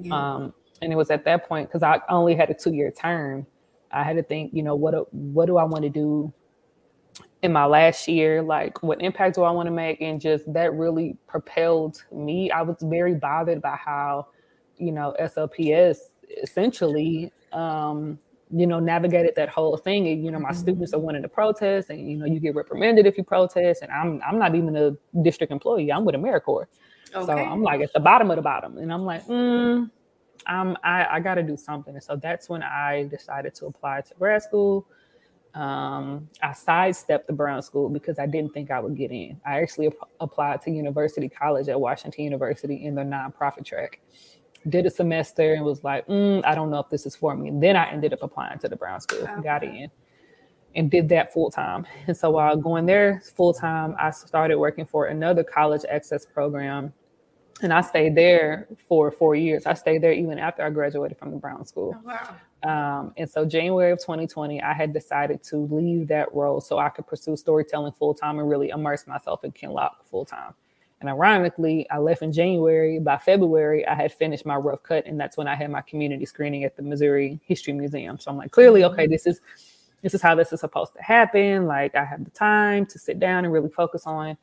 Yeah. 0.00 0.14
Um, 0.14 0.54
and 0.82 0.92
it 0.92 0.96
was 0.96 1.10
at 1.10 1.24
that 1.24 1.48
point 1.48 1.68
because 1.68 1.82
I 1.82 2.00
only 2.08 2.34
had 2.34 2.50
a 2.50 2.54
two 2.54 2.72
year 2.72 2.90
term. 2.90 3.46
I 3.92 4.02
had 4.02 4.16
to 4.16 4.22
think, 4.22 4.52
you 4.54 4.62
know, 4.62 4.76
what 4.76 4.92
do- 4.92 5.08
what 5.10 5.46
do 5.46 5.56
I 5.56 5.64
want 5.64 5.82
to 5.82 5.90
do 5.90 6.32
in 7.42 7.52
my 7.52 7.66
last 7.66 8.06
year? 8.08 8.42
Like, 8.42 8.82
what 8.82 9.02
impact 9.02 9.34
do 9.34 9.42
I 9.42 9.50
want 9.50 9.66
to 9.66 9.72
make? 9.72 10.00
And 10.00 10.20
just 10.20 10.50
that 10.52 10.72
really 10.74 11.16
propelled 11.26 12.04
me. 12.12 12.50
I 12.50 12.62
was 12.62 12.76
very 12.80 13.14
bothered 13.14 13.60
by 13.60 13.76
how, 13.76 14.28
you 14.78 14.92
know, 14.92 15.14
SLPS 15.20 15.98
essentially, 16.42 17.32
um, 17.52 18.18
you 18.52 18.66
know, 18.66 18.80
navigated 18.80 19.34
that 19.36 19.48
whole 19.48 19.76
thing. 19.76 20.08
And 20.08 20.24
you 20.24 20.30
know, 20.30 20.38
my 20.40 20.50
Mhm. 20.50 20.56
students 20.56 20.92
are 20.92 20.98
wanting 20.98 21.22
to 21.22 21.28
protest, 21.28 21.90
and 21.90 22.10
you 22.10 22.16
know, 22.16 22.26
you 22.26 22.40
get 22.40 22.54
reprimanded 22.54 23.06
if 23.06 23.16
you 23.16 23.24
protest. 23.24 23.82
And 23.82 23.92
I'm 23.92 24.20
I'm 24.26 24.38
not 24.38 24.54
even 24.54 24.76
a 24.76 24.96
district 25.22 25.52
employee. 25.52 25.92
I'm 25.92 26.04
with 26.04 26.14
AmeriCorps. 26.14 26.66
So. 27.12 27.32
I'm 27.32 27.62
like 27.62 27.80
at 27.80 27.92
the 27.92 28.00
bottom 28.00 28.30
of 28.30 28.36
the 28.36 28.42
bottom, 28.42 28.78
and 28.78 28.92
I'm 28.92 29.04
like, 29.04 29.24
mm, 29.26 29.90
I'm 30.46 30.76
I, 30.82 31.06
I 31.16 31.20
got 31.20 31.34
to 31.34 31.42
do 31.42 31.56
something. 31.56 31.94
And 31.94 32.02
so 32.02 32.16
that's 32.16 32.48
when 32.48 32.62
I 32.62 33.04
decided 33.04 33.54
to 33.56 33.66
apply 33.66 34.02
to 34.02 34.14
grad 34.14 34.42
school. 34.42 34.86
Um, 35.54 36.28
I 36.42 36.52
sidestepped 36.52 37.26
the 37.26 37.32
Brown 37.32 37.60
School 37.62 37.88
because 37.88 38.20
I 38.20 38.26
didn't 38.26 38.52
think 38.54 38.70
I 38.70 38.78
would 38.78 38.96
get 38.96 39.10
in. 39.10 39.40
I 39.44 39.60
actually 39.60 39.88
ap- 39.88 40.08
applied 40.20 40.62
to 40.62 40.70
University 40.70 41.28
College 41.28 41.68
at 41.68 41.80
Washington 41.80 42.22
University 42.24 42.84
in 42.84 42.94
the 42.94 43.02
nonprofit 43.02 43.64
track. 43.64 44.00
Did 44.68 44.84
a 44.86 44.90
semester 44.90 45.54
and 45.54 45.64
was 45.64 45.82
like, 45.84 46.06
mm, 46.06 46.42
I 46.44 46.54
don't 46.54 46.70
know 46.70 46.80
if 46.80 46.90
this 46.90 47.06
is 47.06 47.16
for 47.16 47.34
me. 47.34 47.48
And 47.48 47.62
then 47.62 47.76
I 47.76 47.90
ended 47.90 48.12
up 48.12 48.22
applying 48.22 48.58
to 48.58 48.68
the 48.68 48.76
Brown 48.76 49.00
School, 49.00 49.26
got 49.42 49.62
in. 49.64 49.90
and 50.74 50.90
did 50.90 51.08
that 51.08 51.32
full 51.32 51.50
time. 51.50 51.86
And 52.06 52.16
so 52.16 52.30
while 52.30 52.56
going 52.56 52.86
there 52.86 53.22
full 53.36 53.54
time, 53.54 53.94
I 53.98 54.10
started 54.10 54.58
working 54.58 54.84
for 54.86 55.06
another 55.06 55.42
college 55.44 55.82
access 55.90 56.26
program. 56.26 56.92
And 57.62 57.72
I 57.72 57.80
stayed 57.82 58.14
there 58.14 58.68
for 58.88 59.10
four 59.10 59.34
years. 59.34 59.66
I 59.66 59.74
stayed 59.74 60.02
there 60.02 60.12
even 60.12 60.38
after 60.38 60.62
I 60.62 60.70
graduated 60.70 61.18
from 61.18 61.30
the 61.30 61.36
Brown 61.36 61.66
School. 61.66 61.94
Oh, 61.96 62.02
wow. 62.06 62.36
Um, 62.62 63.12
and 63.16 63.28
so 63.28 63.44
January 63.44 63.90
of 63.92 63.98
2020, 63.98 64.62
I 64.62 64.72
had 64.72 64.92
decided 64.92 65.42
to 65.44 65.56
leave 65.70 66.08
that 66.08 66.32
role 66.34 66.60
so 66.60 66.78
I 66.78 66.88
could 66.90 67.06
pursue 67.06 67.36
storytelling 67.36 67.92
full 67.92 68.14
time 68.14 68.38
and 68.38 68.48
really 68.48 68.68
immerse 68.70 69.06
myself 69.06 69.44
in 69.44 69.52
Kinloch 69.52 69.92
full 70.04 70.24
time. 70.24 70.54
And 71.00 71.08
ironically, 71.08 71.88
I 71.90 71.98
left 71.98 72.22
in 72.22 72.32
January. 72.32 72.98
By 72.98 73.16
February, 73.16 73.86
I 73.86 73.94
had 73.94 74.12
finished 74.12 74.44
my 74.44 74.56
rough 74.56 74.82
cut, 74.82 75.06
and 75.06 75.18
that's 75.18 75.36
when 75.36 75.48
I 75.48 75.54
had 75.54 75.70
my 75.70 75.80
community 75.80 76.26
screening 76.26 76.64
at 76.64 76.76
the 76.76 76.82
Missouri 76.82 77.40
History 77.44 77.72
Museum. 77.72 78.18
So 78.18 78.30
I'm 78.30 78.36
like, 78.36 78.50
clearly, 78.50 78.84
okay, 78.84 79.06
this 79.06 79.26
is 79.26 79.40
this 80.02 80.14
is 80.14 80.22
how 80.22 80.34
this 80.34 80.52
is 80.52 80.60
supposed 80.60 80.94
to 80.94 81.02
happen. 81.02 81.66
Like 81.66 81.94
I 81.94 82.04
have 82.04 82.24
the 82.24 82.30
time 82.30 82.86
to 82.86 82.98
sit 82.98 83.18
down 83.18 83.44
and 83.44 83.52
really 83.52 83.68
focus 83.68 84.06
on 84.06 84.36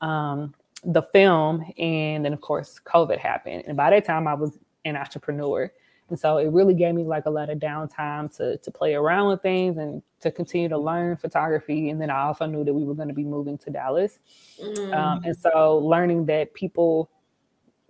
um, 0.00 0.54
the 0.84 1.02
film. 1.02 1.64
And 1.78 2.24
then 2.24 2.32
of 2.32 2.40
course, 2.40 2.80
COVID 2.84 3.18
happened. 3.18 3.64
And 3.66 3.76
by 3.76 3.90
that 3.90 4.04
time 4.04 4.26
I 4.26 4.34
was 4.34 4.58
an 4.84 4.96
entrepreneur. 4.96 5.70
And 6.10 6.18
so 6.18 6.36
it 6.36 6.50
really 6.50 6.74
gave 6.74 6.94
me 6.94 7.02
like 7.02 7.26
a 7.26 7.30
lot 7.30 7.48
of 7.50 7.58
downtime 7.58 8.34
to 8.36 8.58
to 8.58 8.70
play 8.70 8.94
around 8.94 9.28
with 9.30 9.42
things 9.42 9.78
and 9.78 10.02
to 10.20 10.30
continue 10.30 10.68
to 10.68 10.78
learn 10.78 11.16
photography. 11.16 11.90
And 11.90 12.00
then 12.00 12.10
I 12.10 12.22
also 12.24 12.46
knew 12.46 12.64
that 12.64 12.74
we 12.74 12.84
were 12.84 12.94
going 12.94 13.08
to 13.08 13.14
be 13.14 13.24
moving 13.24 13.56
to 13.58 13.70
Dallas. 13.70 14.18
Mm. 14.62 14.94
Um, 14.94 15.24
and 15.24 15.36
so 15.36 15.78
learning 15.78 16.26
that 16.26 16.52
people 16.54 17.10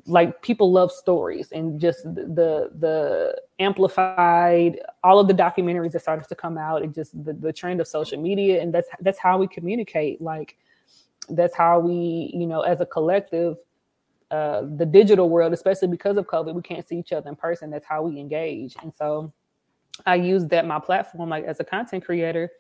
like 0.07 0.43
people 0.43 0.71
love 0.71 0.93
stories 0.93 1.51
and 1.53 1.81
just 1.81 2.05
the 2.05 2.71
the 2.79 3.41
amplified 3.59 4.79
all 5.03 5.19
of 5.19 5.29
the 5.29 5.35
documentaries 5.35 5.93
that 5.93 6.01
started 6.01 6.29
to 6.29 6.35
come 6.35 6.59
out 6.59 6.83
and 6.83 6.95
just 6.95 7.13
the, 7.25 7.33
the 7.33 7.53
trend 7.53 7.81
of 7.81 7.89
social 7.89 8.21
media 8.21 8.61
and 8.61 8.75
that's 8.75 8.89
that's 9.01 9.19
how 9.19 9.39
we 9.39 9.47
communicate 9.47 10.21
like 10.21 10.59
that's 11.31 11.57
how 11.57 11.81
we 11.81 12.31
you 12.35 12.47
know 12.47 12.61
as 12.61 12.83
a 12.83 12.87
collective 12.87 13.57
uh 14.31 14.63
the 14.77 14.87
digital 14.87 15.29
world 15.29 15.53
especially 15.53 15.89
because 15.89 16.17
of 16.17 16.27
covid 16.27 16.55
we 16.55 16.63
can't 16.63 16.87
see 16.87 16.99
each 16.99 17.13
other 17.13 17.29
in 17.29 17.37
person 17.37 17.71
that's 17.71 17.87
how 17.87 18.03
we 18.03 18.19
engage 18.19 18.75
and 18.83 18.93
so 18.95 19.33
i 20.07 20.15
used 20.15 20.49
that 20.49 20.67
my 20.67 20.79
platform 20.79 21.29
like 21.29 21.45
as 21.45 21.61
a 21.61 21.65
content 21.65 22.05
creator 22.05 22.51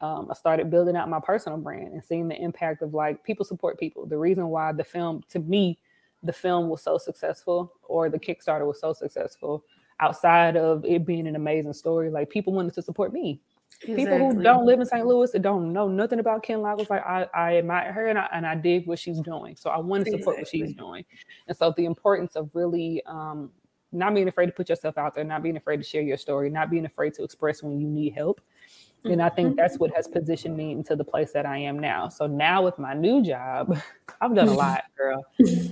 um, 0.00 0.28
i 0.30 0.34
started 0.34 0.70
building 0.70 0.96
out 0.96 1.08
my 1.08 1.20
personal 1.20 1.58
brand 1.58 1.92
and 1.92 2.04
seeing 2.04 2.28
the 2.28 2.40
impact 2.40 2.82
of 2.82 2.92
like 2.92 3.22
people 3.24 3.44
support 3.44 3.78
people 3.78 4.04
the 4.06 4.18
reason 4.18 4.48
why 4.48 4.72
the 4.72 4.84
film 4.84 5.22
to 5.30 5.38
me 5.38 5.78
the 6.24 6.32
film 6.32 6.68
was 6.68 6.82
so 6.82 6.98
successful 6.98 7.72
or 7.82 8.08
the 8.08 8.18
Kickstarter 8.18 8.66
was 8.66 8.80
so 8.80 8.92
successful 8.92 9.64
outside 10.00 10.56
of 10.56 10.84
it 10.84 11.06
being 11.06 11.26
an 11.26 11.36
amazing 11.36 11.74
story. 11.74 12.10
Like 12.10 12.30
people 12.30 12.52
wanted 12.52 12.74
to 12.74 12.82
support 12.82 13.12
me. 13.12 13.40
Exactly. 13.82 14.04
People 14.04 14.32
who 14.32 14.42
don't 14.42 14.64
live 14.64 14.80
in 14.80 14.86
St. 14.86 15.06
Louis 15.06 15.34
and 15.34 15.42
don't 15.42 15.72
know 15.72 15.88
nothing 15.88 16.20
about 16.20 16.42
Ken 16.42 16.60
was 16.60 16.88
like, 16.88 17.04
I, 17.04 17.26
I 17.34 17.56
admire 17.58 17.92
her 17.92 18.06
and 18.06 18.18
I, 18.18 18.28
and 18.32 18.46
I 18.46 18.54
dig 18.54 18.86
what 18.86 18.98
she's 18.98 19.20
doing. 19.20 19.56
So 19.56 19.70
I 19.70 19.78
want 19.78 20.04
to 20.04 20.10
support 20.10 20.38
exactly. 20.38 20.62
what 20.62 20.68
she's 20.68 20.76
doing. 20.76 21.04
And 21.48 21.56
so 21.56 21.74
the 21.76 21.84
importance 21.84 22.36
of 22.36 22.50
really 22.54 23.02
um, 23.06 23.50
not 23.92 24.14
being 24.14 24.28
afraid 24.28 24.46
to 24.46 24.52
put 24.52 24.68
yourself 24.68 24.98
out 24.98 25.14
there, 25.14 25.24
not 25.24 25.42
being 25.42 25.56
afraid 25.56 25.78
to 25.78 25.82
share 25.82 26.02
your 26.02 26.16
story, 26.16 26.50
not 26.50 26.70
being 26.70 26.84
afraid 26.84 27.14
to 27.14 27.24
express 27.24 27.62
when 27.62 27.80
you 27.80 27.88
need 27.88 28.14
help, 28.14 28.40
and 29.04 29.22
I 29.22 29.28
think 29.28 29.56
that's 29.56 29.78
what 29.78 29.94
has 29.94 30.08
positioned 30.08 30.56
me 30.56 30.72
into 30.72 30.96
the 30.96 31.04
place 31.04 31.32
that 31.32 31.44
I 31.46 31.58
am 31.58 31.78
now. 31.78 32.08
So 32.08 32.26
now 32.26 32.62
with 32.62 32.78
my 32.78 32.94
new 32.94 33.22
job, 33.22 33.76
I've 34.20 34.34
done 34.34 34.48
a 34.48 34.54
lot, 34.54 34.84
girl. 34.96 35.24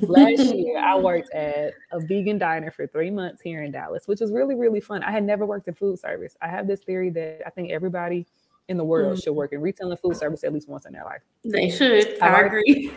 Last 0.02 0.54
year, 0.54 0.78
I 0.78 0.96
worked 0.98 1.32
at 1.32 1.72
a 1.92 2.00
vegan 2.00 2.38
diner 2.38 2.70
for 2.70 2.86
three 2.86 3.10
months 3.10 3.40
here 3.40 3.62
in 3.62 3.72
Dallas, 3.72 4.06
which 4.06 4.20
was 4.20 4.32
really, 4.32 4.54
really 4.54 4.80
fun. 4.80 5.02
I 5.02 5.10
had 5.10 5.24
never 5.24 5.46
worked 5.46 5.68
in 5.68 5.74
food 5.74 5.98
service. 5.98 6.36
I 6.42 6.48
have 6.48 6.66
this 6.66 6.82
theory 6.82 7.10
that 7.10 7.40
I 7.46 7.50
think 7.50 7.70
everybody 7.70 8.26
in 8.68 8.76
the 8.76 8.84
world 8.84 9.18
mm. 9.18 9.24
should 9.24 9.32
work 9.32 9.52
in 9.52 9.60
retail 9.60 9.90
and 9.90 9.98
food 9.98 10.16
service 10.16 10.44
at 10.44 10.52
least 10.52 10.68
once 10.68 10.86
in 10.86 10.92
their 10.92 11.04
life. 11.04 11.22
They 11.44 11.70
should. 11.70 12.22
I, 12.22 12.28
I 12.28 12.40
agree. 12.42 12.92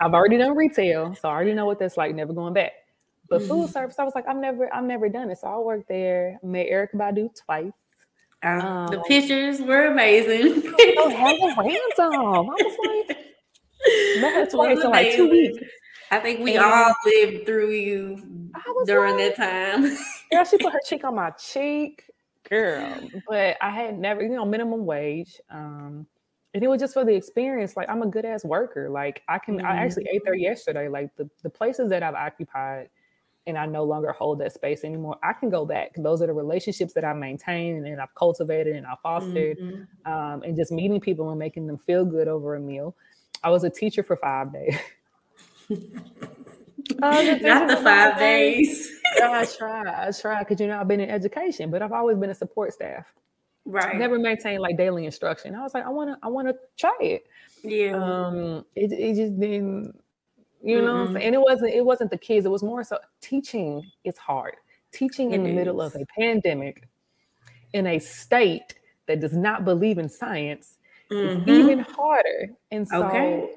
I've 0.00 0.14
already 0.14 0.38
done 0.38 0.56
retail, 0.56 1.14
so 1.14 1.28
I 1.28 1.32
already 1.32 1.52
know 1.52 1.66
what 1.66 1.78
that's 1.78 1.96
like, 1.96 2.14
never 2.14 2.32
going 2.32 2.54
back. 2.54 2.72
But 3.28 3.42
food 3.42 3.68
mm. 3.68 3.72
service, 3.72 3.98
I 3.98 4.04
was 4.04 4.14
like, 4.14 4.26
I've 4.26 4.36
never, 4.36 4.72
I've 4.74 4.84
never 4.84 5.08
done 5.08 5.30
it. 5.30 5.38
So 5.38 5.46
I 5.46 5.58
worked 5.58 5.88
there, 5.88 6.38
met 6.42 6.66
Erykah 6.66 6.94
Badu 6.94 7.30
twice. 7.44 7.72
Um, 8.42 8.86
the 8.88 9.00
pictures 9.06 9.60
were 9.60 9.86
amazing. 9.86 10.62
oh, 10.98 11.08
random. 11.10 11.58
I 11.98 12.54
was 12.56 12.94
like, 14.22 14.50
twice 14.50 14.84
in 14.84 14.90
like 14.90 15.12
two 15.14 15.28
weeks. 15.28 15.64
I 16.10 16.18
think 16.18 16.40
we 16.40 16.56
and 16.56 16.64
all 16.64 16.92
lived 17.06 17.46
through 17.46 17.70
you 17.70 18.50
during 18.86 19.16
like, 19.16 19.36
that 19.36 19.82
time. 19.82 19.96
yeah, 20.32 20.42
she 20.44 20.58
put 20.58 20.72
her 20.72 20.80
cheek 20.86 21.04
on 21.04 21.14
my 21.14 21.30
cheek, 21.30 22.04
girl. 22.48 22.98
But 23.28 23.56
I 23.60 23.70
had 23.70 23.98
never, 23.98 24.22
you 24.22 24.30
know, 24.30 24.44
minimum 24.44 24.86
wage. 24.86 25.40
Um, 25.50 26.06
and 26.52 26.64
it 26.64 26.68
was 26.68 26.80
just 26.80 26.94
for 26.94 27.04
the 27.04 27.14
experience. 27.14 27.76
Like 27.76 27.88
I'm 27.88 28.02
a 28.02 28.06
good 28.06 28.24
ass 28.24 28.44
worker. 28.44 28.90
Like 28.90 29.22
I 29.28 29.38
can. 29.38 29.58
Mm-hmm. 29.58 29.66
I 29.66 29.76
actually 29.76 30.08
ate 30.12 30.22
there 30.24 30.34
yesterday. 30.34 30.88
Like 30.88 31.14
the 31.16 31.28
the 31.42 31.50
places 31.50 31.90
that 31.90 32.02
I've 32.02 32.14
occupied 32.14 32.88
and 33.50 33.58
I 33.58 33.66
no 33.66 33.84
longer 33.84 34.12
hold 34.12 34.38
that 34.40 34.52
space 34.52 34.84
anymore, 34.84 35.16
I 35.22 35.32
can 35.32 35.50
go 35.50 35.66
back. 35.66 35.92
Those 35.96 36.22
are 36.22 36.26
the 36.26 36.32
relationships 36.32 36.94
that 36.94 37.04
I 37.04 37.12
maintain 37.12 37.84
and 37.84 38.00
I've 38.00 38.14
cultivated 38.14 38.76
and 38.76 38.86
I 38.86 38.94
fostered, 39.02 39.58
mm-hmm. 39.58 40.10
um, 40.12 40.42
and 40.42 40.56
just 40.56 40.72
meeting 40.72 41.00
people 41.00 41.30
and 41.30 41.38
making 41.38 41.66
them 41.66 41.78
feel 41.78 42.04
good 42.04 42.28
over 42.28 42.54
a 42.54 42.60
meal. 42.60 42.96
I 43.42 43.50
was 43.50 43.64
a 43.64 43.70
teacher 43.70 44.02
for 44.02 44.16
five 44.16 44.52
days. 44.52 44.78
Not 46.98 47.68
the 47.68 47.80
five 47.82 48.18
days. 48.18 48.88
days. 48.88 49.22
I 49.22 49.44
try, 49.44 50.08
I 50.08 50.10
try, 50.12 50.38
because 50.40 50.60
you 50.60 50.66
know 50.66 50.80
I've 50.80 50.88
been 50.88 51.00
in 51.00 51.10
education, 51.10 51.70
but 51.70 51.82
I've 51.82 51.92
always 51.92 52.16
been 52.16 52.30
a 52.30 52.34
support 52.34 52.72
staff. 52.72 53.12
Right. 53.64 53.96
Never 53.96 54.18
maintained 54.18 54.62
like 54.62 54.76
daily 54.76 55.04
instruction. 55.04 55.54
I 55.54 55.62
was 55.62 55.74
like, 55.74 55.84
I 55.84 55.90
want 55.90 56.10
to, 56.10 56.18
I 56.22 56.28
want 56.28 56.48
to 56.48 56.54
try 56.78 56.96
it. 57.00 57.26
Yeah. 57.62 57.92
Um, 57.94 58.64
it, 58.74 58.92
it 58.92 59.16
just 59.16 59.38
didn't 59.38 59.99
you 60.62 60.80
know 60.82 61.06
mm-hmm. 61.06 61.16
and 61.16 61.34
it 61.34 61.40
wasn't 61.40 61.72
it 61.72 61.84
wasn't 61.84 62.10
the 62.10 62.18
kids 62.18 62.44
it 62.44 62.50
was 62.50 62.62
more 62.62 62.84
so 62.84 62.98
teaching 63.20 63.82
is 64.04 64.16
hard 64.18 64.54
teaching 64.92 65.32
it 65.32 65.36
in 65.36 65.42
the 65.44 65.50
is. 65.50 65.54
middle 65.54 65.80
of 65.80 65.94
a 65.94 66.04
pandemic 66.18 66.86
in 67.72 67.86
a 67.86 67.98
state 67.98 68.74
that 69.06 69.20
does 69.20 69.32
not 69.32 69.64
believe 69.64 69.98
in 69.98 70.08
science 70.08 70.78
mm-hmm. 71.10 71.48
is 71.48 71.58
even 71.58 71.78
harder 71.78 72.50
and 72.70 72.86
so 72.86 73.04
okay. 73.04 73.48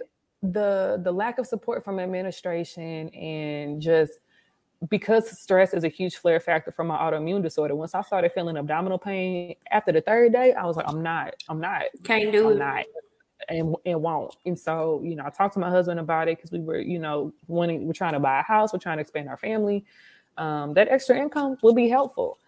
the 0.44 1.02
the 1.04 1.12
lack 1.12 1.40
of 1.40 1.48
support 1.48 1.84
from 1.84 2.00
administration 2.00 3.10
and 3.10 3.82
just 3.82 4.14
because 4.90 5.30
stress 5.40 5.74
is 5.74 5.84
a 5.84 5.88
huge 5.88 6.18
flare 6.18 6.40
factor 6.40 6.72
for 6.72 6.84
my 6.84 6.98
autoimmune 6.98 7.42
disorder 7.42 7.76
once 7.76 7.96
i 7.96 8.02
started 8.02 8.32
feeling 8.34 8.58
abdominal 8.58 8.98
pain 8.98 9.56
after 9.72 9.92
the 9.92 10.02
third 10.02 10.32
day 10.32 10.54
i 10.54 10.66
was 10.66 10.76
like 10.76 10.86
i'm 10.88 11.02
not 11.02 11.34
i'm 11.50 11.60
not 11.60 11.84
can't 12.04 12.32
do 12.32 12.48
I'm 12.48 12.54
it 12.54 12.60
not 12.60 12.86
and 13.50 13.76
and 13.86 14.02
won't. 14.02 14.36
And 14.46 14.58
so, 14.58 15.02
you 15.04 15.16
know, 15.16 15.24
I 15.26 15.30
talked 15.30 15.54
to 15.56 15.60
my 15.60 15.70
husband 15.70 16.00
about 16.00 16.28
it 16.28 16.38
because 16.38 16.52
we 16.52 16.60
were, 16.60 16.80
you 16.80 17.00
know, 17.00 17.34
wanting 17.48 17.86
we're 17.86 17.94
trying 17.94 18.14
to 18.14 18.20
buy 18.20 18.40
a 18.40 18.44
house, 18.44 18.74
we're 18.74 18.80
trying 18.80 18.98
to 18.98 19.02
expand 19.02 19.30
our 19.30 19.38
family. 19.38 19.86
Um, 20.38 20.74
that 20.74 20.88
extra 20.90 21.18
income 21.18 21.58
will 21.62 21.74
be 21.74 21.90
helpful. 21.90 22.40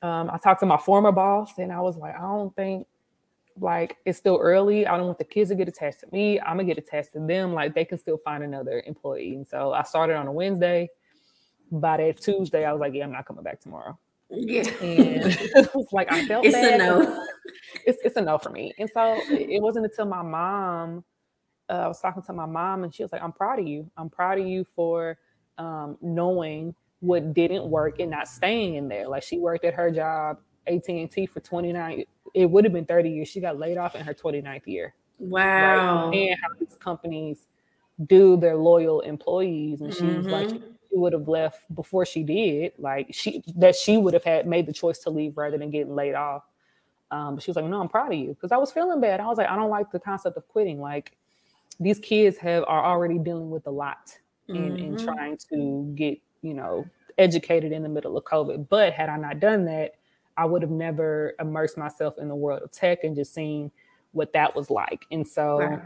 Um, 0.00 0.30
I 0.32 0.38
talked 0.38 0.60
to 0.60 0.66
my 0.66 0.76
former 0.76 1.12
boss, 1.12 1.58
and 1.58 1.72
I 1.72 1.80
was 1.80 1.96
like, 1.96 2.14
I 2.16 2.22
don't 2.22 2.54
think 2.54 2.86
like 3.60 3.96
it's 4.04 4.18
still 4.18 4.38
early. 4.40 4.86
I 4.86 4.96
don't 4.96 5.06
want 5.06 5.18
the 5.18 5.24
kids 5.24 5.50
to 5.50 5.56
get 5.56 5.68
attached 5.68 6.00
to 6.00 6.06
me. 6.12 6.40
I'm 6.40 6.56
gonna 6.56 6.64
get 6.64 6.78
attached 6.78 7.12
to 7.14 7.20
them. 7.20 7.52
Like 7.52 7.74
they 7.74 7.84
can 7.84 7.98
still 7.98 8.18
find 8.18 8.42
another 8.44 8.82
employee. 8.86 9.34
And 9.34 9.46
so 9.46 9.72
I 9.72 9.82
started 9.82 10.16
on 10.16 10.26
a 10.26 10.32
Wednesday. 10.32 10.88
By 11.70 11.98
that 11.98 12.20
Tuesday, 12.22 12.64
I 12.64 12.72
was 12.72 12.80
like, 12.80 12.94
yeah, 12.94 13.04
I'm 13.04 13.12
not 13.12 13.26
coming 13.26 13.44
back 13.44 13.60
tomorrow. 13.60 13.98
Yeah. 14.30 14.68
And 14.80 14.80
it 15.32 15.74
was 15.74 15.86
like 15.92 16.10
I 16.12 16.26
felt 16.26 16.44
it's 16.44 16.54
bad. 16.54 16.80
a 16.80 16.84
no. 16.84 17.26
It's 17.86 17.98
it's 18.04 18.16
a 18.16 18.20
no 18.20 18.38
for 18.38 18.50
me. 18.50 18.72
And 18.78 18.88
so 18.92 19.18
it 19.30 19.62
wasn't 19.62 19.86
until 19.86 20.06
my 20.06 20.22
mom, 20.22 21.04
uh, 21.68 21.72
I 21.72 21.88
was 21.88 22.00
talking 22.00 22.22
to 22.22 22.32
my 22.32 22.46
mom, 22.46 22.84
and 22.84 22.94
she 22.94 23.02
was 23.02 23.12
like, 23.12 23.22
"I'm 23.22 23.32
proud 23.32 23.58
of 23.58 23.66
you. 23.66 23.90
I'm 23.96 24.10
proud 24.10 24.38
of 24.38 24.46
you 24.46 24.64
for 24.74 25.18
um, 25.58 25.96
knowing 26.00 26.74
what 27.00 27.32
didn't 27.34 27.64
work 27.64 28.00
and 28.00 28.10
not 28.10 28.28
staying 28.28 28.74
in 28.74 28.88
there. 28.88 29.08
Like 29.08 29.22
she 29.22 29.38
worked 29.38 29.64
at 29.64 29.74
her 29.74 29.90
job, 29.90 30.38
AT 30.66 30.88
and 30.88 31.10
T, 31.10 31.26
for 31.26 31.40
29. 31.40 32.04
It 32.34 32.46
would 32.46 32.64
have 32.64 32.72
been 32.72 32.86
30 32.86 33.10
years. 33.10 33.28
She 33.28 33.40
got 33.40 33.58
laid 33.58 33.78
off 33.78 33.94
in 33.94 34.04
her 34.04 34.14
29th 34.14 34.66
year. 34.66 34.94
Wow. 35.18 36.10
And 36.10 36.36
how 36.40 36.48
these 36.58 36.76
companies 36.78 37.46
do 38.06 38.36
their 38.36 38.56
loyal 38.56 39.00
employees, 39.00 39.80
and 39.80 39.92
she 39.92 40.02
mm-hmm. 40.02 40.16
was 40.18 40.26
like 40.26 40.62
mm-hmm 40.90 41.00
would 41.00 41.12
have 41.12 41.28
left 41.28 41.74
before 41.74 42.04
she 42.04 42.22
did, 42.22 42.72
like 42.78 43.08
she 43.10 43.42
that 43.56 43.76
she 43.76 43.96
would 43.96 44.14
have 44.14 44.24
had 44.24 44.46
made 44.46 44.66
the 44.66 44.72
choice 44.72 44.98
to 45.00 45.10
leave 45.10 45.36
rather 45.36 45.58
than 45.58 45.70
getting 45.70 45.94
laid 45.94 46.14
off. 46.14 46.44
Um, 47.10 47.36
but 47.36 47.44
she 47.44 47.50
was 47.50 47.56
like, 47.56 47.64
"No, 47.64 47.80
I'm 47.80 47.88
proud 47.88 48.12
of 48.12 48.18
you," 48.18 48.28
because 48.28 48.52
I 48.52 48.56
was 48.56 48.70
feeling 48.70 49.00
bad. 49.00 49.20
I 49.20 49.26
was 49.26 49.38
like, 49.38 49.48
"I 49.48 49.56
don't 49.56 49.70
like 49.70 49.90
the 49.90 50.00
concept 50.00 50.36
of 50.36 50.46
quitting. 50.48 50.80
Like 50.80 51.16
these 51.80 51.98
kids 51.98 52.36
have 52.38 52.64
are 52.66 52.84
already 52.84 53.18
dealing 53.18 53.50
with 53.50 53.66
a 53.66 53.70
lot 53.70 54.16
mm-hmm. 54.48 54.76
in 54.76 54.96
trying 54.98 55.38
to 55.52 55.92
get 55.94 56.18
you 56.42 56.54
know 56.54 56.84
educated 57.16 57.72
in 57.72 57.82
the 57.82 57.88
middle 57.88 58.16
of 58.16 58.24
COVID. 58.24 58.68
But 58.68 58.92
had 58.92 59.08
I 59.08 59.16
not 59.16 59.40
done 59.40 59.64
that, 59.66 59.94
I 60.36 60.44
would 60.44 60.62
have 60.62 60.70
never 60.70 61.34
immersed 61.40 61.78
myself 61.78 62.18
in 62.18 62.28
the 62.28 62.36
world 62.36 62.62
of 62.62 62.70
tech 62.70 63.04
and 63.04 63.16
just 63.16 63.32
seen 63.32 63.70
what 64.12 64.32
that 64.32 64.54
was 64.54 64.70
like. 64.70 65.06
And 65.10 65.26
so." 65.26 65.58
Right 65.60 65.82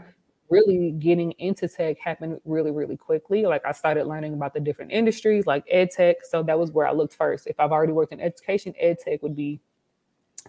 really 0.53 0.91
getting 0.91 1.31
into 1.33 1.67
tech 1.67 1.97
happened 1.99 2.39
really, 2.45 2.71
really 2.71 2.95
quickly. 2.95 3.43
Like 3.45 3.65
I 3.65 3.71
started 3.71 4.05
learning 4.05 4.33
about 4.33 4.53
the 4.53 4.59
different 4.59 4.91
industries, 4.91 5.45
like 5.45 5.63
ed 5.69 5.89
tech. 5.91 6.17
So 6.23 6.43
that 6.43 6.57
was 6.57 6.71
where 6.71 6.87
I 6.87 6.91
looked 6.91 7.15
first. 7.15 7.47
If 7.47 7.59
I've 7.59 7.71
already 7.71 7.93
worked 7.93 8.13
in 8.13 8.21
education, 8.21 8.73
ed 8.79 8.97
tech 9.03 9.23
would 9.23 9.35
be 9.35 9.59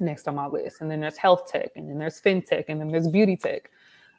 next 0.01 0.29
on 0.29 0.35
my 0.35 0.47
list. 0.47 0.81
And 0.81 0.91
then 0.91 1.01
there's 1.01 1.17
health 1.17 1.51
tech, 1.51 1.71
and 1.77 1.89
then 1.89 1.99
there's 1.99 2.21
fintech, 2.21 2.65
and 2.69 2.81
then 2.81 2.89
there's 2.89 3.09
beauty 3.09 3.37
tech. 3.37 3.71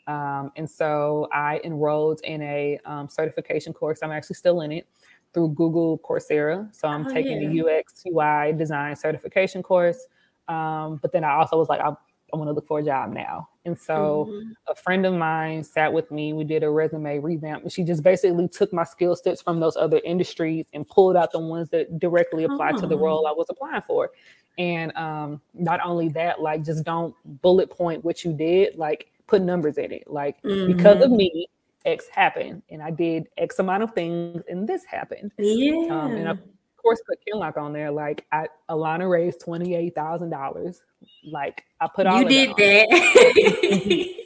Um, 0.08 0.52
and 0.56 0.70
so 0.70 1.28
I 1.32 1.60
enrolled 1.64 2.22
in 2.24 2.42
a 2.42 2.80
um, 2.86 3.10
certification 3.10 3.74
course. 3.74 4.00
I'm 4.04 4.12
actually 4.12 4.36
still 4.36 4.62
in 4.62 4.72
it 4.72 4.88
through 5.34 5.50
Google 5.50 6.00
Coursera. 6.00 6.74
So 6.76 6.88
I'm 6.88 7.08
oh, 7.08 7.14
taking 7.14 7.42
yeah. 7.42 7.64
the 7.64 7.80
UX 7.80 8.04
UI 8.08 8.54
design 8.54 8.96
certification 8.96 9.64
course. 9.64 10.08
Um, 10.48 11.00
but 11.02 11.12
then 11.12 11.24
I 11.24 11.34
also 11.34 11.58
was 11.58 11.70
like, 11.70 11.82
I, 11.82 11.94
I 12.36 12.38
want 12.38 12.50
to 12.50 12.54
look 12.54 12.68
for 12.68 12.80
a 12.80 12.84
job 12.84 13.14
now. 13.14 13.50
And 13.64 13.78
so 13.80 14.28
mm-hmm. 14.30 14.52
a 14.68 14.76
friend 14.76 15.06
of 15.06 15.14
mine 15.14 15.64
sat 15.64 15.92
with 15.92 16.12
me. 16.12 16.34
We 16.34 16.44
did 16.44 16.64
a 16.64 16.70
resume 16.70 17.20
revamp. 17.20 17.64
And 17.64 17.72
she 17.72 17.84
just 17.84 18.04
basically 18.04 18.48
took 18.48 18.72
my 18.74 18.84
skill 18.84 19.16
sets 19.16 19.42
from 19.42 19.60
those 19.60 19.76
other 19.76 20.02
industries 20.04 20.68
and 20.74 20.88
pulled 20.88 21.16
out 21.16 21.32
the 21.32 21.40
ones 21.40 21.70
that 21.70 22.00
directly 22.00 22.44
apply 22.44 22.72
oh. 22.76 22.82
to 22.82 22.88
the 22.88 22.98
role 22.98 23.26
I 23.26 23.32
was 23.32 23.48
applying 23.50 23.82
for. 23.82 24.12
And 24.58 24.96
um, 24.96 25.42
not 25.54 25.80
only 25.84 26.10
that, 26.10 26.42
like 26.42 26.64
just 26.64 26.84
don't 26.84 27.16
bullet 27.42 27.70
point 27.70 28.04
what 28.04 28.24
you 28.24 28.34
did, 28.34 28.78
like 28.78 29.08
put 29.28 29.42
numbers 29.42 29.78
in 29.78 29.92
it. 29.92 30.04
Like 30.08 30.42
mm-hmm. 30.44 30.76
because 30.76 31.02
of 31.02 31.10
mm-hmm. 31.10 31.18
me, 31.18 31.48
X 31.86 32.08
happened, 32.12 32.64
and 32.70 32.82
I 32.82 32.90
did 32.90 33.28
X 33.38 33.60
amount 33.60 33.84
of 33.84 33.94
things, 33.94 34.42
and 34.50 34.68
this 34.68 34.84
happened. 34.86 35.32
Yeah. 35.38 35.88
Um, 35.92 36.12
and 36.14 36.28
of 36.30 36.40
course, 36.86 37.02
put 37.08 37.20
Kinloch 37.26 37.58
on 37.58 37.74
there. 37.74 37.92
Like 37.92 38.26
I, 38.32 38.48
Alana 38.70 39.10
raised 39.10 39.42
twenty 39.42 39.76
eight 39.76 39.96
thousand 39.96 40.30
dollars. 40.30 40.84
Like 41.24 41.66
I 41.82 41.88
put 41.94 42.08
all 42.08 42.22
you 42.22 42.30
did 42.30 42.50
that. 42.56 42.88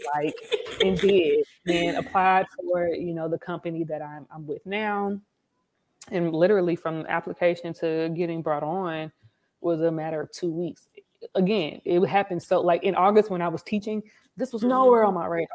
like 0.15 0.35
and 0.83 0.99
did 0.99 1.45
and 1.67 1.97
applied 1.97 2.45
for 2.55 2.89
you 2.89 3.13
know 3.13 3.27
the 3.27 3.39
company 3.39 3.83
that 3.85 4.01
I'm 4.01 4.27
I'm 4.31 4.45
with 4.45 4.65
now, 4.65 5.19
and 6.11 6.33
literally 6.33 6.75
from 6.75 7.05
application 7.07 7.73
to 7.75 8.09
getting 8.09 8.41
brought 8.41 8.63
on 8.63 9.11
was 9.61 9.81
a 9.81 9.91
matter 9.91 10.21
of 10.21 10.31
two 10.31 10.51
weeks. 10.51 10.87
Again, 11.35 11.81
it 11.85 12.05
happened 12.05 12.43
so 12.43 12.61
like 12.61 12.83
in 12.83 12.95
August 12.95 13.29
when 13.29 13.41
I 13.41 13.47
was 13.47 13.63
teaching, 13.63 14.03
this 14.37 14.53
was 14.53 14.61
mm-hmm. 14.61 14.69
nowhere 14.69 15.05
on 15.05 15.13
my 15.13 15.25
radar 15.25 15.47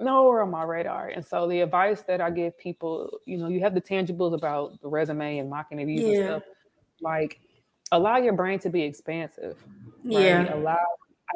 nowhere 0.00 0.42
on 0.42 0.50
my 0.50 0.64
radar. 0.64 1.08
And 1.08 1.24
so 1.24 1.48
the 1.48 1.60
advice 1.60 2.02
that 2.02 2.20
I 2.20 2.30
give 2.30 2.58
people, 2.58 3.10
you 3.24 3.38
know, 3.38 3.48
you 3.48 3.60
have 3.60 3.74
the 3.74 3.80
tangibles 3.80 4.34
about 4.34 4.80
the 4.82 4.88
resume 4.88 5.38
and 5.38 5.48
mocking 5.48 5.78
reviews 5.78 6.02
yeah. 6.02 6.18
and 6.18 6.26
stuff. 6.26 6.42
Like 7.00 7.40
allow 7.92 8.16
your 8.16 8.32
brain 8.32 8.58
to 8.60 8.70
be 8.70 8.82
expansive. 8.82 9.56
Right? 10.04 10.20
Yeah. 10.20 10.54
Allow 10.54 10.78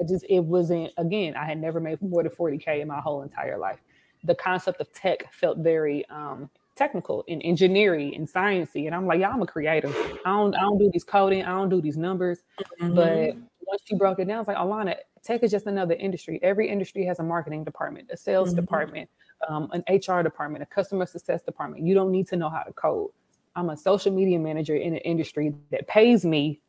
I 0.01 0.05
just 0.07 0.25
it 0.29 0.41
wasn't 0.41 0.93
again, 0.97 1.35
I 1.37 1.45
had 1.45 1.61
never 1.61 1.81
made 1.81 2.01
more 2.03 2.23
than 2.23 2.33
40K 2.33 2.81
in 2.81 2.89
my 2.89 3.01
whole 3.01 3.23
entire 3.23 3.59
life. 3.59 3.79
The 4.25 4.35
concept 4.35 4.81
of 4.81 4.93
tech 4.93 5.33
felt 5.33 5.59
very 5.59 6.05
um 6.11 6.51
technical 6.77 7.25
in 7.27 7.43
engineering 7.43 8.15
and 8.15 8.27
sciencey. 8.27 8.87
And 8.87 8.95
I'm 8.95 9.07
like, 9.07 9.21
yeah, 9.21 9.31
I'm 9.31 9.43
a 9.43 9.47
creator. 9.47 9.93
I 10.25 10.31
don't 10.31 10.55
I 10.55 10.61
don't 10.61 10.79
do 10.79 10.91
these 10.93 11.05
coding, 11.05 11.45
I 11.45 11.51
don't 11.51 11.69
do 11.69 11.81
these 11.81 11.97
numbers. 11.97 12.43
Mm-hmm. 12.81 12.95
But 12.95 13.37
once 13.67 13.83
you 13.89 13.97
broke 13.97 14.19
it 14.19 14.27
down, 14.27 14.41
it's 14.41 14.49
like 14.49 14.57
Alana, 14.57 14.97
tech 15.23 15.43
is 15.43 15.51
just 15.51 15.67
another 15.67 15.95
industry. 15.95 16.39
Every 16.43 16.69
industry 16.69 17.05
has 17.07 17.19
a 17.19 17.23
marketing 17.23 17.65
department, 17.65 18.11
a 18.13 18.17
sales 18.17 18.51
mm-hmm. 18.51 18.61
department, 18.61 19.11
um, 19.49 19.71
an 19.73 19.83
HR 19.89 20.23
department, 20.23 20.63
a 20.63 20.67
customer 20.67 21.07
success 21.07 21.43
department. 21.43 21.85
You 21.85 21.95
don't 21.95 22.11
need 22.11 22.29
to 22.29 22.37
know 22.37 22.49
how 22.49 22.63
to 22.63 22.73
code. 22.73 23.11
I'm 23.57 23.71
a 23.71 23.77
social 23.77 24.13
media 24.13 24.39
manager 24.39 24.77
in 24.77 24.95
an 24.95 25.01
industry 25.01 25.55
that 25.71 25.87
pays 25.87 26.25
me 26.25 26.61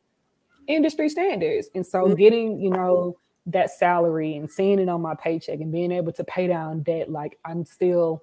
industry 0.66 1.08
standards. 1.08 1.68
And 1.74 1.86
so 1.86 2.04
mm-hmm. 2.04 2.14
getting, 2.14 2.60
you 2.60 2.70
know, 2.70 3.16
that 3.46 3.70
salary 3.70 4.36
and 4.36 4.50
seeing 4.50 4.78
it 4.78 4.88
on 4.88 5.00
my 5.00 5.14
paycheck 5.14 5.60
and 5.60 5.72
being 5.72 5.92
able 5.92 6.12
to 6.12 6.24
pay 6.24 6.46
down 6.46 6.82
debt, 6.82 7.10
like 7.10 7.38
I'm 7.44 7.64
still 7.64 8.22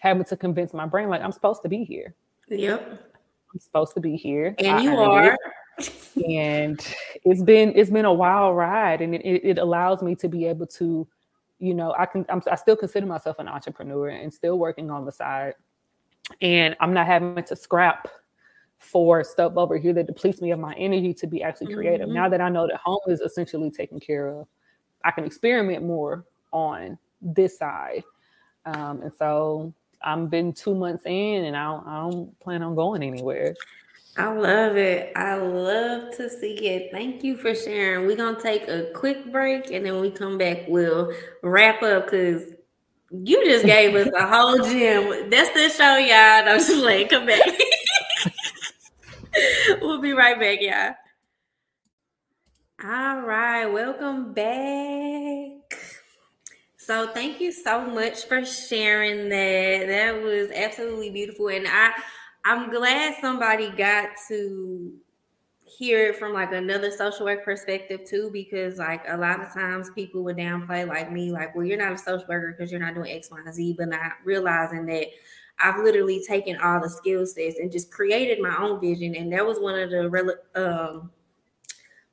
having 0.00 0.24
to 0.24 0.36
convince 0.36 0.72
my 0.72 0.86
brain, 0.86 1.08
like 1.08 1.22
I'm 1.22 1.32
supposed 1.32 1.62
to 1.62 1.68
be 1.68 1.84
here. 1.84 2.14
Yep. 2.48 3.12
I'm 3.52 3.60
supposed 3.60 3.94
to 3.94 4.00
be 4.00 4.16
here. 4.16 4.54
And 4.58 4.68
I, 4.68 4.82
you 4.82 4.96
are. 4.96 5.32
It 5.32 5.38
and 6.28 6.86
it's 7.24 7.42
been 7.42 7.72
it's 7.74 7.90
been 7.90 8.04
a 8.04 8.12
wild 8.12 8.56
ride 8.56 9.00
and 9.00 9.14
it, 9.14 9.24
it 9.44 9.58
allows 9.58 10.02
me 10.02 10.14
to 10.14 10.28
be 10.28 10.46
able 10.46 10.66
to 10.66 11.06
you 11.58 11.74
know 11.74 11.94
i 11.98 12.06
can 12.06 12.24
I'm, 12.28 12.42
i 12.50 12.54
still 12.54 12.76
consider 12.76 13.06
myself 13.06 13.38
an 13.38 13.48
entrepreneur 13.48 14.08
and 14.08 14.32
still 14.32 14.58
working 14.58 14.90
on 14.90 15.04
the 15.04 15.12
side. 15.12 15.54
And 16.40 16.74
i'm 16.80 16.92
not 16.92 17.06
having 17.06 17.44
to 17.44 17.56
scrap 17.56 18.08
for 18.78 19.24
stuff 19.24 19.54
over 19.56 19.76
here 19.76 19.92
that 19.94 20.06
depletes 20.06 20.40
me 20.40 20.50
of 20.50 20.58
my 20.58 20.74
energy 20.74 21.14
to 21.14 21.26
be 21.26 21.42
actually 21.42 21.74
creative. 21.74 22.06
Mm-hmm. 22.06 22.16
now 22.16 22.28
that 22.28 22.40
i 22.40 22.48
know 22.48 22.66
that 22.66 22.80
home 22.82 23.00
is 23.06 23.20
essentially 23.20 23.70
taken 23.70 24.00
care 24.00 24.28
of 24.28 24.46
i 25.04 25.10
can 25.10 25.24
experiment 25.24 25.82
more 25.82 26.24
on 26.52 26.98
this 27.20 27.58
side. 27.58 28.02
Um, 28.64 29.02
and 29.02 29.12
so 29.12 29.72
i'm 30.02 30.26
been 30.28 30.52
two 30.52 30.74
months 30.74 31.04
in 31.06 31.44
and 31.44 31.56
I 31.56 31.64
don't, 31.64 31.86
I 31.86 32.10
don't 32.10 32.40
plan 32.40 32.62
on 32.62 32.74
going 32.74 33.02
anywhere 33.02 33.54
I 34.18 34.32
love 34.32 34.76
it. 34.76 35.12
I 35.14 35.36
love 35.36 36.16
to 36.16 36.30
see 36.30 36.54
it. 36.66 36.90
Thank 36.90 37.22
you 37.22 37.36
for 37.36 37.54
sharing. 37.54 38.06
We're 38.06 38.16
gonna 38.16 38.40
take 38.40 38.66
a 38.66 38.90
quick 38.94 39.30
break 39.30 39.70
and 39.70 39.84
then 39.84 40.00
we 40.00 40.10
come 40.10 40.38
back. 40.38 40.64
We'll 40.68 41.12
wrap 41.42 41.82
up 41.82 42.06
because 42.06 42.44
you 43.10 43.44
just 43.44 43.66
gave 43.66 43.94
us 43.94 44.08
a 44.16 44.26
whole 44.26 44.56
gym. 44.64 45.28
That's 45.28 45.50
the 45.50 45.68
show, 45.68 45.96
y'all. 45.96 46.48
I'm 46.48 46.58
just 46.58 46.82
like, 46.82 47.10
come 47.10 47.26
back. 47.26 47.42
we'll 49.82 50.00
be 50.00 50.12
right 50.12 50.40
back, 50.40 50.62
y'all. 50.62 50.94
All 52.82 53.20
right, 53.20 53.66
welcome 53.66 54.32
back. 54.32 55.78
So 56.78 57.08
thank 57.08 57.40
you 57.40 57.52
so 57.52 57.84
much 57.84 58.26
for 58.26 58.46
sharing 58.46 59.28
that. 59.28 59.86
That 59.88 60.22
was 60.22 60.50
absolutely 60.52 61.10
beautiful. 61.10 61.48
And 61.48 61.66
I 61.68 61.92
I'm 62.46 62.70
glad 62.70 63.16
somebody 63.20 63.70
got 63.70 64.10
to 64.28 64.92
hear 65.64 66.10
it 66.10 66.16
from 66.16 66.32
like 66.32 66.52
another 66.52 66.92
social 66.92 67.26
work 67.26 67.44
perspective 67.44 68.02
too, 68.08 68.30
because 68.32 68.78
like 68.78 69.02
a 69.08 69.16
lot 69.16 69.42
of 69.42 69.52
times 69.52 69.90
people 69.90 70.22
would 70.22 70.36
downplay 70.36 70.86
like 70.86 71.10
me, 71.10 71.32
like, 71.32 71.56
well, 71.56 71.64
you're 71.64 71.76
not 71.76 71.92
a 71.92 71.98
social 71.98 72.24
worker 72.28 72.54
because 72.56 72.70
you're 72.70 72.80
not 72.80 72.94
doing 72.94 73.10
X, 73.10 73.32
Y, 73.32 73.38
and 73.44 73.52
Z, 73.52 73.74
but 73.76 73.88
not 73.88 74.12
realizing 74.24 74.86
that 74.86 75.08
I've 75.58 75.82
literally 75.82 76.22
taken 76.24 76.56
all 76.58 76.80
the 76.80 76.88
skill 76.88 77.26
sets 77.26 77.58
and 77.58 77.72
just 77.72 77.90
created 77.90 78.40
my 78.40 78.56
own 78.56 78.80
vision. 78.80 79.16
And 79.16 79.32
that 79.32 79.44
was 79.44 79.58
one 79.58 79.76
of 79.76 79.90
the 79.90 80.38
um, 80.54 81.10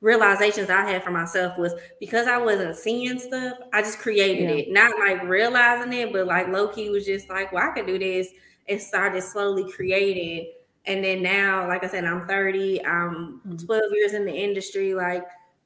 realizations 0.00 0.68
I 0.68 0.90
had 0.90 1.04
for 1.04 1.12
myself 1.12 1.56
was 1.58 1.74
because 2.00 2.26
I 2.26 2.38
wasn't 2.38 2.74
seeing 2.74 3.20
stuff, 3.20 3.56
I 3.72 3.82
just 3.82 4.00
created 4.00 4.50
yeah. 4.50 4.56
it, 4.56 4.72
not 4.72 4.98
like 4.98 5.22
realizing 5.22 5.92
it, 5.92 6.12
but 6.12 6.26
like 6.26 6.48
low 6.48 6.66
key 6.66 6.90
was 6.90 7.06
just 7.06 7.30
like, 7.30 7.52
well, 7.52 7.70
I 7.70 7.72
could 7.72 7.86
do 7.86 8.00
this 8.00 8.30
and 8.68 8.80
started 8.80 9.22
slowly 9.22 9.70
creating. 9.70 10.52
And 10.86 11.02
then 11.02 11.22
now, 11.22 11.66
like 11.68 11.84
I 11.84 11.88
said, 11.88 12.04
I'm 12.04 12.26
30, 12.26 12.84
I'm 12.84 13.40
mm-hmm. 13.46 13.56
12 13.56 13.82
years 13.92 14.12
in 14.12 14.24
the 14.24 14.32
industry. 14.32 14.94
Like, 14.94 15.24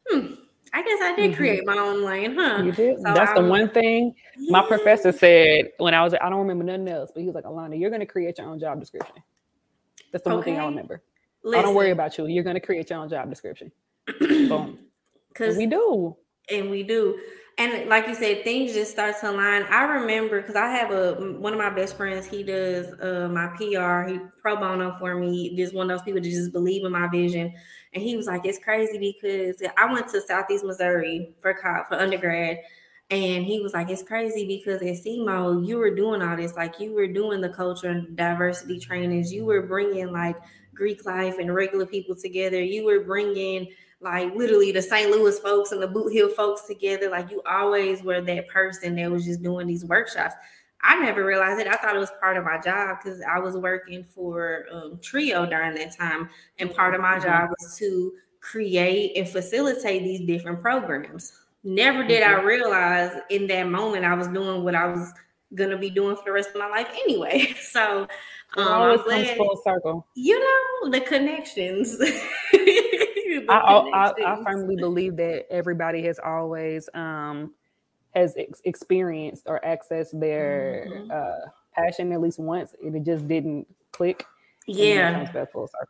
hmm, 0.09 0.35
I 0.73 0.83
guess 0.83 1.01
I 1.03 1.15
did 1.17 1.31
mm-hmm. 1.31 1.37
create 1.37 1.67
my 1.67 1.79
own 1.79 2.05
lane, 2.05 2.35
huh? 2.37 2.63
You 2.63 2.73
did. 2.73 2.99
So 2.99 3.15
That's 3.15 3.31
I'm, 3.37 3.45
the 3.45 3.51
one 3.51 3.69
thing 3.69 4.15
yeah. 4.37 4.53
my 4.53 4.67
professor 4.67 5.13
said 5.13 5.71
when 5.79 5.95
I 5.95 6.03
was, 6.03 6.15
I 6.15 6.29
don't 6.29 6.41
remember 6.41 6.65
nothing 6.65 6.89
else, 6.89 7.11
but 7.13 7.21
he 7.21 7.27
was 7.27 7.35
like, 7.35 7.45
Alana, 7.45 7.79
you're 7.79 7.91
going 7.91 8.01
to 8.01 8.07
create 8.07 8.39
your 8.39 8.49
own 8.49 8.61
job 8.61 8.79
description. 8.81 9.17
That's 10.13 10.25
the 10.25 10.31
okay. 10.31 10.37
one 10.37 10.45
thing 10.45 10.59
I 10.59 10.65
remember. 10.65 11.03
Listen. 11.43 11.59
I 11.59 11.63
don't 11.63 11.75
worry 11.75 11.91
about 11.91 12.17
you. 12.19 12.27
You're 12.27 12.45
going 12.45 12.55
to 12.55 12.61
create 12.61 12.91
your 12.91 12.99
own 12.99 13.09
job 13.09 13.29
description. 13.29 13.73
Boom. 14.21 14.79
Because 15.29 15.57
we 15.57 15.67
do. 15.67 16.17
And 16.51 16.71
we 16.71 16.83
do 16.83 17.19
and 17.59 17.89
like 17.89 18.07
you 18.07 18.15
said, 18.15 18.45
things 18.45 18.73
just 18.73 18.93
start 18.93 19.17
to 19.21 19.31
align. 19.31 19.65
I 19.65 19.83
remember 19.83 20.41
because 20.41 20.55
I 20.57 20.69
have 20.69 20.93
a 20.93 21.15
one 21.39 21.53
of 21.53 21.59
my 21.59 21.71
best 21.71 21.97
friends. 21.97 22.27
He 22.27 22.45
does 22.45 22.87
uh, 23.01 23.29
my 23.33 23.49
PR. 23.57 24.09
He 24.09 24.21
pro 24.41 24.57
bono 24.57 24.97
for 24.99 25.17
me. 25.17 25.57
Just 25.57 25.75
one 25.75 25.91
of 25.91 25.99
those 25.99 26.05
people 26.05 26.21
that 26.23 26.29
just 26.29 26.53
believe 26.53 26.85
in 26.85 26.93
my 26.93 27.09
vision. 27.09 27.53
And 27.95 28.03
he 28.03 28.17
was 28.17 28.27
like, 28.27 28.47
"It's 28.47 28.59
crazy 28.63 28.99
because 28.99 29.61
I 29.77 29.93
went 29.93 30.09
to 30.09 30.21
Southeast 30.21 30.65
Missouri 30.65 31.35
for 31.43 31.55
for 31.89 31.97
undergrad." 31.97 32.59
And 33.11 33.45
he 33.45 33.61
was 33.61 33.73
like, 33.73 33.89
it's 33.89 34.03
crazy 34.03 34.47
because 34.47 34.83
at 34.83 35.03
SEMO, 35.03 35.67
you 35.67 35.79
were 35.79 35.95
doing 35.95 36.21
all 36.21 36.37
this. 36.37 36.55
Like, 36.57 36.79
you 36.79 36.93
were 36.93 37.07
doing 37.07 37.41
the 37.41 37.49
culture 37.49 37.89
and 37.89 38.15
diversity 38.15 38.79
trainings. 38.79 39.33
You 39.33 39.47
were 39.47 39.63
bringing 39.63 40.13
like 40.13 40.37
Greek 40.75 41.07
life 41.07 41.39
and 41.39 41.55
regular 41.55 41.87
people 41.87 42.15
together. 42.15 42.63
You 42.63 42.85
were 42.85 43.01
bringing 43.01 43.69
like 44.01 44.35
literally 44.35 44.73
the 44.73 44.83
St. 44.83 45.11
Louis 45.11 45.39
folks 45.41 45.73
and 45.73 45.83
the 45.83 45.89
Bootheel 45.89 46.33
folks 46.35 46.63
together. 46.63 47.11
Like 47.11 47.31
you 47.31 47.43
always 47.49 48.03
were 48.03 48.21
that 48.21 48.49
person 48.49 48.97
that 48.97 49.11
was 49.11 49.25
just 49.25 49.43
doing 49.43 49.67
these 49.67 49.85
workshops. 49.85 50.35
I 50.83 51.01
never 51.01 51.25
realized 51.25 51.61
it. 51.61 51.67
I 51.67 51.75
thought 51.75 51.97
it 51.97 51.99
was 51.99 52.13
part 52.21 52.37
of 52.37 52.45
my 52.45 52.59
job 52.59 52.99
because 53.03 53.21
I 53.21 53.39
was 53.41 53.57
working 53.57 54.05
for 54.05 54.67
um, 54.73 54.99
Trio 55.03 55.45
during 55.45 55.75
that 55.75 55.97
time, 55.97 56.29
and 56.59 56.73
part 56.73 56.95
of 56.95 57.01
my 57.01 57.15
mm-hmm. 57.15 57.25
job 57.25 57.51
was 57.51 57.77
to 57.79 58.13
create 58.41 59.17
and 59.17 59.29
facilitate 59.29 60.05
these 60.05 60.21
different 60.21 60.61
programs. 60.61 61.33
Never 61.65 62.05
did 62.05 62.23
I 62.23 62.35
mm-hmm. 62.35 62.47
realize 62.47 63.21
in 63.31 63.49
that 63.49 63.69
moment 63.69 64.05
I 64.05 64.15
was 64.15 64.29
doing 64.29 64.63
what 64.63 64.77
I 64.77 64.87
was 64.87 65.13
gonna 65.55 65.79
be 65.79 65.91
doing 65.91 66.15
for 66.15 66.23
the 66.27 66.33
rest 66.33 66.51
of 66.51 66.57
my 66.57 66.69
life 66.69 66.89
anyway. 66.93 67.55
So 67.69 68.07
um, 68.57 68.67
it 68.67 68.71
always 68.71 69.03
comes 69.03 69.31
full 69.33 69.61
circle. 69.63 70.07
You 70.15 70.39
know 70.39 70.91
the 70.91 71.01
connections. 71.01 71.99
I, 73.49 73.57
I, 73.57 74.13
I, 74.27 74.45
firmly 74.45 74.77
believe 74.77 75.17
that 75.17 75.47
everybody 75.51 76.03
has 76.05 76.19
always 76.19 76.89
um, 76.95 77.55
has 78.15 78.35
ex- 78.37 78.63
experienced 78.65 79.45
or 79.47 79.61
accessed 79.65 80.19
their 80.19 80.87
mm-hmm. 80.89 81.11
uh, 81.11 81.51
passion 81.75 82.13
at 82.13 82.21
least 82.21 82.39
once. 82.39 82.75
It 82.83 83.05
just 83.05 83.29
didn't 83.29 83.67
click. 83.93 84.25
Yeah. 84.67 85.13
comes 85.13 85.31
back 85.31 85.53
full 85.53 85.69
circle. 85.69 85.89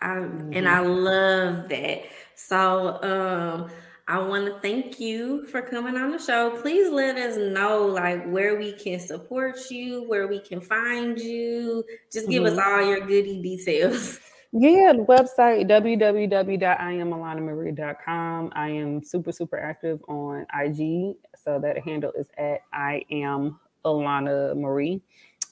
I, 0.00 0.08
mm-hmm. 0.08 0.52
And 0.54 0.68
I 0.68 0.80
love 0.80 1.68
that. 1.68 2.02
So 2.34 3.02
um, 3.02 3.70
I 4.06 4.18
want 4.18 4.46
to 4.46 4.60
thank 4.60 5.00
you 5.00 5.46
for 5.46 5.62
coming 5.62 5.96
on 5.96 6.10
the 6.10 6.18
show. 6.18 6.50
Please 6.62 6.90
let 6.90 7.16
us 7.16 7.36
know 7.36 7.86
like 7.86 8.24
where 8.26 8.58
we 8.58 8.72
can 8.72 9.00
support 9.00 9.70
you, 9.70 10.04
where 10.08 10.26
we 10.26 10.40
can 10.40 10.60
find 10.60 11.18
you. 11.18 11.84
Just 12.12 12.28
give 12.28 12.42
mm-hmm. 12.42 12.58
us 12.58 12.66
all 12.66 12.86
your 12.86 13.00
goody 13.00 13.40
details. 13.40 14.20
Yeah, 14.56 14.92
the 14.92 15.02
website 15.02 15.68
www.iamalana.marie.com. 15.68 18.52
I 18.54 18.68
am 18.68 19.02
super, 19.02 19.32
super 19.32 19.58
active 19.58 20.00
on 20.06 20.46
IG. 20.56 21.16
So 21.36 21.58
that 21.58 21.82
handle 21.84 22.12
is 22.16 22.28
at 22.38 22.60
I 22.72 23.02
am 23.10 23.58
Alana 23.84 24.56
Marie. 24.56 25.02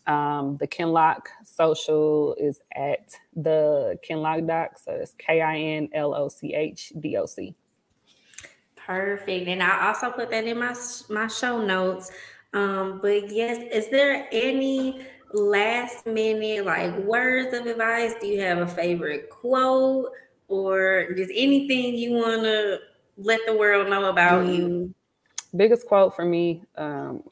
Um, 0.07 0.57
the 0.59 0.69
Kinloch 0.69 1.27
social 1.45 2.37
is 2.39 2.61
at 2.77 3.17
the 3.35 3.99
Kinloch 4.09 4.47
Doc. 4.47 4.79
So 4.79 4.93
it's 4.93 5.17
K 5.19 5.41
I 5.41 5.59
N 5.59 5.89
L 5.93 6.15
O 6.15 6.29
C 6.29 6.55
H 6.55 6.93
D 7.01 7.17
O 7.17 7.27
C. 7.27 7.57
Perfect. 8.77 9.49
And 9.49 9.65
I 9.65 9.89
also 9.89 10.13
put 10.13 10.31
that 10.31 10.45
in 10.45 10.61
my 10.61 10.77
my 11.11 11.27
show 11.27 11.61
notes. 11.61 12.13
Um, 12.55 13.01
but 13.03 13.33
yes, 13.33 13.59
is 13.73 13.89
there 13.89 14.29
any 14.31 15.05
last 15.33 16.07
minute 16.07 16.65
like 16.65 16.97
words 16.99 17.55
of 17.55 17.67
advice? 17.67 18.15
Do 18.21 18.27
you 18.27 18.41
have 18.41 18.59
a 18.59 18.67
favorite 18.67 19.31
quote 19.31 20.11
or 20.49 21.09
just 21.17 21.33
anything 21.35 21.95
you 21.95 22.13
want 22.13 22.43
to 22.43 22.79
let 23.17 23.41
the 23.47 23.57
world 23.57 23.89
know 23.89 24.07
about 24.07 24.45
mm, 24.45 24.55
you? 24.55 24.95
Biggest 25.57 25.87
quote 25.87 26.15
for 26.15 26.25
me, 26.25 26.63
um, 26.77 27.23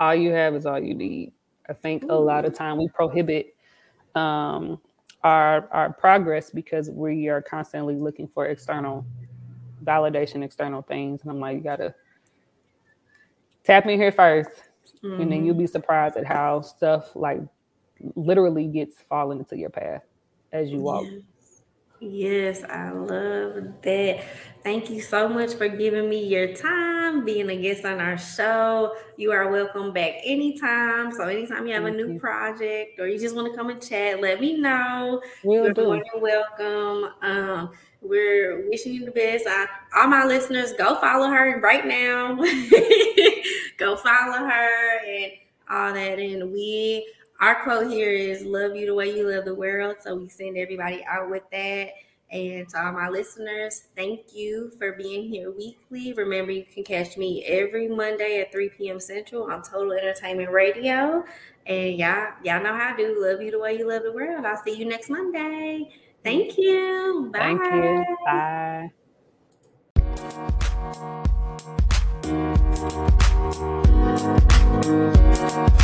all 0.00 0.14
you 0.14 0.30
have 0.32 0.54
is 0.54 0.66
all 0.66 0.78
you 0.78 0.94
need. 0.94 1.32
I 1.68 1.72
think 1.72 2.04
Ooh. 2.04 2.12
a 2.12 2.14
lot 2.14 2.44
of 2.44 2.54
time 2.54 2.78
we 2.78 2.88
prohibit 2.88 3.54
um, 4.14 4.80
our 5.24 5.68
our 5.70 5.92
progress 5.92 6.50
because 6.50 6.90
we 6.90 7.28
are 7.28 7.42
constantly 7.42 7.96
looking 7.96 8.28
for 8.28 8.46
external 8.46 9.04
validation, 9.84 10.42
external 10.42 10.82
things. 10.82 11.22
And 11.22 11.30
I'm 11.30 11.40
like, 11.40 11.56
you 11.56 11.62
gotta 11.62 11.94
tap 13.64 13.84
me 13.84 13.96
here 13.96 14.12
1st 14.12 14.48
mm-hmm. 15.02 15.20
and 15.20 15.32
then 15.32 15.44
you'll 15.44 15.54
be 15.54 15.66
surprised 15.66 16.16
at 16.16 16.26
how 16.26 16.60
stuff 16.60 17.14
like 17.14 17.40
literally 18.14 18.66
gets 18.66 19.02
falling 19.08 19.38
into 19.38 19.56
your 19.56 19.70
path 19.70 20.02
as 20.52 20.70
you 20.70 20.80
walk. 20.80 21.04
Yes. 21.04 21.22
Yes, 22.00 22.62
I 22.62 22.90
love 22.90 23.82
that. 23.82 24.24
Thank 24.62 24.88
you 24.88 25.00
so 25.00 25.28
much 25.28 25.54
for 25.54 25.68
giving 25.68 26.08
me 26.08 26.24
your 26.24 26.54
time, 26.54 27.24
being 27.24 27.50
a 27.50 27.56
guest 27.56 27.84
on 27.84 28.00
our 28.00 28.16
show. 28.16 28.94
You 29.16 29.32
are 29.32 29.50
welcome 29.50 29.92
back 29.92 30.14
anytime. 30.22 31.10
So 31.10 31.24
anytime 31.24 31.66
you 31.66 31.74
have 31.74 31.82
Thank 31.82 31.96
a 31.98 32.04
new 32.04 32.12
you. 32.14 32.20
project 32.20 33.00
or 33.00 33.08
you 33.08 33.18
just 33.18 33.34
want 33.34 33.50
to 33.50 33.56
come 33.56 33.70
and 33.70 33.82
chat, 33.82 34.20
let 34.20 34.40
me 34.40 34.60
know. 34.60 35.20
We'll 35.42 35.64
You're 35.64 35.74
do. 35.74 35.84
more 35.84 35.96
than 35.96 36.22
welcome. 36.22 37.12
Um, 37.20 37.70
we're 38.00 38.68
wishing 38.68 38.94
you 38.94 39.04
the 39.04 39.10
best. 39.10 39.46
I, 39.48 39.66
all 39.96 40.08
my 40.08 40.24
listeners, 40.24 40.72
go 40.72 41.00
follow 41.00 41.28
her 41.28 41.60
right 41.60 41.86
now. 41.86 42.36
go 43.78 43.96
follow 43.96 44.46
her 44.46 44.98
and 45.06 45.32
all 45.68 45.92
that. 45.92 46.18
And 46.18 46.52
we 46.52 47.06
our 47.40 47.62
quote 47.62 47.88
here 47.88 48.10
is 48.10 48.42
love 48.42 48.74
you 48.74 48.86
the 48.86 48.94
way 48.94 49.16
you 49.16 49.30
love 49.30 49.44
the 49.44 49.54
world. 49.54 49.96
So 50.00 50.16
we 50.16 50.28
send 50.28 50.56
everybody 50.56 51.04
out 51.04 51.30
with 51.30 51.44
that. 51.52 51.90
And 52.30 52.68
to 52.70 52.84
all 52.84 52.92
my 52.92 53.08
listeners, 53.08 53.84
thank 53.96 54.34
you 54.34 54.72
for 54.76 54.92
being 54.92 55.28
here 55.28 55.50
weekly. 55.50 56.12
Remember, 56.12 56.52
you 56.52 56.64
can 56.64 56.84
catch 56.84 57.16
me 57.16 57.44
every 57.44 57.88
Monday 57.88 58.40
at 58.40 58.52
3 58.52 58.68
p.m. 58.70 59.00
Central 59.00 59.50
on 59.50 59.62
Total 59.62 59.92
Entertainment 59.92 60.50
Radio. 60.50 61.24
And 61.66 61.96
y'all, 61.96 62.32
y'all 62.44 62.62
know 62.62 62.74
how 62.74 62.92
I 62.92 62.96
do. 62.96 63.16
Love 63.18 63.40
you 63.40 63.52
the 63.52 63.58
way 63.58 63.78
you 63.78 63.88
love 63.88 64.02
the 64.02 64.12
world. 64.12 64.44
I'll 64.44 64.62
see 64.62 64.76
you 64.76 64.84
next 64.84 65.08
Monday. 65.08 65.88
Thank 66.28 66.58
you. 66.58 67.30
Bye. 67.32 67.38
Thank 67.38 67.62
you. 67.72 68.04
Bye. 75.72 75.78